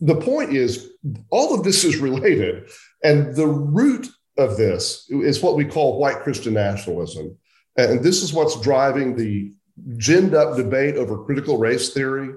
the 0.00 0.16
point 0.16 0.52
is, 0.52 0.90
all 1.30 1.54
of 1.54 1.64
this 1.64 1.84
is 1.84 1.98
related. 1.98 2.70
And 3.02 3.34
the 3.36 3.46
root 3.46 4.08
of 4.38 4.56
this 4.56 5.06
is 5.10 5.42
what 5.42 5.56
we 5.56 5.64
call 5.64 5.98
white 5.98 6.20
Christian 6.20 6.54
nationalism. 6.54 7.36
And 7.76 8.02
this 8.02 8.22
is 8.22 8.32
what's 8.32 8.60
driving 8.60 9.16
the 9.16 9.52
ginned 9.98 10.34
up 10.34 10.56
debate 10.56 10.96
over 10.96 11.24
critical 11.24 11.58
race 11.58 11.92
theory 11.92 12.34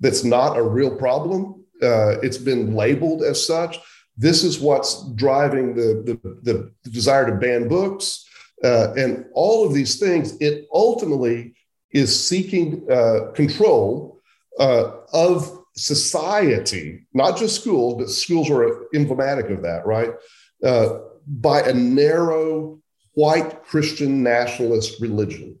that's 0.00 0.24
not 0.24 0.56
a 0.56 0.62
real 0.62 0.96
problem. 0.96 1.64
Uh, 1.82 2.18
it's 2.20 2.38
been 2.38 2.74
labeled 2.74 3.22
as 3.22 3.44
such. 3.46 3.78
This 4.16 4.42
is 4.44 4.58
what's 4.58 5.08
driving 5.14 5.74
the, 5.74 6.18
the, 6.42 6.72
the 6.82 6.90
desire 6.90 7.26
to 7.26 7.36
ban 7.36 7.68
books 7.68 8.26
uh, 8.64 8.92
and 8.94 9.26
all 9.32 9.66
of 9.66 9.72
these 9.72 9.98
things. 9.98 10.36
It 10.40 10.66
ultimately 10.72 11.54
is 11.92 12.28
seeking 12.28 12.86
uh, 12.90 13.32
control 13.34 14.20
uh, 14.58 14.92
of 15.12 15.64
society, 15.76 17.06
not 17.14 17.38
just 17.38 17.60
schools, 17.60 17.94
but 17.98 18.10
schools 18.10 18.50
are 18.50 18.86
emblematic 18.94 19.48
of 19.50 19.62
that, 19.62 19.86
right? 19.86 20.10
Uh, 20.62 20.98
by 21.26 21.62
a 21.62 21.72
narrow 21.72 22.78
white 23.12 23.62
Christian 23.64 24.22
nationalist 24.22 25.00
religion. 25.00 25.59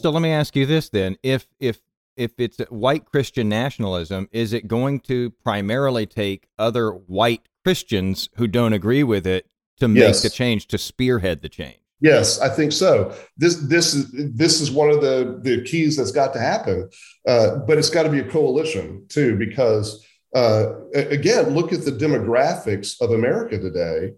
So 0.00 0.10
let 0.10 0.22
me 0.22 0.30
ask 0.30 0.54
you 0.54 0.64
this 0.64 0.88
then: 0.88 1.16
if 1.22 1.46
if 1.58 1.80
if 2.16 2.32
it's 2.38 2.58
white 2.70 3.04
Christian 3.06 3.48
nationalism, 3.48 4.28
is 4.32 4.52
it 4.52 4.68
going 4.68 5.00
to 5.00 5.30
primarily 5.30 6.06
take 6.06 6.48
other 6.58 6.90
white 6.90 7.48
Christians 7.64 8.28
who 8.36 8.46
don't 8.46 8.72
agree 8.72 9.02
with 9.02 9.26
it 9.26 9.46
to 9.78 9.88
make 9.88 10.02
yes. 10.02 10.22
the 10.22 10.30
change, 10.30 10.66
to 10.68 10.78
spearhead 10.78 11.42
the 11.42 11.48
change? 11.48 11.78
Yes, 12.00 12.40
I 12.40 12.48
think 12.48 12.70
so. 12.70 13.12
This 13.36 13.56
this 13.56 13.94
is 13.94 14.12
this 14.34 14.60
is 14.60 14.70
one 14.70 14.90
of 14.90 15.00
the 15.00 15.40
the 15.42 15.64
keys 15.64 15.96
that's 15.96 16.12
got 16.12 16.32
to 16.34 16.38
happen, 16.38 16.88
uh, 17.26 17.56
but 17.66 17.76
it's 17.76 17.90
got 17.90 18.04
to 18.04 18.08
be 18.08 18.20
a 18.20 18.28
coalition 18.28 19.04
too. 19.08 19.36
Because 19.36 20.06
uh, 20.34 20.84
again, 20.94 21.50
look 21.50 21.72
at 21.72 21.84
the 21.84 21.90
demographics 21.90 23.00
of 23.00 23.10
America 23.10 23.58
today, 23.58 24.12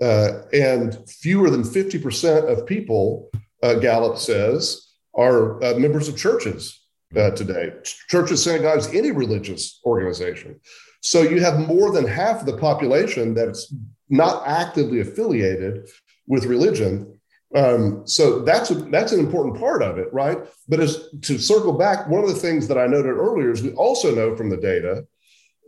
uh, 0.00 0.44
and 0.54 0.98
fewer 1.10 1.50
than 1.50 1.62
fifty 1.62 1.98
percent 1.98 2.48
of 2.48 2.66
people, 2.66 3.30
uh, 3.62 3.74
Gallup 3.74 4.16
says, 4.16 4.85
are 5.16 5.62
uh, 5.62 5.78
members 5.78 6.08
of 6.08 6.16
churches 6.16 6.80
uh, 7.16 7.30
today. 7.30 7.72
Churches, 8.08 8.42
synagogues, 8.42 8.88
any 8.94 9.10
religious 9.10 9.80
organization. 9.84 10.60
So 11.00 11.22
you 11.22 11.40
have 11.40 11.58
more 11.58 11.92
than 11.92 12.06
half 12.06 12.40
of 12.40 12.46
the 12.46 12.56
population 12.58 13.34
that's 13.34 13.72
not 14.08 14.46
actively 14.46 15.00
affiliated 15.00 15.88
with 16.26 16.44
religion 16.46 17.16
um, 17.54 18.06
so 18.06 18.40
that's 18.40 18.70
a, 18.70 18.74
that's 18.74 19.12
an 19.12 19.20
important 19.20 19.58
part 19.58 19.82
of 19.82 19.96
it, 19.98 20.12
right? 20.12 20.38
But 20.68 20.80
as 20.80 21.08
to 21.22 21.38
circle 21.38 21.72
back, 21.72 22.06
one 22.06 22.22
of 22.22 22.28
the 22.28 22.34
things 22.34 22.68
that 22.68 22.76
I 22.76 22.86
noted 22.86 23.10
earlier 23.10 23.50
is 23.50 23.62
we 23.62 23.72
also 23.72 24.14
know 24.14 24.36
from 24.36 24.50
the 24.50 24.58
data 24.58 25.06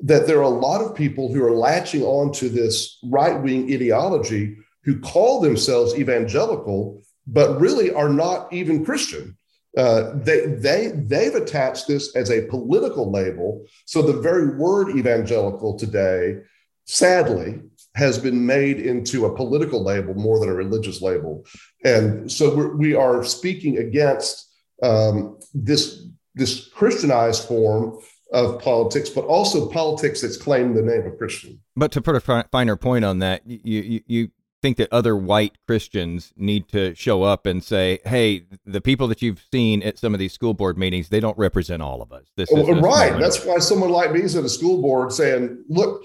that 0.03 0.27
there 0.27 0.39
are 0.39 0.43
a 0.43 0.49
lot 0.49 0.83
of 0.83 0.95
people 0.95 1.33
who 1.33 1.43
are 1.43 1.53
latching 1.53 2.03
on 2.03 2.33
to 2.33 2.49
this 2.51 2.99
right 3.05 3.41
wing 3.41 3.73
ideology 3.73 4.59
who 4.85 5.01
call 5.01 5.41
themselves 5.41 5.95
evangelical, 5.99 7.03
but 7.27 7.59
really 7.59 7.93
are 7.93 8.11
not 8.11 8.53
even 8.53 8.85
Christian. 8.85 9.38
Uh, 9.79 10.13
they 10.17 10.41
they 10.47 10.81
they've 10.95 11.37
attached 11.37 11.87
this 11.87 12.05
as 12.17 12.31
a 12.31 12.47
political 12.47 13.13
label. 13.13 13.65
So 13.87 14.03
the 14.03 14.21
very 14.21 14.49
word 14.57 14.87
evangelical 14.99 15.79
today, 15.79 16.41
sadly, 16.85 17.61
has 17.95 18.19
been 18.19 18.45
made 18.45 18.79
into 18.81 19.27
a 19.27 19.35
political 19.35 19.83
label 19.83 20.15
more 20.15 20.39
than 20.41 20.49
a 20.49 20.55
religious 20.55 21.01
label. 21.01 21.45
And 21.85 22.31
so 22.31 22.55
we're, 22.57 22.77
we 22.77 22.95
are 22.95 23.25
speaking 23.25 23.79
against 23.79 24.49
um, 24.83 25.39
this, 25.53 26.05
this 26.35 26.69
Christianized 26.69 27.49
form 27.49 27.99
of 28.33 28.61
politics, 28.61 29.11
but 29.11 29.25
also 29.25 29.69
politics 29.69 30.21
that's 30.21 30.37
claimed 30.37 30.77
the 30.77 30.83
name 30.83 31.07
of 31.07 31.19
Christian. 31.19 31.61
But 31.75 31.91
to 31.93 32.01
put 32.01 32.15
a 32.15 32.45
finer 32.53 32.77
point 32.77 33.05
on 33.05 33.19
that, 33.21 33.47
you, 33.47 33.81
you, 33.83 34.01
you 34.07 34.29
think 34.63 34.77
that 34.79 34.89
other 34.93 35.17
white 35.17 35.57
Christians 35.67 36.33
need 36.37 36.69
to 36.69 36.95
show 36.95 37.23
up 37.23 37.47
and 37.47 37.63
say, 37.63 38.01
"Hey, 38.05 38.47
the 38.65 38.81
people 38.81 39.09
that 39.09 39.23
you've 39.23 39.45
seen 39.53 39.83
at 39.83 39.99
some 39.99 40.15
of 40.15 40.21
these 40.21 40.33
school 40.33 40.55
board 40.55 40.77
meetings, 40.77 41.09
they 41.09 41.21
don't 41.21 41.39
represent 41.39 41.83
all 41.83 42.03
of 42.03 42.13
us." 42.13 42.25
This 42.37 42.51
is 42.51 42.69
right. 42.81 43.19
That's 43.19 43.45
why 43.45 43.59
someone 43.59 43.91
like 43.91 44.13
me 44.13 44.23
is 44.23 44.37
at 44.37 44.45
a 44.45 44.49
school 44.49 44.83
board 44.83 45.13
saying, 45.13 45.65
"Look, 45.69 46.05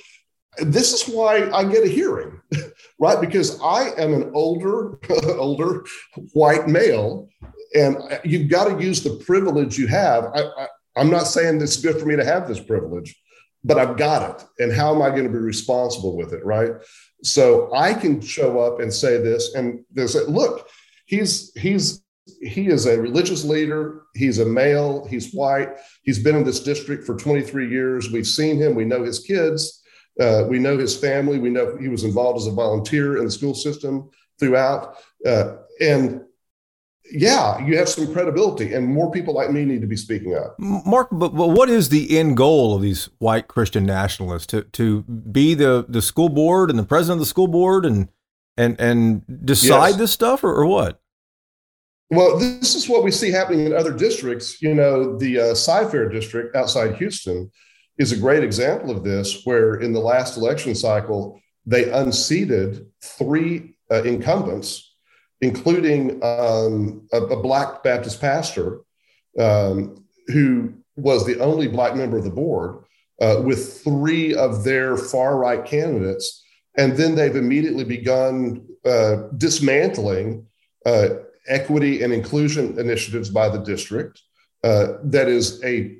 this 0.59 0.93
is 0.93 1.13
why 1.13 1.49
I 1.51 1.63
get 1.63 1.83
a 1.83 1.89
hearing, 1.89 2.39
right? 2.99 3.19
Because 3.19 3.59
I 3.61 3.91
am 3.97 4.13
an 4.13 4.31
older, 4.33 4.99
older 5.37 5.85
white 6.33 6.67
male, 6.67 7.29
and 7.75 7.97
you've 8.23 8.49
got 8.49 8.65
to 8.65 8.83
use 8.83 9.03
the 9.03 9.21
privilege 9.25 9.77
you 9.77 9.87
have. 9.87 10.25
I, 10.25 10.43
I, 10.43 10.67
I'm 10.95 11.09
not 11.09 11.23
saying 11.23 11.61
it's 11.61 11.77
good 11.77 11.99
for 11.99 12.05
me 12.05 12.15
to 12.15 12.25
have 12.25 12.47
this 12.47 12.59
privilege, 12.59 13.15
but 13.63 13.77
I've 13.77 13.97
got 13.97 14.41
it. 14.41 14.45
And 14.63 14.71
how 14.71 14.93
am 14.93 15.01
I 15.01 15.09
going 15.09 15.23
to 15.23 15.29
be 15.29 15.37
responsible 15.37 16.15
with 16.15 16.33
it, 16.33 16.45
right? 16.45 16.71
So 17.23 17.73
I 17.73 17.93
can 17.93 18.21
show 18.21 18.59
up 18.59 18.79
and 18.79 18.93
say 18.93 19.17
this, 19.17 19.55
and 19.55 19.83
they 19.91 20.07
say, 20.07 20.21
look, 20.27 20.67
he's 21.05 21.51
he's 21.57 22.03
he 22.41 22.67
is 22.67 22.85
a 22.85 22.99
religious 22.99 23.43
leader. 23.43 24.03
He's 24.13 24.39
a 24.39 24.45
male. 24.45 25.05
He's 25.05 25.33
white. 25.33 25.69
He's 26.03 26.23
been 26.23 26.35
in 26.35 26.43
this 26.43 26.61
district 26.61 27.05
for 27.05 27.15
23 27.15 27.69
years. 27.69 28.11
We've 28.11 28.27
seen 28.27 28.57
him. 28.57 28.75
We 28.75 28.85
know 28.85 29.03
his 29.03 29.19
kids. 29.19 29.81
Uh, 30.19 30.45
we 30.47 30.59
know 30.59 30.77
his 30.77 30.95
family. 30.95 31.39
We 31.39 31.49
know 31.49 31.75
he 31.77 31.87
was 31.87 32.03
involved 32.03 32.39
as 32.39 32.47
a 32.47 32.51
volunteer 32.51 33.17
in 33.17 33.25
the 33.25 33.31
school 33.31 33.55
system 33.55 34.09
throughout. 34.39 34.97
Uh, 35.25 35.57
and 35.81 36.21
yeah, 37.13 37.63
you 37.63 37.77
have 37.77 37.87
some 37.87 38.11
credibility, 38.11 38.73
and 38.73 38.87
more 38.87 39.11
people 39.11 39.35
like 39.35 39.51
me 39.51 39.65
need 39.65 39.81
to 39.81 39.87
be 39.87 39.95
speaking 39.95 40.35
up. 40.35 40.55
Mark, 40.57 41.09
but, 41.11 41.35
but 41.35 41.49
what 41.49 41.69
is 41.69 41.89
the 41.89 42.17
end 42.17 42.35
goal 42.35 42.75
of 42.75 42.81
these 42.81 43.07
white 43.19 43.47
Christian 43.47 43.85
nationalists 43.85 44.47
to 44.47 44.63
to 44.63 45.03
be 45.03 45.53
the 45.53 45.85
the 45.87 46.01
school 46.01 46.29
board 46.29 46.71
and 46.71 46.79
the 46.79 46.83
president 46.83 47.17
of 47.17 47.19
the 47.19 47.29
school 47.29 47.47
board 47.47 47.85
and 47.85 48.09
and 48.57 48.79
and 48.79 49.45
decide 49.45 49.89
yes. 49.89 49.97
this 49.97 50.11
stuff, 50.11 50.43
or, 50.43 50.53
or 50.53 50.65
what? 50.65 50.99
Well, 52.09 52.37
this 52.39 52.73
is 52.73 52.89
what 52.89 53.03
we 53.03 53.11
see 53.11 53.31
happening 53.31 53.65
in 53.65 53.73
other 53.73 53.93
districts. 53.93 54.61
You 54.61 54.73
know, 54.73 55.17
the 55.17 55.39
uh, 55.39 55.55
Cy-Fair 55.55 56.09
district 56.09 56.55
outside 56.55 56.95
Houston 56.95 57.51
is 57.97 58.11
a 58.11 58.17
great 58.17 58.43
example 58.43 58.89
of 58.89 59.03
this, 59.03 59.45
where 59.45 59.75
in 59.75 59.93
the 59.93 59.99
last 59.99 60.37
election 60.37 60.73
cycle, 60.73 61.39
they 61.65 61.91
unseated 61.91 62.87
three 63.03 63.75
uh, 63.91 64.03
incumbents, 64.03 64.92
including 65.41 66.23
um, 66.23 67.07
a, 67.11 67.17
a, 67.17 67.41
Black 67.41 67.83
Baptist 67.83 68.21
pastor 68.21 68.81
um, 69.37 70.05
who 70.27 70.73
was 70.95 71.25
the 71.25 71.39
only 71.39 71.67
Black 71.67 71.95
member 71.95 72.17
of 72.17 72.23
the 72.23 72.29
board, 72.29 72.83
uh, 73.21 73.41
with 73.43 73.83
three 73.83 74.33
of 74.33 74.63
their 74.63 74.97
far 74.97 75.37
right 75.37 75.65
candidates. 75.65 76.43
And 76.77 76.97
then 76.97 77.15
they've 77.15 77.35
immediately 77.35 77.83
begun 77.83 78.65
uh, 78.85 79.27
dismantling 79.37 80.47
uh, 80.85 81.09
equity 81.47 82.03
and 82.03 82.13
inclusion 82.13 82.79
initiatives 82.79 83.29
by 83.29 83.49
the 83.49 83.59
district. 83.59 84.21
Uh, 84.63 84.93
that 85.03 85.27
is 85.27 85.63
a 85.63 85.97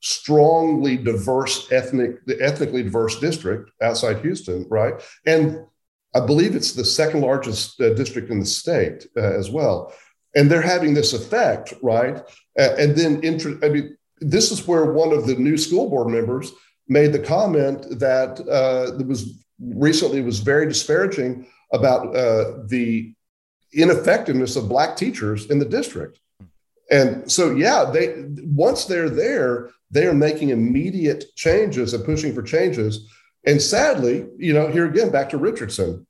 strongly 0.00 0.96
diverse 0.96 1.70
ethnic, 1.72 2.18
ethnically 2.40 2.82
diverse 2.82 3.18
district 3.20 3.70
outside 3.82 4.20
Houston, 4.20 4.66
right? 4.68 4.94
And 5.26 5.64
I 6.14 6.20
believe 6.20 6.54
it's 6.54 6.72
the 6.72 6.84
second 6.84 7.20
largest 7.20 7.80
uh, 7.80 7.94
district 7.94 8.30
in 8.30 8.40
the 8.40 8.46
state 8.46 9.06
uh, 9.16 9.20
as 9.20 9.50
well. 9.50 9.92
And 10.36 10.50
they're 10.50 10.62
having 10.62 10.94
this 10.94 11.12
effect, 11.12 11.74
right? 11.82 12.18
Uh, 12.58 12.74
and 12.78 12.96
then, 12.96 13.20
inter- 13.22 13.58
I 13.62 13.68
mean, 13.68 13.96
this 14.20 14.50
is 14.50 14.66
where 14.66 14.92
one 14.92 15.12
of 15.12 15.26
the 15.26 15.34
new 15.34 15.56
school 15.56 15.88
board 15.88 16.08
members 16.08 16.52
made 16.88 17.12
the 17.12 17.18
comment 17.18 17.98
that 17.98 18.40
uh, 18.40 18.96
that 18.96 19.06
was 19.06 19.44
recently 19.60 20.20
was 20.22 20.40
very 20.40 20.66
disparaging 20.66 21.46
about 21.72 22.14
uh, 22.14 22.58
the 22.66 23.14
ineffectiveness 23.72 24.56
of 24.56 24.68
black 24.68 24.96
teachers 24.96 25.50
in 25.50 25.58
the 25.58 25.64
district. 25.64 26.18
And 26.90 27.30
so, 27.30 27.54
yeah, 27.54 27.90
they 27.92 28.24
once 28.44 28.84
they're 28.84 29.10
there, 29.10 29.70
they 29.90 30.06
are 30.06 30.14
making 30.14 30.50
immediate 30.50 31.24
changes 31.34 31.94
and 31.94 32.04
pushing 32.04 32.34
for 32.34 32.42
changes. 32.42 33.10
And 33.46 33.60
sadly, 33.60 34.26
you 34.38 34.52
know, 34.54 34.68
here 34.68 34.86
again, 34.86 35.10
back 35.10 35.30
to 35.30 35.38
Richardson. 35.38 36.06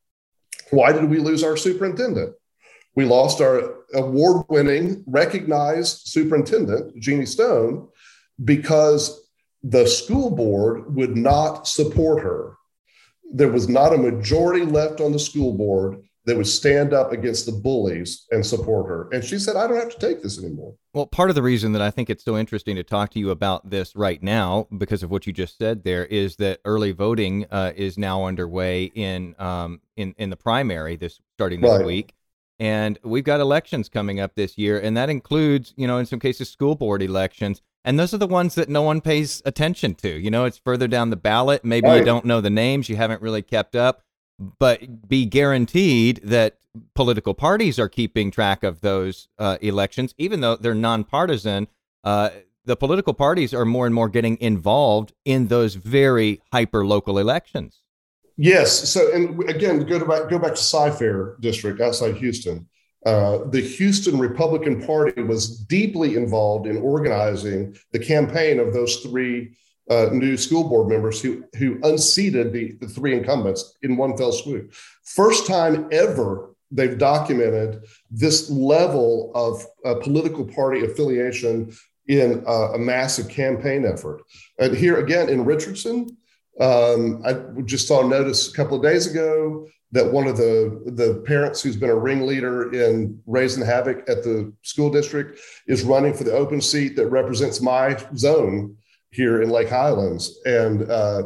Why 0.70 0.92
did 0.92 1.04
we 1.10 1.18
lose 1.18 1.42
our 1.42 1.56
superintendent? 1.56 2.34
We 2.96 3.04
lost 3.04 3.40
our 3.40 3.74
award 3.94 4.46
winning, 4.48 5.02
recognized 5.06 6.06
superintendent, 6.06 6.98
Jeannie 7.00 7.26
Stone, 7.26 7.88
because 8.44 9.28
the 9.62 9.86
school 9.86 10.30
board 10.30 10.94
would 10.94 11.16
not 11.16 11.66
support 11.66 12.22
her. 12.22 12.56
There 13.32 13.48
was 13.48 13.68
not 13.68 13.92
a 13.92 13.98
majority 13.98 14.64
left 14.64 15.00
on 15.00 15.12
the 15.12 15.18
school 15.18 15.54
board 15.54 16.02
that 16.26 16.36
would 16.36 16.46
stand 16.46 16.94
up 16.94 17.12
against 17.12 17.44
the 17.44 17.52
bullies 17.52 18.26
and 18.30 18.44
support 18.44 18.88
her. 18.88 19.08
And 19.12 19.22
she 19.22 19.38
said, 19.38 19.56
I 19.56 19.66
don't 19.66 19.76
have 19.76 19.90
to 19.90 19.98
take 19.98 20.22
this 20.22 20.38
anymore. 20.38 20.74
Well, 20.94 21.06
part 21.06 21.28
of 21.28 21.36
the 21.36 21.42
reason 21.42 21.72
that 21.72 21.82
I 21.82 21.90
think 21.90 22.08
it's 22.08 22.24
so 22.24 22.38
interesting 22.38 22.76
to 22.76 22.82
talk 22.82 23.10
to 23.10 23.18
you 23.18 23.30
about 23.30 23.68
this 23.68 23.94
right 23.94 24.22
now, 24.22 24.66
because 24.78 25.02
of 25.02 25.10
what 25.10 25.26
you 25.26 25.32
just 25.32 25.58
said 25.58 25.84
there, 25.84 26.06
is 26.06 26.36
that 26.36 26.60
early 26.64 26.92
voting 26.92 27.46
uh, 27.50 27.72
is 27.76 27.98
now 27.98 28.24
underway 28.24 28.84
in 28.84 29.34
um, 29.38 29.80
in 29.96 30.14
in 30.16 30.30
the 30.30 30.36
primary 30.36 30.96
this 30.96 31.20
starting 31.34 31.60
this 31.60 31.78
right. 31.78 31.86
week, 31.86 32.14
and 32.58 32.98
we've 33.02 33.24
got 33.24 33.40
elections 33.40 33.88
coming 33.88 34.20
up 34.20 34.34
this 34.34 34.56
year, 34.56 34.78
and 34.78 34.96
that 34.96 35.10
includes, 35.10 35.74
you 35.76 35.86
know, 35.86 35.98
in 35.98 36.06
some 36.06 36.20
cases, 36.20 36.48
school 36.48 36.74
board 36.74 37.02
elections. 37.02 37.60
And 37.86 37.98
those 37.98 38.14
are 38.14 38.18
the 38.18 38.26
ones 38.26 38.54
that 38.54 38.70
no 38.70 38.80
one 38.80 39.02
pays 39.02 39.42
attention 39.44 39.94
to. 39.96 40.08
You 40.08 40.30
know, 40.30 40.46
it's 40.46 40.56
further 40.56 40.88
down 40.88 41.10
the 41.10 41.16
ballot. 41.16 41.66
Maybe 41.66 41.86
right. 41.86 41.98
you 41.98 42.04
don't 42.04 42.24
know 42.24 42.40
the 42.40 42.48
names, 42.48 42.88
you 42.88 42.96
haven't 42.96 43.20
really 43.20 43.42
kept 43.42 43.76
up 43.76 44.00
but 44.38 45.08
be 45.08 45.24
guaranteed 45.24 46.20
that 46.24 46.58
political 46.94 47.34
parties 47.34 47.78
are 47.78 47.88
keeping 47.88 48.30
track 48.30 48.62
of 48.62 48.80
those 48.80 49.28
uh, 49.38 49.58
elections, 49.60 50.14
even 50.18 50.40
though 50.40 50.56
they're 50.56 50.74
nonpartisan. 50.74 51.68
Uh, 52.02 52.30
the 52.64 52.76
political 52.76 53.14
parties 53.14 53.52
are 53.54 53.64
more 53.64 53.86
and 53.86 53.94
more 53.94 54.08
getting 54.08 54.40
involved 54.40 55.12
in 55.24 55.48
those 55.48 55.74
very 55.74 56.40
hyper 56.52 56.84
local 56.84 57.18
elections. 57.18 57.82
Yes. 58.36 58.88
So, 58.88 59.12
and 59.12 59.48
again, 59.48 59.84
go 59.84 60.04
back, 60.04 60.28
go 60.28 60.38
back 60.38 60.52
to 60.52 60.62
Cy-Fair 60.62 61.36
district 61.40 61.80
outside 61.80 62.16
Houston. 62.16 62.66
Uh, 63.06 63.44
the 63.50 63.60
Houston 63.60 64.18
Republican 64.18 64.84
Party 64.84 65.22
was 65.22 65.58
deeply 65.58 66.16
involved 66.16 66.66
in 66.66 66.78
organizing 66.78 67.76
the 67.92 67.98
campaign 67.98 68.58
of 68.58 68.72
those 68.72 68.96
three 68.96 69.54
uh, 69.90 70.08
new 70.12 70.36
school 70.36 70.68
board 70.68 70.88
members 70.88 71.20
who 71.20 71.44
who 71.58 71.78
unseated 71.82 72.52
the, 72.52 72.72
the 72.80 72.88
three 72.88 73.14
incumbents 73.14 73.76
in 73.82 73.96
one 73.96 74.16
fell 74.16 74.32
swoop. 74.32 74.72
First 75.02 75.46
time 75.46 75.88
ever 75.92 76.54
they've 76.70 76.98
documented 76.98 77.84
this 78.10 78.50
level 78.50 79.30
of 79.34 79.64
uh, 79.84 80.00
political 80.00 80.44
party 80.44 80.84
affiliation 80.84 81.72
in 82.08 82.42
uh, 82.46 82.72
a 82.72 82.78
massive 82.78 83.28
campaign 83.28 83.86
effort. 83.86 84.22
And 84.58 84.76
here 84.76 84.98
again 84.98 85.28
in 85.28 85.44
Richardson, 85.44 86.16
um, 86.60 87.22
I 87.24 87.34
just 87.64 87.88
saw 87.88 88.04
a 88.04 88.08
notice 88.08 88.48
a 88.48 88.56
couple 88.56 88.76
of 88.76 88.82
days 88.82 89.06
ago 89.06 89.68
that 89.92 90.12
one 90.12 90.26
of 90.26 90.36
the, 90.36 90.82
the 90.86 91.22
parents 91.24 91.62
who's 91.62 91.76
been 91.76 91.90
a 91.90 91.96
ringleader 91.96 92.72
in 92.74 93.20
raising 93.26 93.64
havoc 93.64 93.98
at 94.08 94.24
the 94.24 94.52
school 94.62 94.90
district 94.90 95.38
is 95.68 95.84
running 95.84 96.12
for 96.12 96.24
the 96.24 96.32
open 96.32 96.60
seat 96.60 96.96
that 96.96 97.06
represents 97.06 97.60
my 97.60 97.96
zone 98.16 98.76
here 99.14 99.42
in 99.42 99.50
Lake 99.50 99.68
Highlands. 99.68 100.40
And, 100.44 100.90
uh, 100.90 101.22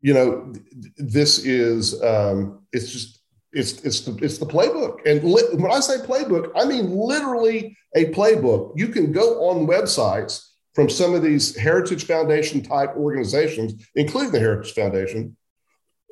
you 0.00 0.14
know, 0.14 0.52
this 0.96 1.44
is, 1.44 2.00
um, 2.02 2.60
it's 2.72 2.92
just, 2.92 3.20
it's, 3.52 3.82
it's, 3.82 4.00
the, 4.00 4.16
it's 4.24 4.38
the 4.38 4.46
playbook. 4.46 4.98
And 5.06 5.24
li- 5.24 5.54
when 5.54 5.72
I 5.72 5.80
say 5.80 5.98
playbook, 5.98 6.52
I 6.54 6.64
mean 6.64 6.90
literally 6.90 7.76
a 7.96 8.06
playbook. 8.06 8.72
You 8.76 8.88
can 8.88 9.12
go 9.12 9.48
on 9.48 9.66
websites 9.66 10.46
from 10.74 10.88
some 10.88 11.14
of 11.14 11.22
these 11.22 11.56
Heritage 11.56 12.04
Foundation 12.04 12.62
type 12.62 12.90
organizations, 12.96 13.84
including 13.96 14.30
the 14.30 14.38
Heritage 14.38 14.72
Foundation, 14.72 15.36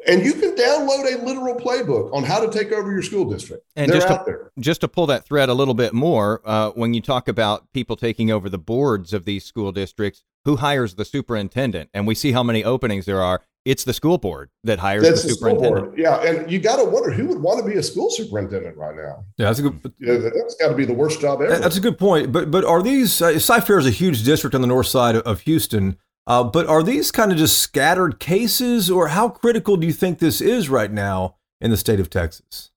and 0.07 0.25
you 0.25 0.33
can 0.33 0.55
download 0.55 1.13
a 1.13 1.25
literal 1.25 1.55
playbook 1.55 2.13
on 2.13 2.23
how 2.23 2.45
to 2.45 2.51
take 2.51 2.73
over 2.73 2.91
your 2.91 3.03
school 3.03 3.29
district. 3.29 3.65
And 3.77 3.91
They're 3.91 4.01
just 4.01 4.11
out 4.11 4.25
to, 4.25 4.31
there. 4.31 4.53
Just 4.59 4.81
to 4.83 4.89
pull 4.89 5.07
that 5.07 5.25
thread 5.25 5.49
a 5.49 5.55
little 5.55 5.75
bit 5.75 5.93
more, 5.93 6.41
uh, 6.45 6.71
when 6.71 6.95
you 6.95 7.01
talk 7.01 7.29
about 7.29 7.73
people 7.73 7.97
taking 7.97 8.31
over 8.31 8.49
the 8.49 8.59
boards 8.59 9.13
of 9.13 9.25
these 9.25 9.45
school 9.45 9.73
districts, 9.73 10.25
who 10.49 10.57
hires 10.57 10.95
the 10.95 11.05
superintendent? 11.05 11.91
And 11.93 12.07
we 12.07 12.15
see 12.15 12.33
how 12.33 12.43
many 12.43 12.65
openings 12.65 13.05
there 13.05 13.21
are. 13.21 13.43
It's 13.67 13.85
the 13.85 13.93
school 13.93 14.17
board 14.17 14.49
that 14.65 14.79
hires 14.79 15.03
that's 15.03 15.21
the, 15.21 15.29
the 15.29 15.35
superintendent. 15.35 15.99
Yeah, 15.99 16.23
and 16.23 16.51
you 16.51 16.59
got 16.59 16.77
to 16.77 16.85
wonder 16.85 17.11
who 17.11 17.27
would 17.27 17.43
want 17.43 17.63
to 17.63 17.71
be 17.71 17.77
a 17.77 17.83
school 17.83 18.11
superintendent 18.11 18.75
right 18.79 18.97
now. 18.97 19.25
Yeah, 19.37 19.47
that's 19.47 19.59
a 19.59 19.63
good. 19.63 19.93
Yeah, 19.99 20.17
that's 20.17 20.55
got 20.55 20.71
to 20.71 20.75
be 20.75 20.87
the 20.87 20.95
worst 20.95 21.21
job 21.21 21.43
ever. 21.43 21.59
That's 21.59 21.77
a 21.77 21.83
good 21.83 21.99
point. 21.99 22.33
But 22.33 22.51
but 22.51 22.65
are 22.65 22.83
these? 22.83 23.21
Uh, 23.21 23.39
Cy-Fair 23.39 23.79
is 23.79 23.87
a 23.87 23.91
huge 23.91 24.25
district 24.25 24.55
on 24.55 24.63
the 24.63 24.67
north 24.67 24.87
side 24.87 25.17
of 25.17 25.41
Houston. 25.41 25.99
Uh, 26.27 26.45
but 26.45 26.67
are 26.67 26.83
these 26.83 27.11
kind 27.11 27.31
of 27.31 27.37
just 27.37 27.59
scattered 27.59 28.19
cases, 28.19 28.91
or 28.91 29.09
how 29.09 29.29
critical 29.29 29.77
do 29.77 29.87
you 29.87 29.93
think 29.93 30.19
this 30.19 30.41
is 30.41 30.71
right 30.71 30.91
now 30.91 31.37
in 31.61 31.71
the 31.71 31.77
state 31.77 32.01
of 32.01 32.09
Texas? 32.09 32.71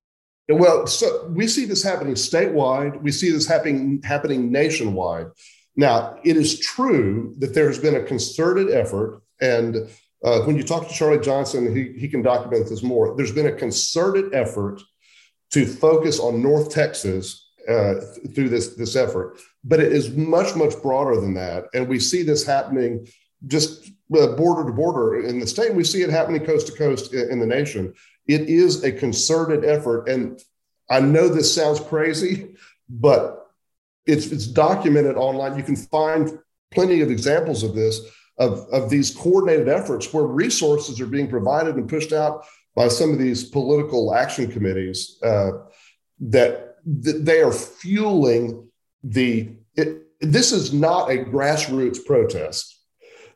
Well, 0.50 0.88
so 0.88 1.28
we 1.28 1.48
see 1.48 1.64
this 1.64 1.84
happening 1.84 2.16
statewide. 2.16 3.02
We 3.02 3.14
see 3.14 3.32
this 3.32 3.48
happening 3.48 4.02
happening 4.04 4.52
nationwide. 4.52 5.28
Now, 5.76 6.18
it 6.24 6.38
is 6.38 6.60
true 6.60 7.34
that 7.40 7.54
there 7.54 7.68
has 7.68 7.80
been 7.80 7.96
a 7.96 8.04
concerted 8.04 8.72
effort, 8.72 9.22
and 9.40 9.90
uh, 10.24 10.42
when 10.42 10.58
you 10.58 10.64
talk 10.64 10.88
to 10.88 10.94
Charlie 10.94 11.24
Johnson, 11.24 11.76
he, 11.76 12.00
he 12.00 12.08
can 12.08 12.22
document 12.22 12.70
this 12.70 12.84
more. 12.84 13.16
There's 13.16 13.32
been 13.32 13.48
a 13.48 13.52
concerted 13.52 14.34
effort 14.34 14.82
to 15.52 15.66
focus 15.66 16.20
on 16.20 16.42
North 16.42 16.70
Texas 16.70 17.50
uh, 17.68 17.96
through 18.34 18.50
this 18.50 18.76
this 18.76 18.96
effort, 18.96 19.38
but 19.64 19.80
it 19.80 19.92
is 19.92 20.12
much 20.12 20.56
much 20.56 20.74
broader 20.82 21.20
than 21.20 21.34
that, 21.36 21.66
and 21.74 21.88
we 21.88 22.00
see 22.00 22.24
this 22.24 22.46
happening 22.46 23.08
just 23.48 23.92
uh, 24.18 24.28
border 24.36 24.66
to 24.68 24.74
border 24.74 25.22
in 25.26 25.40
the 25.40 25.48
state. 25.48 25.74
We 25.74 25.84
see 25.84 26.02
it 26.02 26.10
happening 26.10 26.46
coast 26.46 26.68
to 26.68 26.74
coast 26.74 27.14
in, 27.14 27.32
in 27.32 27.40
the 27.40 27.46
nation. 27.46 27.94
It 28.28 28.42
is 28.42 28.84
a 28.84 28.92
concerted 28.92 29.66
effort, 29.66 30.10
and 30.10 30.42
I 30.90 31.00
know 31.00 31.28
this 31.28 31.54
sounds 31.54 31.80
crazy, 31.80 32.56
but 32.90 33.41
it's 34.06 34.28
it's 34.28 34.48
documented 34.48 35.16
online. 35.16 35.58
You 35.58 35.64
can 35.64 35.76
find 35.76 36.38
plenty 36.72 37.02
of 37.02 37.12
examples 37.12 37.64
of 37.64 37.76
this 37.76 38.00
of, 38.38 38.68
of 38.72 38.90
these 38.90 39.12
coordinated 39.16 39.70
efforts 39.70 40.12
where 40.12 40.24
resources 40.24 41.00
are 41.00 41.06
being 41.06 41.30
provided 41.30 41.76
and 41.76 41.88
pushed 41.88 42.12
out 42.12 42.44
by 42.76 42.88
some 42.88 43.12
of 43.12 43.20
these 43.20 43.44
political 43.44 44.16
action 44.16 44.52
committees 44.52 45.20
uh, 45.24 45.52
that, 46.20 46.78
that 46.86 47.26
they 47.26 47.42
are 47.42 47.52
fueling 47.52 48.68
the 49.04 49.50
it, 49.76 50.04
this 50.22 50.52
is 50.52 50.74
not 50.74 51.12
a 51.12 51.18
grassroots 51.18 52.04
protest 52.06 52.81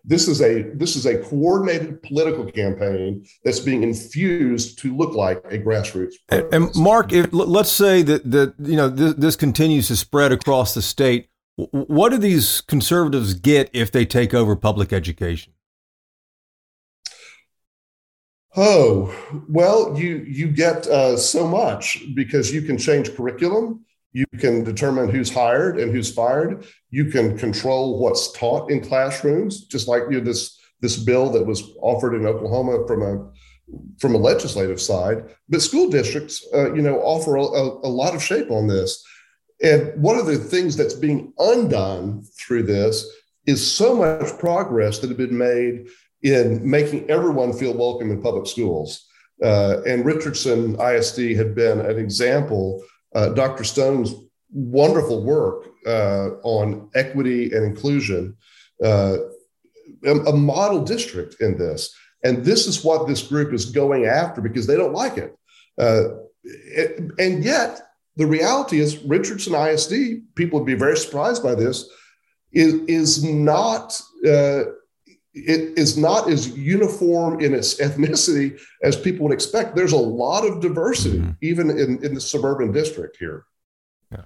this 0.06 0.28
is 0.28 0.42
a 0.42 0.64
this 0.76 0.96
is 0.96 1.06
a 1.06 1.18
coordinated 1.18 2.02
political 2.04 2.46
campaign 2.46 3.26
that's 3.44 3.60
being 3.60 3.84
infused 3.84 4.80
to 4.80 4.96
look 4.96 5.16
like 5.16 5.44
a 5.46 5.58
grassroots. 5.58 6.14
And, 6.30 6.54
and, 6.54 6.76
Mark, 6.76 7.12
if, 7.12 7.28
let's 7.32 7.72
say 7.72 8.02
that 8.04 8.30
that 8.32 8.54
you 8.60 8.76
know 8.76 8.90
this, 8.90 9.14
this 9.16 9.36
continues 9.36 9.88
to 9.88 9.96
spread 9.96 10.32
across 10.32 10.74
the 10.74 10.82
state. 10.82 11.30
What 11.56 12.10
do 12.10 12.18
these 12.18 12.62
conservatives 12.62 13.34
get 13.34 13.70
if 13.72 13.92
they 13.92 14.06
take 14.06 14.34
over 14.34 14.56
public 14.56 14.92
education? 14.92 15.54
Oh 18.56 19.14
well, 19.50 19.98
you 19.98 20.18
you 20.28 20.48
get 20.50 20.88
uh, 20.88 21.18
so 21.18 21.48
much 21.48 22.04
because 22.14 22.54
you 22.54 22.62
can 22.62 22.78
change 22.78 23.14
curriculum, 23.16 23.86
you 24.16 24.26
can 24.40 24.64
determine 24.64 25.10
who's 25.10 25.30
hired 25.30 25.78
and 25.78 25.92
who's 25.92 26.12
fired. 26.12 26.66
You 26.90 27.06
can 27.06 27.38
control 27.38 28.00
what's 28.00 28.32
taught 28.32 28.72
in 28.72 28.80
classrooms, 28.80 29.66
just 29.66 29.90
like 29.90 30.04
you 30.10 30.20
know, 30.20 30.24
this 30.24 30.58
this 30.80 30.96
bill 30.96 31.30
that 31.32 31.46
was 31.46 31.62
offered 31.82 32.16
in 32.16 32.26
Oklahoma 32.26 32.88
from 32.88 33.02
a 33.04 33.30
from 34.00 34.16
a 34.16 34.18
legislative 34.18 34.80
side. 34.80 35.26
But 35.50 35.62
school 35.62 35.90
districts, 35.90 36.48
uh, 36.54 36.74
you 36.74 36.82
know, 36.82 37.02
offer 37.02 37.36
a, 37.36 37.42
a, 37.42 37.92
lot 38.02 38.16
of 38.16 38.24
shape 38.24 38.52
on 38.52 38.68
this. 38.68 39.04
And 39.62 40.02
one 40.02 40.18
of 40.18 40.28
the 40.28 40.38
things 40.38 40.78
that's 40.78 40.94
being 40.94 41.34
undone 41.38 42.24
through 42.40 42.64
this 42.64 43.06
is 43.46 43.70
so 43.70 43.96
much 43.96 44.38
progress 44.40 45.00
that 45.00 45.10
had 45.10 45.18
been 45.18 45.38
made 45.38 45.88
in 46.22 46.68
making 46.70 47.10
everyone 47.10 47.52
feel 47.52 47.74
welcome 47.74 48.12
in 48.12 48.22
public 48.22 48.48
schools. 48.48 49.06
Uh, 49.44 49.82
and 49.86 50.06
Richardson 50.06 50.80
ISD 50.80 51.36
had 51.36 51.54
been 51.54 51.80
an 51.82 51.98
example 51.98 52.82
uh, 53.16 53.30
Dr. 53.30 53.64
Stone's 53.64 54.14
wonderful 54.52 55.24
work 55.24 55.68
uh, 55.88 56.32
on 56.44 56.90
equity 56.94 57.52
and 57.54 57.66
inclusion, 57.66 58.36
uh, 58.84 59.18
a, 60.06 60.34
model 60.34 60.84
district 60.84 61.38
in 61.40 61.58
this. 61.58 61.96
And 62.24 62.44
this 62.44 62.68
is 62.68 62.84
what 62.84 63.08
this 63.08 63.24
group 63.24 63.54
is 63.54 63.66
going 63.66 64.06
after 64.06 64.42
because 64.42 64.68
they 64.68 64.76
don't 64.76 64.94
like 64.94 65.18
it. 65.18 65.36
Uh, 65.80 66.04
it 66.44 67.12
and 67.18 67.44
yet, 67.44 67.82
the 68.18 68.28
reality 68.28 68.80
is, 68.80 68.98
Richardson 69.04 69.56
ISD, 69.56 70.36
people 70.36 70.60
would 70.60 70.66
be 70.66 70.76
very 70.76 70.98
surprised 70.98 71.42
by 71.42 71.56
this, 71.56 71.90
is, 72.52 72.74
is 72.88 73.24
not. 73.24 74.00
It 75.36 75.78
is 75.78 75.98
not 75.98 76.30
as 76.30 76.58
uniform 76.58 77.42
in 77.42 77.54
its 77.54 77.76
ethnicity 77.82 78.60
as 78.84 78.96
people 78.96 79.28
would 79.28 79.34
expect. 79.34 79.76
There's 79.76 79.92
a 79.92 79.98
lot 79.98 80.46
of 80.46 80.62
diversity, 80.62 81.20
mm-hmm. 81.20 81.32
even 81.42 81.70
in, 81.70 82.04
in 82.04 82.16
the 82.16 82.22
suburban 82.22 82.72
district 82.72 83.18
here. 83.18 83.46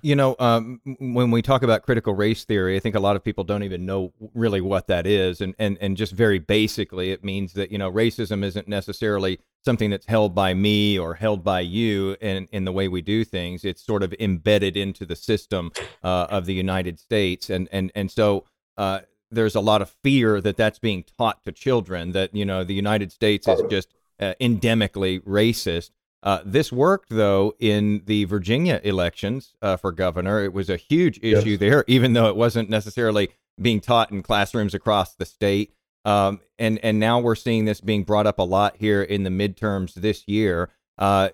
You 0.02 0.16
know, 0.16 0.36
um, 0.40 0.82
when 1.00 1.32
we 1.32 1.42
talk 1.42 1.64
about 1.64 1.84
critical 1.84 2.14
race 2.14 2.44
theory, 2.44 2.76
I 2.76 2.80
think 2.80 2.96
a 2.96 3.00
lot 3.00 3.16
of 3.16 3.24
people 3.24 3.44
don't 3.44 3.64
even 3.64 3.86
know 3.86 4.14
really 4.34 4.62
what 4.62 4.88
that 4.88 5.08
is, 5.08 5.42
and 5.42 5.56
and 5.58 5.78
and 5.82 5.96
just 5.96 6.14
very 6.14 6.40
basically, 6.40 7.12
it 7.12 7.24
means 7.24 7.54
that 7.54 7.72
you 7.72 7.78
know 7.78 7.92
racism 7.92 8.44
isn't 8.44 8.68
necessarily 8.68 9.40
something 9.64 9.90
that's 9.90 10.06
held 10.06 10.36
by 10.36 10.54
me 10.54 11.00
or 11.00 11.14
held 11.14 11.44
by 11.44 11.62
you 11.62 12.16
in 12.22 12.48
in 12.52 12.66
the 12.66 12.72
way 12.72 12.88
we 12.88 13.02
do 13.02 13.24
things. 13.24 13.64
It's 13.64 13.84
sort 13.84 14.04
of 14.04 14.14
embedded 14.20 14.78
into 14.78 15.06
the 15.06 15.16
system 15.16 15.72
uh, 16.04 16.28
of 16.30 16.46
the 16.46 16.54
United 16.54 17.00
States, 17.00 17.50
and 17.50 17.68
and 17.72 17.92
and 17.96 18.12
so. 18.12 18.46
Uh, 18.78 19.02
there's 19.32 19.56
a 19.56 19.60
lot 19.60 19.82
of 19.82 19.94
fear 20.04 20.42
that 20.42 20.58
that's 20.58 20.80
being 20.80 21.04
taught 21.18 21.44
to 21.44 21.52
children 21.52 22.12
that 22.14 22.34
you 22.34 22.46
know 22.46 22.64
the 22.64 22.74
United 22.74 23.12
States 23.12 23.48
is 23.48 23.62
just 23.70 23.94
uh, 24.20 24.34
endemically 24.42 25.22
racist. 25.22 25.92
Uh, 26.22 26.40
this 26.44 26.72
worked 26.72 27.10
though 27.10 27.56
in 27.60 28.02
the 28.06 28.26
Virginia 28.26 28.82
elections 28.84 29.54
uh, 29.62 29.78
for 29.78 29.92
governor. 29.92 30.44
It 30.44 30.54
was 30.54 30.70
a 30.70 30.78
huge 30.78 31.18
issue 31.22 31.52
yes. 31.52 31.60
there, 31.60 31.86
even 31.88 32.14
though 32.14 32.28
it 32.28 32.36
wasn't 32.36 32.70
necessarily 32.70 33.30
being 33.62 33.80
taught 33.80 34.12
in 34.12 34.22
classrooms 34.22 34.74
across 34.74 35.16
the 35.16 35.26
state. 35.26 35.74
Um, 36.06 36.40
and 36.58 36.80
and 36.84 37.00
now 37.00 37.20
we're 37.20 37.36
seeing 37.36 37.66
this 37.66 37.82
being 37.82 38.04
brought 38.04 38.28
up 38.28 38.40
a 38.40 38.44
lot 38.44 38.78
here 38.78 39.02
in 39.04 39.24
the 39.24 39.30
midterms 39.30 39.94
this 39.94 40.28
year. 40.28 40.70
Uh, 40.98 41.30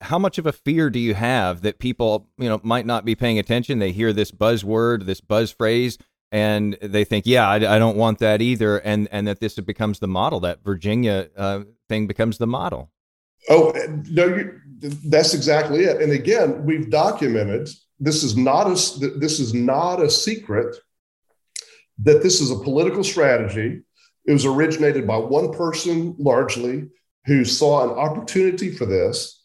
how 0.00 0.18
much 0.18 0.38
of 0.38 0.46
a 0.46 0.52
fear 0.52 0.90
do 0.90 0.98
you 0.98 1.14
have 1.14 1.62
that 1.62 1.78
people 1.78 2.28
you 2.38 2.48
know 2.48 2.60
might 2.62 2.86
not 2.86 3.04
be 3.04 3.14
paying 3.14 3.38
attention? 3.38 3.78
They 3.78 3.92
hear 3.92 4.12
this 4.12 4.30
buzzword, 4.30 5.06
this 5.06 5.20
buzz 5.20 5.52
phrase, 5.52 5.98
and 6.32 6.78
they 6.80 7.04
think, 7.04 7.26
yeah, 7.26 7.46
I, 7.46 7.56
I, 7.56 7.78
don't 7.78 7.96
want 7.96 8.18
that 8.20 8.40
either, 8.40 8.78
and 8.78 9.06
and 9.12 9.28
that 9.28 9.38
this 9.38 9.54
becomes 9.60 9.98
the 9.98 10.08
model, 10.08 10.40
that 10.40 10.64
Virginia 10.64 11.28
uh, 11.36 11.60
thing 11.88 12.06
becomes 12.06 12.38
the 12.38 12.46
model. 12.46 12.90
Oh 13.50 13.72
no, 14.10 14.26
you, 14.26 14.58
that's 14.80 15.34
exactly 15.34 15.84
it. 15.84 16.00
And 16.00 16.10
again, 16.12 16.64
we've 16.64 16.90
documented 16.90 17.68
this 18.00 18.24
is 18.24 18.36
not 18.36 18.66
a 18.66 19.10
this 19.18 19.38
is 19.40 19.52
not 19.52 20.02
a 20.02 20.10
secret 20.10 20.74
that 21.98 22.22
this 22.22 22.40
is 22.40 22.50
a 22.50 22.58
political 22.58 23.04
strategy. 23.04 23.82
It 24.24 24.32
was 24.32 24.46
originated 24.46 25.06
by 25.06 25.18
one 25.18 25.52
person 25.52 26.16
largely 26.18 26.88
who 27.26 27.44
saw 27.44 27.84
an 27.84 27.90
opportunity 27.90 28.72
for 28.72 28.86
this 28.86 29.42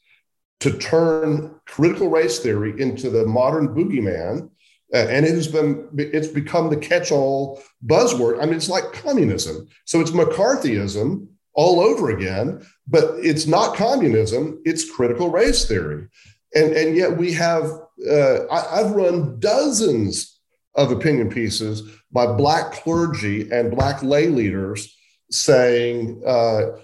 to 0.62 0.78
turn 0.78 1.60
critical 1.66 2.10
race 2.10 2.40
theory 2.40 2.80
into 2.82 3.10
the 3.10 3.26
modern 3.26 3.70
boogeyman 3.70 4.50
uh, 4.94 4.98
and 4.98 5.26
it 5.26 5.34
has 5.34 5.48
been 5.48 5.88
it's 5.98 6.28
become 6.28 6.70
the 6.70 6.78
catch-all 6.78 7.62
buzzword. 7.86 8.42
I 8.42 8.46
mean, 8.46 8.56
it's 8.56 8.70
like 8.70 8.94
communism. 8.94 9.68
So 9.86 10.00
it's 10.00 10.12
McCarthyism 10.12 11.28
all 11.54 11.80
over 11.80 12.12
again, 12.12 12.66
but 12.88 13.16
it's 13.18 13.48
not 13.48 13.76
communism. 13.76 14.62
It's 14.64 14.90
critical 14.90 15.30
race 15.30 15.66
theory, 15.68 16.08
and 16.56 16.72
and 16.74 16.96
yet 16.96 17.18
we 17.18 17.34
have 17.34 17.66
uh, 18.10 18.46
I, 18.46 18.80
I've 18.80 18.92
run 18.92 19.40
dozens 19.40 20.40
of 20.76 20.92
opinion 20.92 21.30
pieces 21.30 21.82
by 22.12 22.28
black 22.28 22.72
clergy 22.72 23.52
and 23.52 23.72
black 23.72 24.04
lay 24.04 24.28
leaders 24.28 24.96
saying. 25.32 26.22
Uh, 26.26 26.78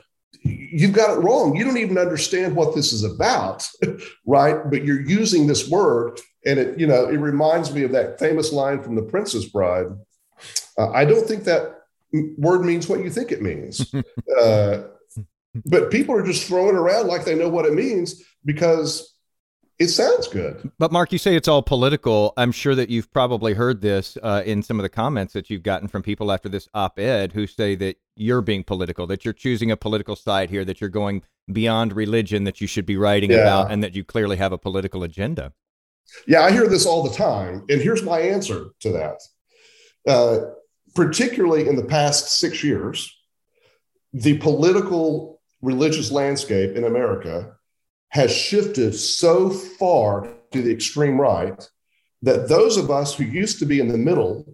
you've 0.43 0.93
got 0.93 1.17
it 1.17 1.21
wrong. 1.21 1.55
You 1.55 1.63
don't 1.63 1.77
even 1.77 1.97
understand 1.97 2.55
what 2.55 2.75
this 2.75 2.93
is 2.93 3.03
about, 3.03 3.67
right? 4.25 4.69
But 4.69 4.83
you're 4.83 5.01
using 5.01 5.47
this 5.47 5.69
word 5.69 6.19
and 6.45 6.59
it, 6.59 6.79
you 6.79 6.87
know, 6.87 7.07
it 7.07 7.17
reminds 7.17 7.73
me 7.73 7.83
of 7.83 7.91
that 7.93 8.19
famous 8.19 8.51
line 8.51 8.81
from 8.81 8.95
The 8.95 9.03
Princess 9.03 9.45
Bride. 9.45 9.87
Uh, 10.77 10.91
I 10.91 11.05
don't 11.05 11.25
think 11.25 11.45
that 11.45 11.83
word 12.37 12.65
means 12.65 12.89
what 12.89 13.03
you 13.03 13.09
think 13.09 13.31
it 13.31 13.41
means. 13.41 13.93
uh, 14.41 14.83
but 15.65 15.91
people 15.91 16.15
are 16.15 16.25
just 16.25 16.47
throwing 16.47 16.75
it 16.75 16.79
around 16.79 17.07
like 17.07 17.25
they 17.25 17.35
know 17.35 17.49
what 17.49 17.65
it 17.65 17.73
means 17.73 18.23
because 18.43 19.12
it 19.79 19.87
sounds 19.87 20.27
good. 20.27 20.71
But 20.77 20.91
Mark, 20.91 21.11
you 21.11 21.17
say 21.17 21.35
it's 21.35 21.47
all 21.47 21.61
political. 21.61 22.33
I'm 22.37 22.51
sure 22.51 22.75
that 22.75 22.89
you've 22.89 23.11
probably 23.11 23.53
heard 23.53 23.81
this 23.81 24.17
uh, 24.21 24.43
in 24.45 24.61
some 24.61 24.79
of 24.79 24.83
the 24.83 24.89
comments 24.89 25.33
that 25.33 25.49
you've 25.49 25.63
gotten 25.63 25.87
from 25.87 26.03
people 26.03 26.31
after 26.31 26.47
this 26.47 26.67
op-ed 26.73 27.33
who 27.33 27.47
say 27.47 27.75
that 27.75 27.97
you're 28.15 28.41
being 28.41 28.63
political, 28.63 29.07
that 29.07 29.25
you're 29.25 29.33
choosing 29.33 29.71
a 29.71 29.77
political 29.77 30.15
side 30.15 30.49
here, 30.49 30.63
that 30.63 30.79
you're 30.79 30.89
going 30.89 31.23
beyond 31.51 31.93
religion, 31.93 32.43
that 32.43 32.61
you 32.61 32.67
should 32.67 32.85
be 32.85 32.97
writing 32.97 33.31
yeah. 33.31 33.37
about, 33.37 33.71
and 33.71 33.83
that 33.83 33.95
you 33.95 34.03
clearly 34.03 34.37
have 34.37 34.51
a 34.51 34.57
political 34.57 35.03
agenda. 35.03 35.51
Yeah, 36.27 36.41
I 36.41 36.51
hear 36.51 36.67
this 36.67 36.85
all 36.85 37.03
the 37.03 37.15
time. 37.15 37.65
And 37.69 37.81
here's 37.81 38.03
my 38.03 38.19
answer 38.19 38.67
to 38.81 38.91
that. 38.91 39.19
Uh, 40.07 40.39
particularly 40.95 41.67
in 41.67 41.75
the 41.75 41.85
past 41.85 42.37
six 42.37 42.63
years, 42.63 43.17
the 44.13 44.37
political 44.37 45.41
religious 45.61 46.11
landscape 46.11 46.75
in 46.75 46.83
America 46.83 47.55
has 48.13 48.31
shifted 48.31 48.93
so 48.93 49.49
far 49.49 50.31
to 50.51 50.61
the 50.61 50.71
extreme 50.71 51.19
right 51.19 51.67
that 52.21 52.47
those 52.47 52.77
of 52.77 52.91
us 52.91 53.15
who 53.15 53.23
used 53.23 53.57
to 53.57 53.65
be 53.65 53.79
in 53.79 53.87
the 53.87 53.97
middle 53.97 54.45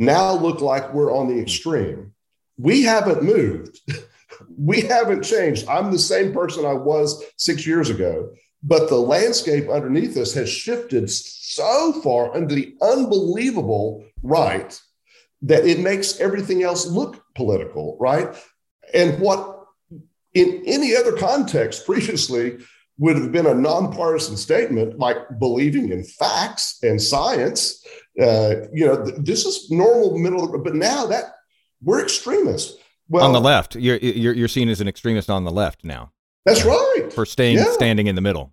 now 0.00 0.32
look 0.32 0.60
like 0.60 0.92
we're 0.92 1.14
on 1.14 1.28
the 1.28 1.40
extreme. 1.40 2.12
We 2.58 2.82
haven't 2.82 3.22
moved. 3.22 3.80
we 4.58 4.80
haven't 4.80 5.22
changed. 5.22 5.68
I'm 5.68 5.92
the 5.92 5.98
same 6.00 6.32
person 6.32 6.66
I 6.66 6.72
was 6.72 7.22
six 7.36 7.64
years 7.64 7.90
ago. 7.90 8.32
But 8.62 8.88
the 8.88 8.96
landscape 8.96 9.68
underneath 9.68 10.16
us 10.16 10.34
has 10.34 10.50
shifted 10.50 11.08
so 11.10 11.92
far 12.02 12.34
under 12.34 12.54
the 12.54 12.74
unbelievable 12.82 14.04
right 14.22 14.78
that 15.42 15.64
it 15.64 15.78
makes 15.78 16.18
everything 16.18 16.64
else 16.64 16.86
look 16.86 17.22
political, 17.36 17.96
right? 18.00 18.34
And 18.92 19.20
what 19.20 19.64
in 20.34 20.62
any 20.66 20.96
other 20.96 21.12
context 21.12 21.86
previously 21.86 22.58
would 23.00 23.16
have 23.16 23.32
been 23.32 23.46
a 23.46 23.54
nonpartisan 23.54 24.36
statement 24.36 24.98
like 24.98 25.16
believing 25.38 25.90
in 25.90 26.04
facts 26.04 26.78
and 26.82 27.00
science. 27.00 27.82
Uh, 28.20 28.66
you 28.74 28.84
know, 28.86 29.02
th- 29.02 29.16
this 29.18 29.46
is 29.46 29.70
normal 29.70 30.18
middle, 30.18 30.46
but 30.62 30.74
now 30.74 31.06
that 31.06 31.24
we're 31.82 32.02
extremists. 32.02 32.76
Well, 33.08 33.24
on 33.24 33.32
the 33.32 33.40
left, 33.40 33.74
you're, 33.74 33.96
you're 33.96 34.34
you're 34.34 34.48
seen 34.48 34.68
as 34.68 34.80
an 34.82 34.86
extremist 34.86 35.30
on 35.30 35.44
the 35.44 35.50
left 35.50 35.82
now. 35.82 36.12
That's 36.44 36.64
right. 36.64 37.08
For 37.12 37.24
staying 37.24 37.56
yeah. 37.56 37.72
standing 37.72 38.06
in 38.06 38.14
the 38.14 38.20
middle. 38.20 38.52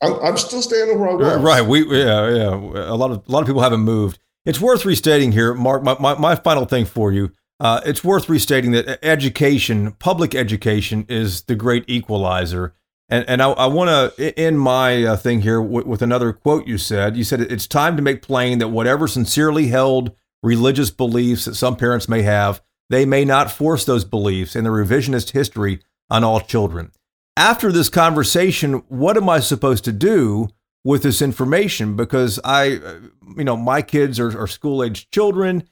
I'm, 0.00 0.14
I'm 0.20 0.36
still 0.38 0.62
standing 0.62 0.98
where 0.98 1.10
I 1.10 1.14
was. 1.14 1.42
Right. 1.42 1.60
We 1.60 1.84
yeah 1.98 2.30
yeah. 2.30 2.54
A 2.54 2.94
lot 2.94 3.10
of 3.10 3.28
a 3.28 3.32
lot 3.32 3.40
of 3.40 3.46
people 3.46 3.62
haven't 3.62 3.80
moved. 3.80 4.20
It's 4.46 4.60
worth 4.60 4.84
restating 4.84 5.32
here, 5.32 5.54
Mark. 5.54 5.82
My 5.82 5.96
my, 5.98 6.14
my 6.14 6.36
final 6.36 6.66
thing 6.66 6.84
for 6.84 7.12
you. 7.12 7.32
Uh, 7.58 7.80
it's 7.84 8.02
worth 8.02 8.28
restating 8.28 8.72
that 8.72 8.98
education, 9.04 9.92
public 9.92 10.34
education, 10.34 11.04
is 11.08 11.42
the 11.42 11.54
great 11.54 11.84
equalizer. 11.88 12.74
And 13.12 13.28
and 13.28 13.42
I, 13.42 13.50
I 13.50 13.66
want 13.66 14.16
to 14.16 14.38
end 14.38 14.58
my 14.58 15.04
uh, 15.04 15.16
thing 15.18 15.42
here 15.42 15.60
with, 15.60 16.00
another 16.00 16.32
quote 16.32 16.66
you 16.66 16.78
said. 16.78 17.14
You 17.14 17.24
said 17.24 17.42
it's 17.42 17.66
time 17.66 17.94
to 17.96 18.02
make 18.02 18.22
plain 18.22 18.58
that 18.60 18.68
whatever 18.68 19.06
sincerely 19.06 19.66
held 19.66 20.16
religious 20.42 20.90
beliefs 20.90 21.44
that 21.44 21.54
some 21.54 21.76
parents 21.76 22.08
may 22.08 22.22
have, 22.22 22.62
they 22.88 23.04
may 23.04 23.26
not 23.26 23.50
force 23.50 23.84
those 23.84 24.06
beliefs 24.06 24.56
in 24.56 24.64
the 24.64 24.70
revisionist 24.70 25.32
history 25.32 25.82
on 26.08 26.24
all 26.24 26.40
children. 26.40 26.90
After 27.36 27.70
this 27.70 27.90
conversation, 27.90 28.82
what 28.88 29.18
am 29.18 29.28
I 29.28 29.40
supposed 29.40 29.84
to 29.84 29.92
do 29.92 30.48
with 30.82 31.02
this 31.02 31.20
information? 31.20 31.96
Because 31.96 32.40
I, 32.44 32.76
uh, 32.76 32.94
you 33.36 33.44
know, 33.44 33.58
my 33.58 33.82
kids 33.82 34.18
are, 34.18 34.40
are 34.40 34.46
school 34.46 34.82
age 34.82 35.10
children. 35.10 35.68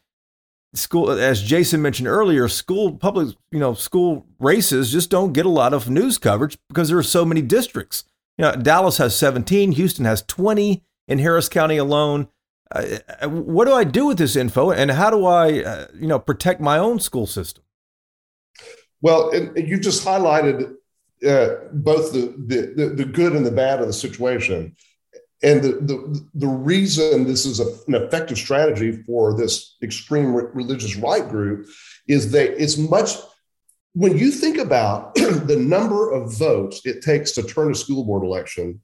School, 0.73 1.11
as 1.11 1.43
Jason 1.43 1.83
mentioned 1.83 2.07
earlier, 2.07 2.47
school 2.47 2.97
public, 2.97 3.37
you 3.51 3.59
know, 3.59 3.75
school 3.75 4.27
races 4.39 4.93
just 4.93 5.11
don't 5.11 5.33
get 5.33 5.45
a 5.45 5.51
lot 5.51 5.75
of 5.75 5.91
news 5.91 6.17
coverage 6.17 6.57
because 6.69 6.89
there 6.89 6.99
are 6.99 7.03
so 7.03 7.25
many 7.25 7.43
districts. 7.43 8.05
You 8.39 8.45
know, 8.45 8.53
Dallas 8.53 8.99
has 8.99 9.17
17, 9.17 9.73
Houston 9.73 10.05
has 10.05 10.23
20 10.23 10.85
in 11.09 11.19
Harris 11.19 11.49
County 11.49 11.77
alone. 11.77 12.29
Uh, 12.73 12.99
uh, 13.21 13.29
what 13.29 13.65
do 13.65 13.73
I 13.73 13.83
do 13.83 14.07
with 14.07 14.19
this 14.19 14.37
info, 14.37 14.71
and 14.71 14.93
how 14.93 15.11
do 15.11 15.27
I, 15.27 15.65
uh, 15.65 15.87
you 15.93 16.07
know, 16.07 16.21
protect 16.21 16.61
my 16.61 16.79
own 16.79 17.01
school 17.01 17.27
system? 17.27 17.65
Well, 19.03 19.35
you 19.57 19.81
just 19.81 20.05
highlighted 20.05 20.75
uh, 21.27 21.49
both 21.73 22.13
the, 22.13 22.33
the 22.47 22.95
the 22.95 23.05
good 23.05 23.33
and 23.33 23.45
the 23.45 23.51
bad 23.51 23.81
of 23.81 23.87
the 23.87 23.93
situation, 23.93 24.77
and 25.43 25.63
the 25.63 25.73
the, 25.73 26.27
the 26.35 26.47
reason 26.47 27.27
this 27.27 27.47
is 27.47 27.61
a, 27.61 27.67
an 27.89 27.95
effective 27.95 28.39
strategy 28.39 29.03
for 29.07 29.37
this 29.37 29.77
extreme 29.83 30.35
re- 30.35 30.51
religious 30.53 30.97
right 30.97 31.29
group 31.29 31.67
is 32.07 32.31
that 32.33 32.63
it's 32.63 32.77
much. 32.77 33.13
When 33.93 34.17
you 34.17 34.31
think 34.31 34.59
about 34.59 35.15
the 35.15 35.57
number 35.57 36.13
of 36.13 36.37
votes 36.37 36.83
it 36.85 37.03
takes 37.03 37.33
to 37.33 37.43
turn 37.43 37.73
a 37.73 37.75
school 37.75 38.05
board 38.05 38.23
election, 38.23 38.81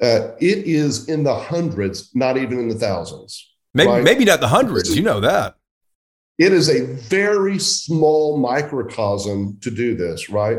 uh, 0.00 0.32
it 0.40 0.66
is 0.66 1.08
in 1.08 1.22
the 1.22 1.34
hundreds, 1.34 2.14
not 2.14 2.36
even 2.36 2.58
in 2.58 2.68
the 2.68 2.74
thousands. 2.74 3.50
Maybe, 3.74 3.88
right? 3.88 4.04
maybe 4.04 4.24
not 4.24 4.40
the 4.40 4.48
hundreds. 4.48 4.96
You 4.96 5.02
know 5.02 5.20
that. 5.20 5.56
It 6.38 6.52
is 6.52 6.68
a 6.68 6.86
very 6.94 7.58
small 7.58 8.38
microcosm 8.38 9.58
to 9.60 9.70
do 9.70 9.94
this, 9.94 10.28
right? 10.28 10.58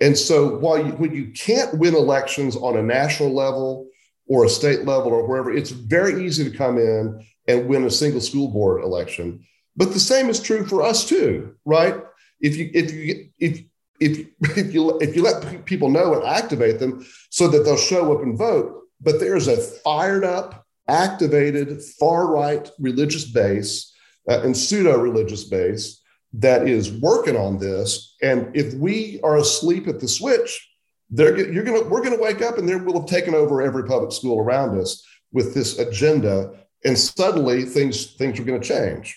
And 0.00 0.16
so 0.16 0.56
while 0.58 0.78
you, 0.78 0.92
when 0.92 1.14
you 1.14 1.32
can't 1.32 1.76
win 1.78 1.94
elections 1.94 2.56
on 2.56 2.76
a 2.76 2.82
national 2.82 3.34
level 3.34 3.88
or 4.28 4.44
a 4.44 4.48
state 4.48 4.84
level 4.84 5.12
or 5.12 5.26
wherever, 5.26 5.50
it's 5.50 5.70
very 5.70 6.24
easy 6.24 6.48
to 6.48 6.56
come 6.56 6.78
in 6.78 7.24
and 7.48 7.66
win 7.66 7.84
a 7.84 7.90
single 7.90 8.20
school 8.20 8.48
board 8.48 8.82
election. 8.84 9.44
But 9.76 9.92
the 9.92 10.00
same 10.00 10.28
is 10.28 10.40
true 10.40 10.66
for 10.66 10.82
us 10.82 11.08
too, 11.08 11.54
right? 11.64 11.96
If 12.40 12.56
you 12.56 12.70
if 12.72 12.92
you 12.92 13.30
if 13.38 13.64
if 14.00 14.28
if 14.56 14.74
you 14.74 14.98
if 14.98 15.16
you 15.16 15.22
let 15.22 15.64
people 15.64 15.90
know 15.90 16.14
and 16.14 16.24
activate 16.24 16.78
them 16.78 17.06
so 17.30 17.48
that 17.48 17.64
they'll 17.64 17.76
show 17.76 18.12
up 18.14 18.22
and 18.22 18.38
vote 18.38 18.82
but 19.00 19.20
there's 19.20 19.48
a 19.48 19.56
fired 19.56 20.24
up 20.24 20.66
activated 20.88 21.82
far 21.98 22.32
right 22.32 22.70
religious 22.78 23.30
base 23.30 23.92
uh, 24.28 24.40
and 24.42 24.56
pseudo 24.56 24.98
religious 24.98 25.44
base 25.44 26.00
that 26.32 26.68
is 26.68 26.92
working 26.92 27.36
on 27.36 27.58
this 27.58 28.16
and 28.22 28.54
if 28.54 28.74
we 28.74 29.20
are 29.22 29.38
asleep 29.38 29.86
at 29.88 30.00
the 30.00 30.08
switch 30.08 30.67
they're 31.10 31.50
you're 31.50 31.64
gonna 31.64 31.84
we're 31.84 32.02
gonna 32.02 32.20
wake 32.20 32.42
up 32.42 32.58
and 32.58 32.68
they 32.68 32.76
will 32.76 33.00
have 33.00 33.08
taken 33.08 33.34
over 33.34 33.62
every 33.62 33.84
public 33.84 34.12
school 34.12 34.38
around 34.38 34.78
us 34.78 35.02
with 35.32 35.54
this 35.54 35.78
agenda 35.78 36.52
and 36.84 36.98
suddenly 36.98 37.64
things 37.64 38.14
things 38.14 38.38
are 38.38 38.44
going 38.44 38.60
to 38.60 38.66
change 38.66 39.16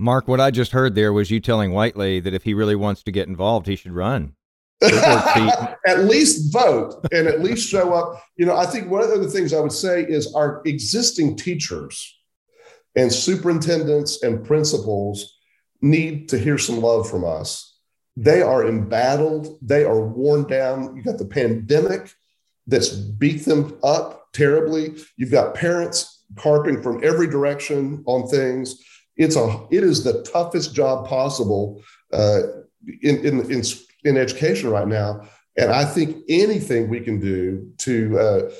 Mark, 0.00 0.28
what 0.28 0.40
I 0.40 0.52
just 0.52 0.70
heard 0.70 0.94
there 0.94 1.12
was 1.12 1.28
you 1.28 1.40
telling 1.40 1.72
Whitely 1.72 2.20
that 2.20 2.32
if 2.32 2.44
he 2.44 2.54
really 2.54 2.76
wants 2.76 3.02
to 3.02 3.10
get 3.10 3.26
involved, 3.26 3.66
he 3.66 3.74
should 3.74 3.92
run. 3.92 4.34
at 4.82 6.04
least 6.04 6.52
vote 6.52 7.04
and 7.10 7.26
at 7.26 7.40
least 7.40 7.68
show 7.68 7.92
up. 7.92 8.22
You 8.36 8.46
know, 8.46 8.56
I 8.56 8.64
think 8.64 8.88
one 8.88 9.02
of 9.02 9.08
the 9.08 9.28
things 9.28 9.52
I 9.52 9.58
would 9.58 9.72
say 9.72 10.04
is 10.04 10.32
our 10.34 10.62
existing 10.66 11.36
teachers 11.36 12.16
and 12.94 13.12
superintendents 13.12 14.22
and 14.22 14.46
principals 14.46 15.36
need 15.80 16.28
to 16.28 16.38
hear 16.38 16.58
some 16.58 16.80
love 16.80 17.10
from 17.10 17.24
us. 17.24 17.67
They 18.20 18.42
are 18.42 18.66
embattled, 18.66 19.58
they 19.62 19.84
are 19.84 20.00
worn 20.00 20.44
down. 20.44 20.96
You 20.96 21.02
got 21.02 21.18
the 21.18 21.24
pandemic 21.24 22.12
that's 22.66 22.88
beat 22.90 23.44
them 23.44 23.78
up 23.82 24.32
terribly. 24.32 24.96
You've 25.16 25.30
got 25.30 25.54
parents 25.54 26.24
carping 26.36 26.82
from 26.82 27.02
every 27.04 27.28
direction 27.28 28.02
on 28.06 28.28
things 28.28 28.82
it's 29.18 29.36
a 29.36 29.66
it 29.70 29.82
is 29.82 30.04
the 30.04 30.22
toughest 30.22 30.74
job 30.74 31.06
possible 31.06 31.82
uh, 32.12 32.40
in, 33.02 33.26
in 33.26 33.50
in 33.50 33.62
in 34.04 34.16
education 34.16 34.70
right 34.70 34.88
now. 34.88 35.28
And 35.58 35.72
I 35.72 35.84
think 35.84 36.24
anything 36.28 36.88
we 36.88 37.00
can 37.00 37.18
do 37.18 37.68
to 37.78 38.18
uh, 38.18 38.50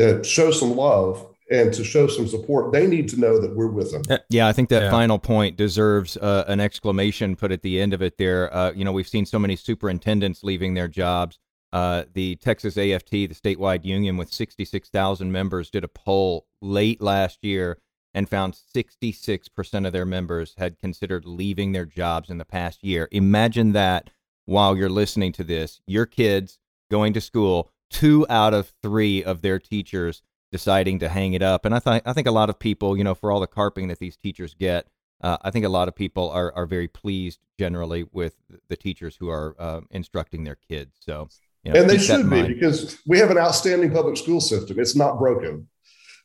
uh, 0.00 0.22
show 0.22 0.50
some 0.50 0.74
love 0.74 1.27
and 1.50 1.72
to 1.72 1.84
show 1.84 2.06
some 2.06 2.28
support, 2.28 2.72
they 2.72 2.86
need 2.86 3.08
to 3.08 3.20
know 3.20 3.40
that 3.40 3.54
we're 3.54 3.68
with 3.68 3.92
them. 3.92 4.02
Uh, 4.08 4.18
yeah, 4.28 4.46
I 4.46 4.52
think 4.52 4.68
that 4.68 4.84
yeah. 4.84 4.90
final 4.90 5.18
point 5.18 5.56
deserves 5.56 6.16
uh, 6.16 6.44
an 6.46 6.60
exclamation 6.60 7.36
put 7.36 7.52
at 7.52 7.62
the 7.62 7.80
end 7.80 7.94
of 7.94 8.02
it 8.02 8.18
there. 8.18 8.54
Uh, 8.54 8.72
you 8.72 8.84
know, 8.84 8.92
we've 8.92 9.08
seen 9.08 9.26
so 9.26 9.38
many 9.38 9.56
superintendents 9.56 10.42
leaving 10.42 10.74
their 10.74 10.88
jobs. 10.88 11.38
Uh, 11.72 12.04
the 12.14 12.36
Texas 12.36 12.76
AFT, 12.78 13.10
the 13.10 13.28
statewide 13.28 13.84
union 13.84 14.16
with 14.16 14.32
66,000 14.32 15.30
members, 15.30 15.70
did 15.70 15.84
a 15.84 15.88
poll 15.88 16.46
late 16.60 17.00
last 17.00 17.44
year 17.44 17.78
and 18.14 18.28
found 18.28 18.54
66% 18.54 19.86
of 19.86 19.92
their 19.92 20.06
members 20.06 20.54
had 20.56 20.78
considered 20.78 21.26
leaving 21.26 21.72
their 21.72 21.84
jobs 21.84 22.30
in 22.30 22.38
the 22.38 22.44
past 22.44 22.82
year. 22.82 23.08
Imagine 23.12 23.72
that 23.72 24.10
while 24.46 24.76
you're 24.76 24.88
listening 24.88 25.32
to 25.32 25.44
this, 25.44 25.80
your 25.86 26.06
kids 26.06 26.58
going 26.90 27.12
to 27.12 27.20
school, 27.20 27.70
two 27.90 28.26
out 28.30 28.54
of 28.54 28.72
three 28.82 29.22
of 29.22 29.42
their 29.42 29.58
teachers 29.58 30.22
deciding 30.50 30.98
to 31.00 31.08
hang 31.08 31.34
it 31.34 31.42
up. 31.42 31.64
And 31.64 31.74
I, 31.74 31.78
th- 31.78 32.02
I 32.06 32.12
think 32.12 32.26
a 32.26 32.32
lot 32.32 32.50
of 32.50 32.58
people, 32.58 32.96
you 32.96 33.04
know, 33.04 33.14
for 33.14 33.30
all 33.30 33.40
the 33.40 33.46
carping 33.46 33.88
that 33.88 33.98
these 33.98 34.16
teachers 34.16 34.54
get, 34.54 34.86
uh, 35.20 35.36
I 35.42 35.50
think 35.50 35.64
a 35.64 35.68
lot 35.68 35.88
of 35.88 35.94
people 35.94 36.30
are, 36.30 36.52
are 36.54 36.66
very 36.66 36.88
pleased 36.88 37.40
generally 37.58 38.06
with 38.12 38.36
the 38.68 38.76
teachers 38.76 39.16
who 39.16 39.28
are 39.28 39.56
uh, 39.58 39.80
instructing 39.90 40.44
their 40.44 40.56
kids. 40.56 40.96
So, 41.00 41.28
you 41.64 41.72
know, 41.72 41.80
and 41.80 41.90
they 41.90 41.98
should 41.98 42.30
be 42.30 42.42
because 42.54 42.98
we 43.06 43.18
have 43.18 43.30
an 43.30 43.38
outstanding 43.38 43.90
public 43.90 44.16
school 44.16 44.40
system. 44.40 44.78
It's 44.78 44.96
not 44.96 45.18
broken. 45.18 45.68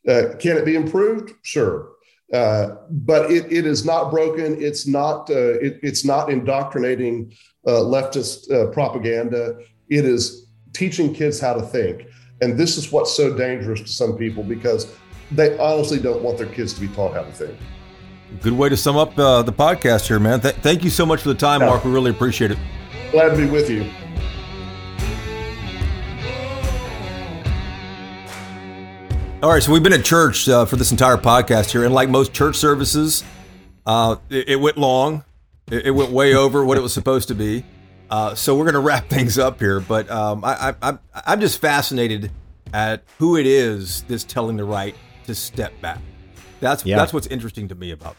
Uh, 0.08 0.36
can 0.40 0.58
it 0.58 0.66
be 0.66 0.76
improved? 0.76 1.34
Sure. 1.42 1.90
Uh, 2.32 2.76
but 2.90 3.30
it, 3.32 3.52
it 3.52 3.66
is 3.66 3.86
not 3.86 4.10
broken. 4.10 4.62
It's 4.62 4.88
not. 4.88 5.30
Uh, 5.30 5.60
it, 5.60 5.80
it's 5.84 6.06
not 6.06 6.30
indoctrinating 6.30 7.34
uh, 7.68 7.72
leftist 7.72 8.52
uh, 8.52 8.72
propaganda. 8.72 9.58
It 9.90 10.06
is 10.06 10.48
teaching 10.74 11.14
kids 11.14 11.40
how 11.40 11.54
to 11.54 11.62
think, 11.62 12.04
and 12.44 12.60
this 12.60 12.78
is 12.78 12.92
what's 12.92 13.16
so 13.16 13.36
dangerous 13.36 13.80
to 13.82 13.88
some 13.88 14.18
people 14.18 14.44
because 14.44 14.94
they 15.32 15.58
honestly 15.58 16.00
don't 16.00 16.22
want 16.22 16.38
their 16.38 16.48
kids 16.48 16.74
to 16.74 16.82
be 16.82 16.90
taught 16.90 17.14
how 17.14 17.24
to 17.24 17.32
think. 17.32 17.58
Good 18.42 18.54
way 18.54 18.68
to 18.70 18.76
sum 18.76 18.98
up 18.98 19.18
uh, 19.18 19.44
the 19.44 19.54
podcast 19.54 20.08
here, 20.08 20.20
man. 20.20 20.42
Th- 20.42 20.56
thank 20.56 20.84
you 20.84 20.90
so 20.90 21.06
much 21.06 21.22
for 21.22 21.30
the 21.30 21.36
time, 21.36 21.62
yeah. 21.62 21.68
Mark. 21.68 21.86
We 21.86 21.92
really 21.92 22.12
appreciate 22.12 22.52
it. 22.52 22.58
Glad 23.12 23.30
to 23.30 23.38
be 23.38 23.46
with 23.46 23.70
you. 23.70 23.90
All 29.42 29.52
right, 29.52 29.62
so 29.62 29.72
we've 29.72 29.84
been 29.84 29.94
at 29.94 30.06
church 30.06 30.48
uh, 30.48 30.66
for 30.66 30.78
this 30.78 30.92
entire 30.92 31.18
podcast 31.18 31.72
here, 31.72 31.84
and 31.84 31.94
like 31.94 32.10
most 32.10 32.34
church 32.34 32.56
services, 32.56 33.24
uh, 33.86 34.16
it, 34.30 34.50
it, 34.50 34.56
went 34.56 34.78
long. 34.78 35.24
It, 35.70 35.88
it, 35.88 35.92
went 35.92 36.12
way 36.12 36.34
over 36.34 36.64
what 36.64 36.78
it 36.78 36.82
was 36.82 36.94
supposed 36.94 37.28
to 37.28 37.36
be. 37.36 37.66
Uh, 38.14 38.36
so 38.36 38.56
we're 38.56 38.64
going 38.64 38.76
to 38.76 38.80
wrap 38.80 39.10
things 39.10 39.40
up 39.40 39.60
here, 39.60 39.80
but 39.80 40.08
um, 40.12 40.46
I, 40.46 40.76
I, 40.84 41.00
I'm 41.26 41.42
just 41.42 41.60
fascinated 41.60 42.30
at 42.72 43.02
who 43.18 43.38
it 43.38 43.48
is 43.48 44.04
that's 44.04 44.24
telling 44.24 44.56
the 44.56 44.64
right 44.64 44.96
to 45.26 45.34
step 45.34 45.74
back. 45.82 45.98
That's 46.60 46.86
yeah. 46.86 46.98
that's 46.98 47.12
what's 47.12 47.26
interesting 47.28 47.68
to 47.70 47.76
me 47.76 47.90
about 47.90 48.16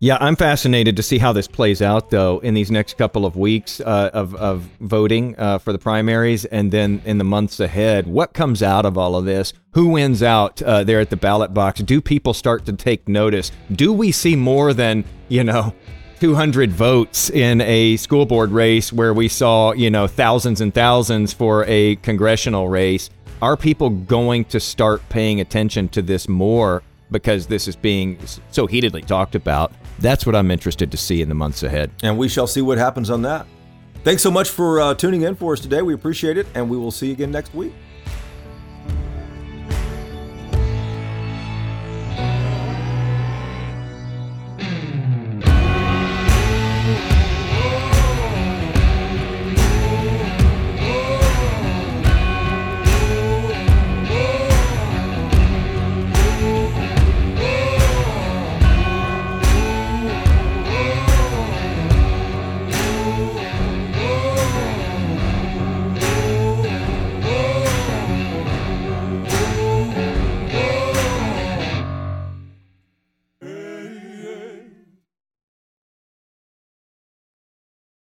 yeah, 0.00 0.18
I'm 0.20 0.36
fascinated 0.36 0.96
to 0.96 1.02
see 1.02 1.16
how 1.16 1.32
this 1.32 1.48
plays 1.48 1.80
out, 1.80 2.10
though, 2.10 2.40
in 2.40 2.52
these 2.52 2.70
next 2.70 2.98
couple 2.98 3.24
of 3.24 3.36
weeks 3.36 3.80
uh, 3.80 4.10
of, 4.12 4.34
of 4.34 4.68
voting 4.80 5.34
uh, 5.38 5.56
for 5.56 5.72
the 5.72 5.78
primaries 5.78 6.44
and 6.44 6.70
then 6.70 7.00
in 7.06 7.16
the 7.16 7.24
months 7.24 7.58
ahead. 7.58 8.06
What 8.06 8.34
comes 8.34 8.62
out 8.62 8.84
of 8.84 8.98
all 8.98 9.16
of 9.16 9.24
this? 9.24 9.54
Who 9.70 9.88
wins 9.88 10.22
out 10.22 10.60
uh, 10.60 10.84
there 10.84 11.00
at 11.00 11.08
the 11.08 11.16
ballot 11.16 11.54
box? 11.54 11.80
Do 11.80 12.02
people 12.02 12.34
start 12.34 12.66
to 12.66 12.74
take 12.74 13.08
notice? 13.08 13.50
Do 13.72 13.94
we 13.94 14.12
see 14.12 14.36
more 14.36 14.74
than, 14.74 15.04
you 15.28 15.42
know, 15.42 15.72
200 16.20 16.70
votes 16.70 17.30
in 17.30 17.60
a 17.60 17.96
school 17.96 18.26
board 18.26 18.50
race 18.50 18.92
where 18.92 19.12
we 19.12 19.28
saw, 19.28 19.72
you 19.72 19.90
know, 19.90 20.06
thousands 20.06 20.60
and 20.60 20.72
thousands 20.72 21.32
for 21.32 21.64
a 21.66 21.96
congressional 21.96 22.68
race? 22.68 23.10
Are 23.42 23.56
people 23.56 23.90
going 23.90 24.46
to 24.46 24.60
start 24.60 25.06
paying 25.08 25.40
attention 25.40 25.88
to 25.90 26.02
this 26.02 26.28
more 26.28 26.82
because 27.10 27.46
this 27.46 27.68
is 27.68 27.76
being 27.76 28.18
so 28.50 28.66
heatedly 28.66 29.02
talked 29.02 29.34
about? 29.34 29.72
That's 29.98 30.24
what 30.24 30.34
I'm 30.34 30.50
interested 30.50 30.90
to 30.90 30.96
see 30.96 31.20
in 31.20 31.28
the 31.28 31.34
months 31.34 31.62
ahead. 31.62 31.90
And 32.02 32.16
we 32.16 32.28
shall 32.28 32.46
see 32.46 32.62
what 32.62 32.78
happens 32.78 33.10
on 33.10 33.22
that. 33.22 33.46
Thanks 34.02 34.22
so 34.22 34.30
much 34.30 34.50
for 34.50 34.80
uh, 34.80 34.94
tuning 34.94 35.22
in 35.22 35.34
for 35.34 35.52
us 35.54 35.60
today. 35.60 35.82
We 35.82 35.94
appreciate 35.94 36.36
it, 36.36 36.46
and 36.54 36.68
we 36.68 36.76
will 36.76 36.90
see 36.90 37.06
you 37.06 37.12
again 37.12 37.30
next 37.30 37.54
week. 37.54 37.72